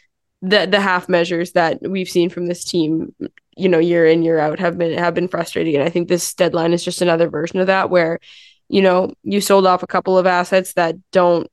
the 0.44 0.68
the 0.70 0.80
half 0.80 1.08
measures 1.08 1.54
that 1.54 1.80
we've 1.82 2.10
seen 2.10 2.30
from 2.30 2.48
this 2.48 2.66
team 2.66 3.16
you 3.56 3.70
know 3.70 3.80
year 3.80 4.06
in 4.06 4.24
year 4.24 4.40
out 4.40 4.60
have 4.60 4.78
been 4.78 4.96
have 4.98 5.14
been 5.14 5.30
frustrating. 5.30 5.76
And 5.76 5.84
i 5.84 5.90
think 5.90 6.08
this 6.08 6.34
deadline 6.34 6.74
is 6.74 6.84
just 6.84 7.02
another 7.02 7.30
version 7.30 7.60
of 7.60 7.68
that 7.68 7.90
where 7.90 8.20
you 8.68 8.82
know 8.82 9.14
you 9.24 9.40
sold 9.40 9.66
off 9.66 9.84
a 9.84 9.88
couple 9.88 10.18
of 10.18 10.28
assets 10.28 10.74
that 10.74 10.96
don't 11.12 11.50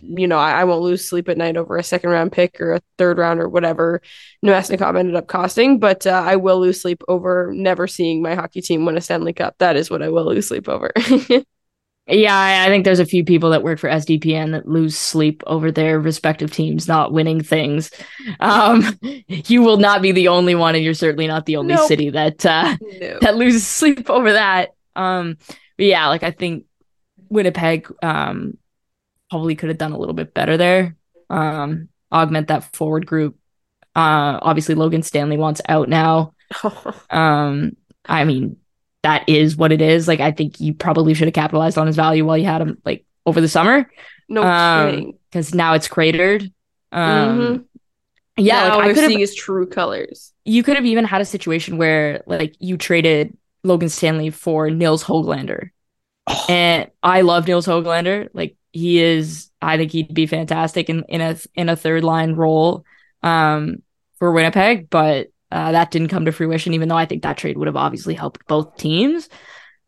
you 0.00 0.26
know 0.26 0.38
i, 0.38 0.52
I 0.52 0.64
won't 0.64 0.82
lose 0.82 1.06
sleep 1.06 1.28
at 1.28 1.36
night 1.36 1.56
over 1.56 1.76
a 1.76 1.82
second 1.82 2.10
round 2.10 2.32
pick 2.32 2.60
or 2.60 2.74
a 2.74 2.80
third 2.96 3.18
round 3.18 3.40
or 3.40 3.48
whatever 3.48 4.00
Namestnikov 4.44 4.98
ended 4.98 5.16
up 5.16 5.26
costing. 5.26 5.78
But 5.78 6.06
uh, 6.06 6.22
i 6.24 6.36
will 6.36 6.60
lose 6.60 6.80
sleep 6.80 7.02
over 7.08 7.52
never 7.54 7.86
seeing 7.86 8.22
my 8.22 8.34
hockey 8.34 8.62
team 8.62 8.86
win 8.86 8.96
a 8.96 9.02
stanley 9.02 9.34
cup. 9.34 9.56
That 9.58 9.76
is 9.76 9.90
what 9.90 10.02
i 10.02 10.08
will 10.08 10.24
lose 10.24 10.48
sleep 10.48 10.66
over 10.66 10.92
Yeah, 12.10 12.64
I 12.66 12.68
think 12.68 12.84
there's 12.84 12.98
a 12.98 13.06
few 13.06 13.24
people 13.24 13.50
that 13.50 13.62
work 13.62 13.78
for 13.78 13.88
SDPN 13.88 14.50
that 14.52 14.68
lose 14.68 14.96
sleep 14.96 15.42
over 15.46 15.70
their 15.70 16.00
respective 16.00 16.50
teams 16.50 16.88
not 16.88 17.12
winning 17.12 17.42
things. 17.42 17.90
Um, 18.40 18.98
you 19.28 19.62
will 19.62 19.76
not 19.76 20.02
be 20.02 20.12
the 20.12 20.28
only 20.28 20.54
one, 20.54 20.74
and 20.74 20.84
you're 20.84 20.94
certainly 20.94 21.26
not 21.26 21.46
the 21.46 21.56
only 21.56 21.74
nope. 21.74 21.86
city 21.86 22.10
that 22.10 22.44
uh, 22.44 22.76
that 23.20 23.36
loses 23.36 23.66
sleep 23.66 24.10
over 24.10 24.32
that. 24.32 24.74
Um, 24.96 25.38
but 25.76 25.86
yeah, 25.86 26.08
like 26.08 26.22
I 26.22 26.32
think 26.32 26.64
Winnipeg 27.28 27.88
um, 28.02 28.58
probably 29.30 29.54
could 29.54 29.68
have 29.68 29.78
done 29.78 29.92
a 29.92 29.98
little 29.98 30.14
bit 30.14 30.34
better 30.34 30.56
there. 30.56 30.96
Um, 31.28 31.88
augment 32.10 32.48
that 32.48 32.74
forward 32.74 33.06
group. 33.06 33.36
Uh, 33.94 34.38
obviously, 34.42 34.74
Logan 34.74 35.02
Stanley 35.02 35.36
wants 35.36 35.60
out 35.68 35.88
now. 35.88 36.34
um, 37.10 37.76
I 38.04 38.24
mean, 38.24 38.56
that 39.02 39.28
is 39.28 39.56
what 39.56 39.72
it 39.72 39.80
is. 39.80 40.06
Like 40.08 40.20
I 40.20 40.30
think 40.30 40.60
you 40.60 40.74
probably 40.74 41.14
should 41.14 41.28
have 41.28 41.34
capitalized 41.34 41.78
on 41.78 41.86
his 41.86 41.96
value 41.96 42.24
while 42.24 42.36
you 42.36 42.46
had 42.46 42.60
him 42.60 42.78
like 42.84 43.04
over 43.26 43.40
the 43.40 43.48
summer. 43.48 43.90
No 44.28 44.42
um, 44.42 44.90
kidding. 44.90 45.18
Because 45.30 45.54
now 45.54 45.74
it's 45.74 45.88
cratered. 45.88 46.50
Um, 46.92 47.38
mm-hmm. 47.38 47.62
Yeah, 48.36 48.68
now 48.68 48.78
like, 48.78 48.96
we're 48.96 49.06
seeing 49.06 49.18
his 49.18 49.34
true 49.34 49.66
colors. 49.66 50.32
You 50.44 50.62
could 50.62 50.76
have 50.76 50.86
even 50.86 51.04
had 51.04 51.20
a 51.20 51.26
situation 51.26 51.76
where 51.76 52.22
like 52.26 52.54
you 52.58 52.76
traded 52.76 53.36
Logan 53.64 53.88
Stanley 53.88 54.30
for 54.30 54.70
Nils 54.70 55.04
Hoglander, 55.04 55.70
oh. 56.26 56.46
and 56.48 56.90
I 57.02 57.20
love 57.20 57.46
Nils 57.46 57.66
Hoglander. 57.66 58.28
Like 58.32 58.56
he 58.72 59.00
is, 59.02 59.50
I 59.60 59.76
think 59.76 59.92
he'd 59.92 60.14
be 60.14 60.26
fantastic 60.26 60.88
in 60.88 61.04
in 61.08 61.20
a 61.20 61.36
in 61.54 61.68
a 61.68 61.76
third 61.76 62.02
line 62.02 62.32
role 62.32 62.84
um, 63.22 63.82
for 64.18 64.32
Winnipeg. 64.32 64.88
But 64.88 65.28
uh, 65.50 65.72
that 65.72 65.90
didn't 65.90 66.08
come 66.08 66.24
to 66.24 66.32
fruition, 66.32 66.74
even 66.74 66.88
though 66.88 66.96
I 66.96 67.06
think 67.06 67.22
that 67.22 67.36
trade 67.36 67.56
would 67.58 67.66
have 67.66 67.76
obviously 67.76 68.14
helped 68.14 68.46
both 68.46 68.76
teams. 68.76 69.28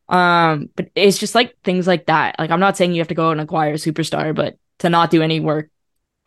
Um, 0.08 0.68
but 0.76 0.90
it's 0.94 1.18
just 1.18 1.34
like 1.34 1.56
things 1.62 1.86
like 1.86 2.06
that. 2.06 2.36
Like 2.38 2.50
I'm 2.50 2.60
not 2.60 2.76
saying 2.76 2.92
you 2.92 3.00
have 3.00 3.08
to 3.08 3.14
go 3.14 3.30
and 3.30 3.40
acquire 3.40 3.72
a 3.72 3.76
superstar, 3.76 4.34
but 4.34 4.56
to 4.80 4.90
not 4.90 5.10
do 5.10 5.22
any 5.22 5.40
work 5.40 5.70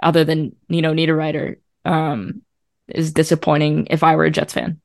other 0.01 0.23
than 0.23 0.55
you 0.67 0.81
know 0.81 0.93
need 0.93 1.09
Niederreiter 1.09 1.57
um, 1.83 2.41
is 2.87 3.13
disappointing 3.13 3.87
if 3.89 4.03
I 4.03 4.15
were 4.15 4.25
a 4.25 4.31
Jets 4.31 4.53
fan. 4.53 4.79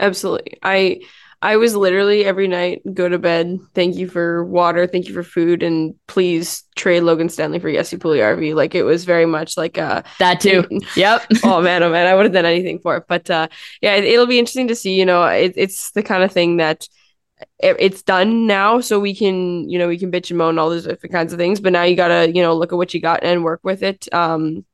Absolutely. 0.00 0.58
I 0.62 1.00
I 1.40 1.56
was 1.56 1.76
literally 1.76 2.24
every 2.24 2.48
night 2.48 2.82
go 2.94 3.08
to 3.08 3.18
bed. 3.18 3.60
Thank 3.72 3.94
you 3.94 4.08
for 4.08 4.44
water. 4.44 4.88
Thank 4.88 5.06
you 5.06 5.14
for 5.14 5.22
food, 5.22 5.62
and 5.62 5.94
please 6.08 6.64
trade 6.74 7.02
Logan 7.02 7.28
Stanley 7.28 7.60
for 7.60 7.70
Jesse 7.70 7.96
Puljujarvi. 7.96 8.54
Like 8.56 8.74
it 8.74 8.82
was 8.82 9.04
very 9.04 9.26
much 9.26 9.56
like 9.56 9.78
uh 9.78 10.02
that 10.18 10.40
too. 10.40 10.66
yep. 10.96 11.24
oh 11.44 11.60
man, 11.60 11.82
oh 11.84 11.90
man, 11.90 12.08
I 12.08 12.14
would 12.14 12.24
have 12.24 12.32
done 12.32 12.44
anything 12.44 12.80
for 12.80 12.96
it. 12.96 13.04
But 13.08 13.30
uh, 13.30 13.48
yeah, 13.80 13.94
it, 13.94 14.18
will 14.18 14.26
be 14.26 14.40
interesting 14.40 14.68
to 14.68 14.74
see. 14.74 14.98
You 14.98 15.06
know, 15.06 15.24
it, 15.26 15.52
it's 15.54 15.92
the 15.92 16.02
kind 16.02 16.24
of 16.24 16.32
thing 16.32 16.56
that 16.56 16.88
it, 17.60 17.76
it's 17.78 18.02
done 18.02 18.48
now, 18.48 18.80
so 18.80 18.98
we 18.98 19.14
can 19.14 19.68
you 19.68 19.78
know 19.78 19.86
we 19.86 19.98
can 19.98 20.10
bitch 20.10 20.30
and 20.30 20.38
moan 20.38 20.58
all 20.58 20.70
those 20.70 20.86
different 20.86 21.12
kinds 21.12 21.32
of 21.32 21.38
things. 21.38 21.60
But 21.60 21.72
now 21.72 21.84
you 21.84 21.94
gotta 21.94 22.32
you 22.34 22.42
know 22.42 22.56
look 22.56 22.72
at 22.72 22.76
what 22.76 22.94
you 22.94 23.00
got 23.00 23.22
and 23.22 23.44
work 23.44 23.60
with 23.62 23.84
it. 23.84 24.12
Um, 24.12 24.64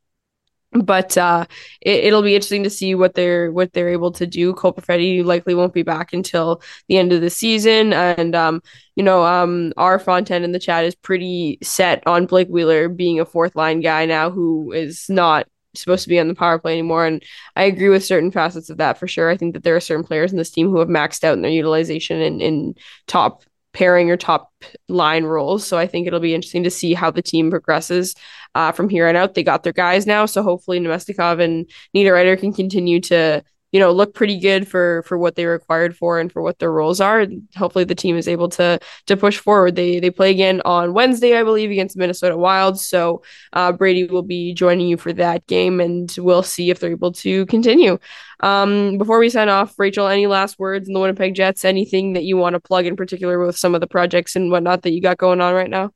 but 0.75 1.17
uh, 1.17 1.47
it, 1.81 2.13
will 2.13 2.23
be 2.23 2.35
interesting 2.35 2.65
to 2.65 2.71
see 2.71 2.95
what 2.95 3.15
they're 3.15 3.53
what 3.53 3.73
they're 3.73 3.91
able 3.91 4.11
to 4.13 4.27
do. 4.27 4.53
Cole 4.55 4.73
Perfetti 4.73 5.25
likely 5.25 5.55
won't 5.55 5.73
be 5.73 5.83
back 5.83 6.13
until 6.13 6.63
the 6.89 6.99
end 6.99 7.13
of 7.13 7.21
the 7.21 7.31
season, 7.31 7.93
and 7.93 8.35
um, 8.35 8.63
you 8.97 9.03
know, 9.03 9.25
um, 9.25 9.73
our 9.77 9.99
Fontaine 9.99 10.45
in 10.45 10.53
the 10.53 10.59
chat 10.59 10.85
is 10.85 10.95
pretty 10.95 11.59
set 11.63 12.03
on 12.07 12.27
Blake 12.27 12.49
Wheeler 12.49 12.89
being 12.89 13.21
a 13.21 13.25
fourth 13.25 13.55
line 13.55 13.81
guy 13.81 14.07
now, 14.07 14.31
who 14.31 14.73
is 14.73 15.07
not 15.09 15.47
supposed 15.75 16.05
to 16.05 16.09
be 16.09 16.19
on 16.19 16.29
the 16.29 16.35
power 16.35 16.59
play 16.59 16.73
anymore. 16.73 17.07
And 17.07 17.23
I 17.57 17.65
agree 17.65 17.89
with 17.89 18.05
certain 18.05 18.31
facets 18.31 18.71
of 18.71 18.79
that 18.79 18.99
for 18.99 19.09
sure. 19.09 19.31
I 19.31 19.37
think 19.37 19.55
that 19.55 19.65
there 19.65 19.77
are 19.77 19.81
certain 19.81 20.05
players 20.05 20.33
in 20.33 20.39
this 20.39 20.51
team 20.51 20.69
who 20.69 20.79
have 20.79 20.89
maxed 20.89 21.25
out 21.25 21.35
in 21.35 21.43
their 21.43 21.51
utilization 21.51 22.21
in, 22.21 22.41
in 22.41 22.75
top 23.07 23.43
pairing 23.75 24.11
or 24.11 24.17
top 24.17 24.51
line 24.89 25.25
roles. 25.25 25.67
So 25.67 25.77
I 25.77 25.87
think 25.87 26.07
it'll 26.07 26.21
be 26.21 26.35
interesting 26.35 26.63
to 26.63 26.71
see 26.71 26.95
how 26.95 27.11
the 27.11 27.21
team 27.21 27.51
progresses 27.51 28.15
uh, 28.55 28.73
from 28.73 28.89
here 28.89 29.09
on 29.09 29.17
out. 29.17 29.35
They 29.35 29.43
got 29.43 29.65
their 29.65 29.73
guys 29.73 30.07
now, 30.07 30.25
so 30.25 30.43
hopefully 30.43 30.81
Namestnikov 30.81 31.43
and 31.43 31.69
Niederreiter 31.95 32.39
can 32.39 32.55
continue 32.55 33.01
to 33.01 33.43
you 33.75 33.81
know 33.81 33.91
look 33.91 34.15
pretty 34.15 34.39
good 34.39 34.69
for 34.69 35.03
for 35.03 35.19
what 35.19 35.35
they 35.35 35.47
required 35.47 35.97
for 35.97 36.21
and 36.21 36.31
for 36.31 36.41
what 36.43 36.61
their 36.61 36.71
roles 36.71 37.01
are. 37.01 37.21
And 37.21 37.43
hopefully 37.57 37.85
the 37.85 37.97
team 37.97 38.17
is 38.17 38.29
able 38.29 38.49
to 38.51 38.79
to 39.07 39.17
push 39.17 39.37
forward. 39.37 39.75
They 39.75 39.99
they 39.99 40.11
play 40.11 40.31
again 40.31 40.63
on 40.65 40.95
wednesday 40.95 41.37
i 41.37 41.43
believe 41.43 41.73
against 41.73 41.97
minnesota 41.97 42.37
wild. 42.37 42.79
So 42.79 43.23
uh, 43.53 43.73
brady 43.73 44.05
will 44.05 44.23
be 44.23 44.55
joining 44.55 44.87
you 44.87 44.97
for 44.97 45.13
that 45.15 45.45
game 45.49 45.81
and 45.81 46.15
we'll 46.19 46.45
see 46.45 46.71
if 46.71 46.79
they're 46.79 46.93
able 46.93 47.13
to 47.15 47.47
continue. 47.47 47.99
Um, 48.41 48.97
before 48.97 49.19
we 49.19 49.29
sign 49.29 49.49
off 49.49 49.77
rachel 49.77 50.07
any 50.07 50.29
last 50.29 50.57
words 50.61 50.87
in 50.87 50.95
the 50.95 51.01
winnipeg 51.01 51.35
jets? 51.35 51.65
Anything 51.65 52.13
that 52.13 52.23
you 52.23 52.37
want 52.37 52.55
to 52.55 52.61
plug 52.61 52.87
in 52.87 52.95
particular 52.95 53.45
with 53.45 53.59
some 53.59 53.75
of 53.75 53.81
the 53.81 53.89
projects 53.89 54.37
and 54.37 54.53
whatnot 54.53 54.83
that 54.83 54.93
you 54.93 55.01
got 55.01 55.19
going 55.19 55.41
on 55.41 55.53
right 55.53 55.71
now? 55.71 55.91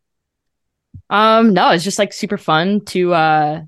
Um 1.10 1.54
no 1.54 1.70
it's 1.70 1.84
just 1.84 2.00
like 2.00 2.12
super 2.12 2.38
fun 2.38 2.84
to 2.86 3.14
uh 3.14 3.62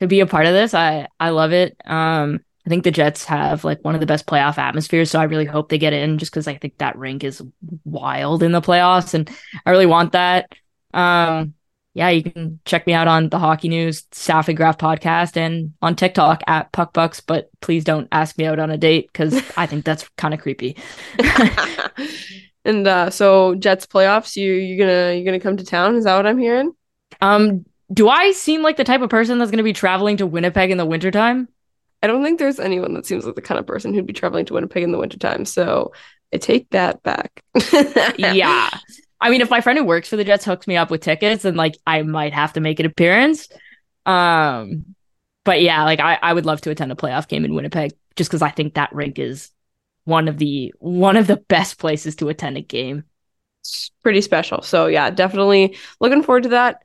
to 0.00 0.06
be 0.06 0.20
a 0.20 0.26
part 0.26 0.44
of 0.44 0.52
this. 0.52 0.74
I 0.74 1.08
i 1.18 1.30
love 1.30 1.52
it. 1.52 1.78
Um 1.86 2.40
I 2.66 2.70
think 2.70 2.84
the 2.84 2.90
Jets 2.90 3.24
have 3.24 3.64
like 3.64 3.84
one 3.84 3.94
of 3.94 4.00
the 4.00 4.06
best 4.06 4.26
playoff 4.26 4.56
atmospheres, 4.56 5.10
so 5.10 5.20
I 5.20 5.24
really 5.24 5.44
hope 5.44 5.68
they 5.68 5.78
get 5.78 5.92
in 5.92 6.18
just 6.18 6.32
because 6.32 6.48
I 6.48 6.56
think 6.56 6.78
that 6.78 6.96
rink 6.96 7.22
is 7.22 7.42
wild 7.84 8.42
in 8.42 8.52
the 8.52 8.62
playoffs, 8.62 9.12
and 9.12 9.30
I 9.66 9.70
really 9.70 9.86
want 9.86 10.12
that. 10.12 10.50
Um, 10.94 11.54
yeah, 11.94 12.08
you 12.08 12.24
can 12.24 12.58
check 12.64 12.86
me 12.86 12.92
out 12.92 13.06
on 13.06 13.28
the 13.28 13.38
Hockey 13.38 13.68
News 13.68 14.04
Staff 14.10 14.48
and 14.48 14.56
Graph 14.56 14.78
podcast 14.78 15.36
and 15.36 15.74
on 15.80 15.94
TikTok 15.94 16.42
at 16.46 16.72
Puck 16.72 16.92
Bucks. 16.92 17.20
but 17.20 17.50
please 17.60 17.84
don't 17.84 18.08
ask 18.10 18.36
me 18.36 18.46
out 18.46 18.58
on 18.58 18.70
a 18.70 18.76
date 18.76 19.08
because 19.12 19.40
I 19.56 19.66
think 19.66 19.84
that's 19.84 20.08
kind 20.16 20.34
of 20.34 20.40
creepy. 20.40 20.76
and 22.64 22.88
uh, 22.88 23.10
so 23.10 23.54
Jets 23.54 23.86
playoffs, 23.86 24.36
you 24.36 24.52
you 24.54 24.76
gonna 24.76 25.12
you 25.14 25.24
gonna 25.24 25.38
come 25.38 25.56
to 25.56 25.64
town? 25.64 25.94
Is 25.94 26.04
that 26.04 26.16
what 26.16 26.26
I'm 26.26 26.38
hearing? 26.38 26.72
Um, 27.20 27.64
do 27.92 28.08
I 28.08 28.32
seem 28.32 28.62
like 28.62 28.76
the 28.76 28.84
type 28.84 29.02
of 29.02 29.10
person 29.10 29.38
that's 29.38 29.52
gonna 29.52 29.62
be 29.62 29.72
traveling 29.72 30.16
to 30.16 30.26
Winnipeg 30.26 30.70
in 30.70 30.78
the 30.78 30.86
wintertime? 30.86 31.48
I 32.04 32.06
don't 32.06 32.22
think 32.22 32.38
there's 32.38 32.60
anyone 32.60 32.92
that 32.92 33.06
seems 33.06 33.24
like 33.24 33.34
the 33.34 33.40
kind 33.40 33.58
of 33.58 33.66
person 33.66 33.94
who'd 33.94 34.04
be 34.04 34.12
traveling 34.12 34.44
to 34.44 34.52
Winnipeg 34.52 34.82
in 34.82 34.92
the 34.92 34.98
wintertime. 34.98 35.46
So 35.46 35.94
I 36.34 36.36
take 36.36 36.68
that 36.70 37.02
back. 37.02 37.42
yeah. 38.18 38.68
I 39.22 39.30
mean, 39.30 39.40
if 39.40 39.48
my 39.48 39.62
friend 39.62 39.78
who 39.78 39.86
works 39.86 40.10
for 40.10 40.16
the 40.16 40.24
Jets 40.24 40.44
hooks 40.44 40.66
me 40.66 40.76
up 40.76 40.90
with 40.90 41.00
tickets, 41.00 41.44
then 41.44 41.56
like 41.56 41.78
I 41.86 42.02
might 42.02 42.34
have 42.34 42.52
to 42.52 42.60
make 42.60 42.78
an 42.78 42.84
appearance. 42.84 43.48
Um, 44.04 44.94
but 45.44 45.62
yeah, 45.62 45.84
like 45.84 45.98
I, 45.98 46.18
I 46.20 46.34
would 46.34 46.44
love 46.44 46.60
to 46.62 46.70
attend 46.70 46.92
a 46.92 46.94
playoff 46.94 47.26
game 47.26 47.46
in 47.46 47.54
Winnipeg 47.54 47.92
just 48.16 48.30
because 48.30 48.42
I 48.42 48.50
think 48.50 48.74
that 48.74 48.94
rink 48.94 49.18
is 49.18 49.50
one 50.04 50.28
of 50.28 50.36
the 50.36 50.74
one 50.80 51.16
of 51.16 51.26
the 51.26 51.38
best 51.38 51.78
places 51.78 52.16
to 52.16 52.28
attend 52.28 52.58
a 52.58 52.60
game. 52.60 53.04
It's 53.62 53.90
pretty 54.02 54.20
special. 54.20 54.60
So 54.60 54.88
yeah, 54.88 55.08
definitely 55.08 55.78
looking 56.00 56.22
forward 56.22 56.42
to 56.42 56.48
that 56.50 56.82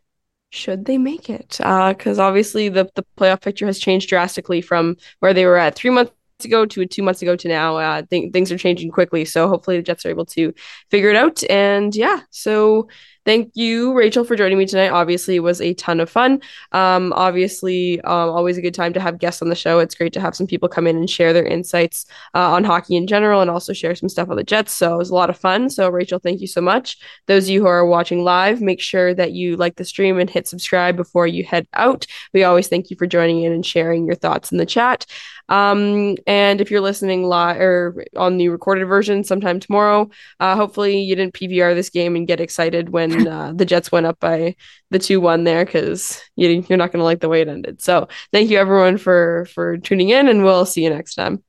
should 0.49 0.85
they 0.85 0.97
make 0.97 1.29
it? 1.29 1.57
Because 1.57 2.19
uh, 2.19 2.23
obviously 2.23 2.69
the 2.69 2.89
the 2.95 3.03
playoff 3.17 3.41
picture 3.41 3.65
has 3.65 3.79
changed 3.79 4.09
drastically 4.09 4.61
from 4.61 4.97
where 5.19 5.33
they 5.33 5.45
were 5.45 5.57
at 5.57 5.75
three 5.75 5.91
months 5.91 6.13
ago 6.43 6.65
to 6.65 6.85
two 6.85 7.03
months 7.03 7.21
ago 7.21 7.35
to 7.35 7.47
now. 7.47 7.77
Uh, 7.77 8.01
th- 8.09 8.31
things 8.33 8.51
are 8.51 8.57
changing 8.57 8.91
quickly, 8.91 9.25
so 9.25 9.47
hopefully 9.47 9.77
the 9.77 9.83
Jets 9.83 10.05
are 10.05 10.09
able 10.09 10.25
to 10.27 10.53
figure 10.89 11.09
it 11.09 11.15
out. 11.15 11.43
And 11.49 11.95
yeah, 11.95 12.21
so 12.31 12.87
thank 13.25 13.51
you, 13.55 13.93
Rachel, 13.93 14.23
for 14.23 14.35
joining 14.35 14.57
me 14.57 14.65
tonight. 14.65 14.89
Obviously, 14.89 15.35
it 15.35 15.41
was 15.41 15.61
a 15.61 15.73
ton 15.75 15.99
of 15.99 16.09
fun. 16.09 16.41
Um, 16.71 17.13
obviously, 17.15 18.01
um, 18.01 18.29
always 18.29 18.57
a 18.57 18.61
good 18.61 18.73
time 18.73 18.93
to 18.93 18.99
have 18.99 19.19
guests 19.19 19.41
on 19.41 19.49
the 19.49 19.55
show. 19.55 19.79
It's 19.79 19.95
great 19.95 20.13
to 20.13 20.21
have 20.21 20.35
some 20.35 20.47
people 20.47 20.69
come 20.69 20.87
in 20.87 20.97
and 20.97 21.09
share 21.09 21.33
their 21.33 21.45
insights 21.45 22.05
uh, 22.35 22.51
on 22.51 22.63
hockey 22.63 22.95
in 22.95 23.07
general 23.07 23.41
and 23.41 23.49
also 23.49 23.73
share 23.73 23.95
some 23.95 24.09
stuff 24.09 24.29
on 24.29 24.35
the 24.35 24.43
Jets. 24.43 24.71
So 24.73 24.95
it 24.95 24.97
was 24.97 25.09
a 25.09 25.15
lot 25.15 25.29
of 25.29 25.37
fun. 25.37 25.69
So, 25.69 25.89
Rachel, 25.89 26.19
thank 26.19 26.41
you 26.41 26.47
so 26.47 26.61
much. 26.61 26.97
Those 27.27 27.45
of 27.45 27.49
you 27.49 27.61
who 27.61 27.67
are 27.67 27.85
watching 27.85 28.23
live, 28.23 28.61
make 28.61 28.81
sure 28.81 29.13
that 29.13 29.31
you 29.31 29.55
like 29.57 29.75
the 29.75 29.85
stream 29.85 30.19
and 30.19 30.29
hit 30.29 30.47
subscribe 30.47 30.95
before 30.95 31.27
you 31.27 31.43
head 31.43 31.67
out. 31.73 32.05
We 32.33 32.43
always 32.43 32.67
thank 32.67 32.89
you 32.89 32.97
for 32.97 33.07
joining 33.07 33.43
in 33.43 33.51
and 33.51 33.65
sharing 33.65 34.05
your 34.05 34.15
thoughts 34.15 34.51
in 34.51 34.57
the 34.57 34.65
chat. 34.65 35.05
Um, 35.49 36.15
and 36.27 36.61
if 36.61 36.69
you're 36.69 36.79
listening 36.79 37.23
live 37.23 37.59
or 37.59 38.05
on 38.15 38.37
the 38.37 38.49
recorded 38.49 38.85
version 38.85 39.23
sometime 39.23 39.59
tomorrow, 39.59 40.09
uh, 40.39 40.55
hopefully 40.55 41.01
you 41.01 41.15
didn't 41.15 41.33
PVR 41.33 41.73
this 41.73 41.89
game 41.89 42.15
and 42.15 42.27
get 42.27 42.39
excited 42.39 42.89
when 43.09 43.27
uh, 43.27 43.51
the 43.53 43.65
Jets 43.65 43.91
went 43.91 44.05
up 44.05 44.19
by 44.19 44.55
the 44.91 44.99
two 44.99 45.19
one 45.19 45.43
there 45.43 45.65
because 45.65 46.21
you, 46.35 46.63
you're 46.67 46.77
not 46.77 46.91
going 46.91 46.99
to 46.99 47.05
like 47.05 47.19
the 47.19 47.29
way 47.29 47.41
it 47.41 47.47
ended. 47.47 47.81
So 47.81 48.07
thank 48.31 48.49
you 48.49 48.57
everyone 48.57 48.97
for 48.97 49.47
for 49.53 49.77
tuning 49.77 50.09
in, 50.09 50.27
and 50.27 50.43
we'll 50.43 50.65
see 50.65 50.83
you 50.83 50.89
next 50.89 51.15
time. 51.15 51.43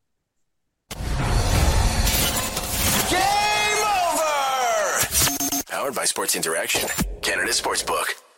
Game 3.11 3.21
over. 3.87 5.07
Powered 5.69 5.95
by 5.95 6.05
Sports 6.05 6.35
Interaction, 6.37 6.89
Canada 7.23 7.53
Sportsbook. 7.53 8.30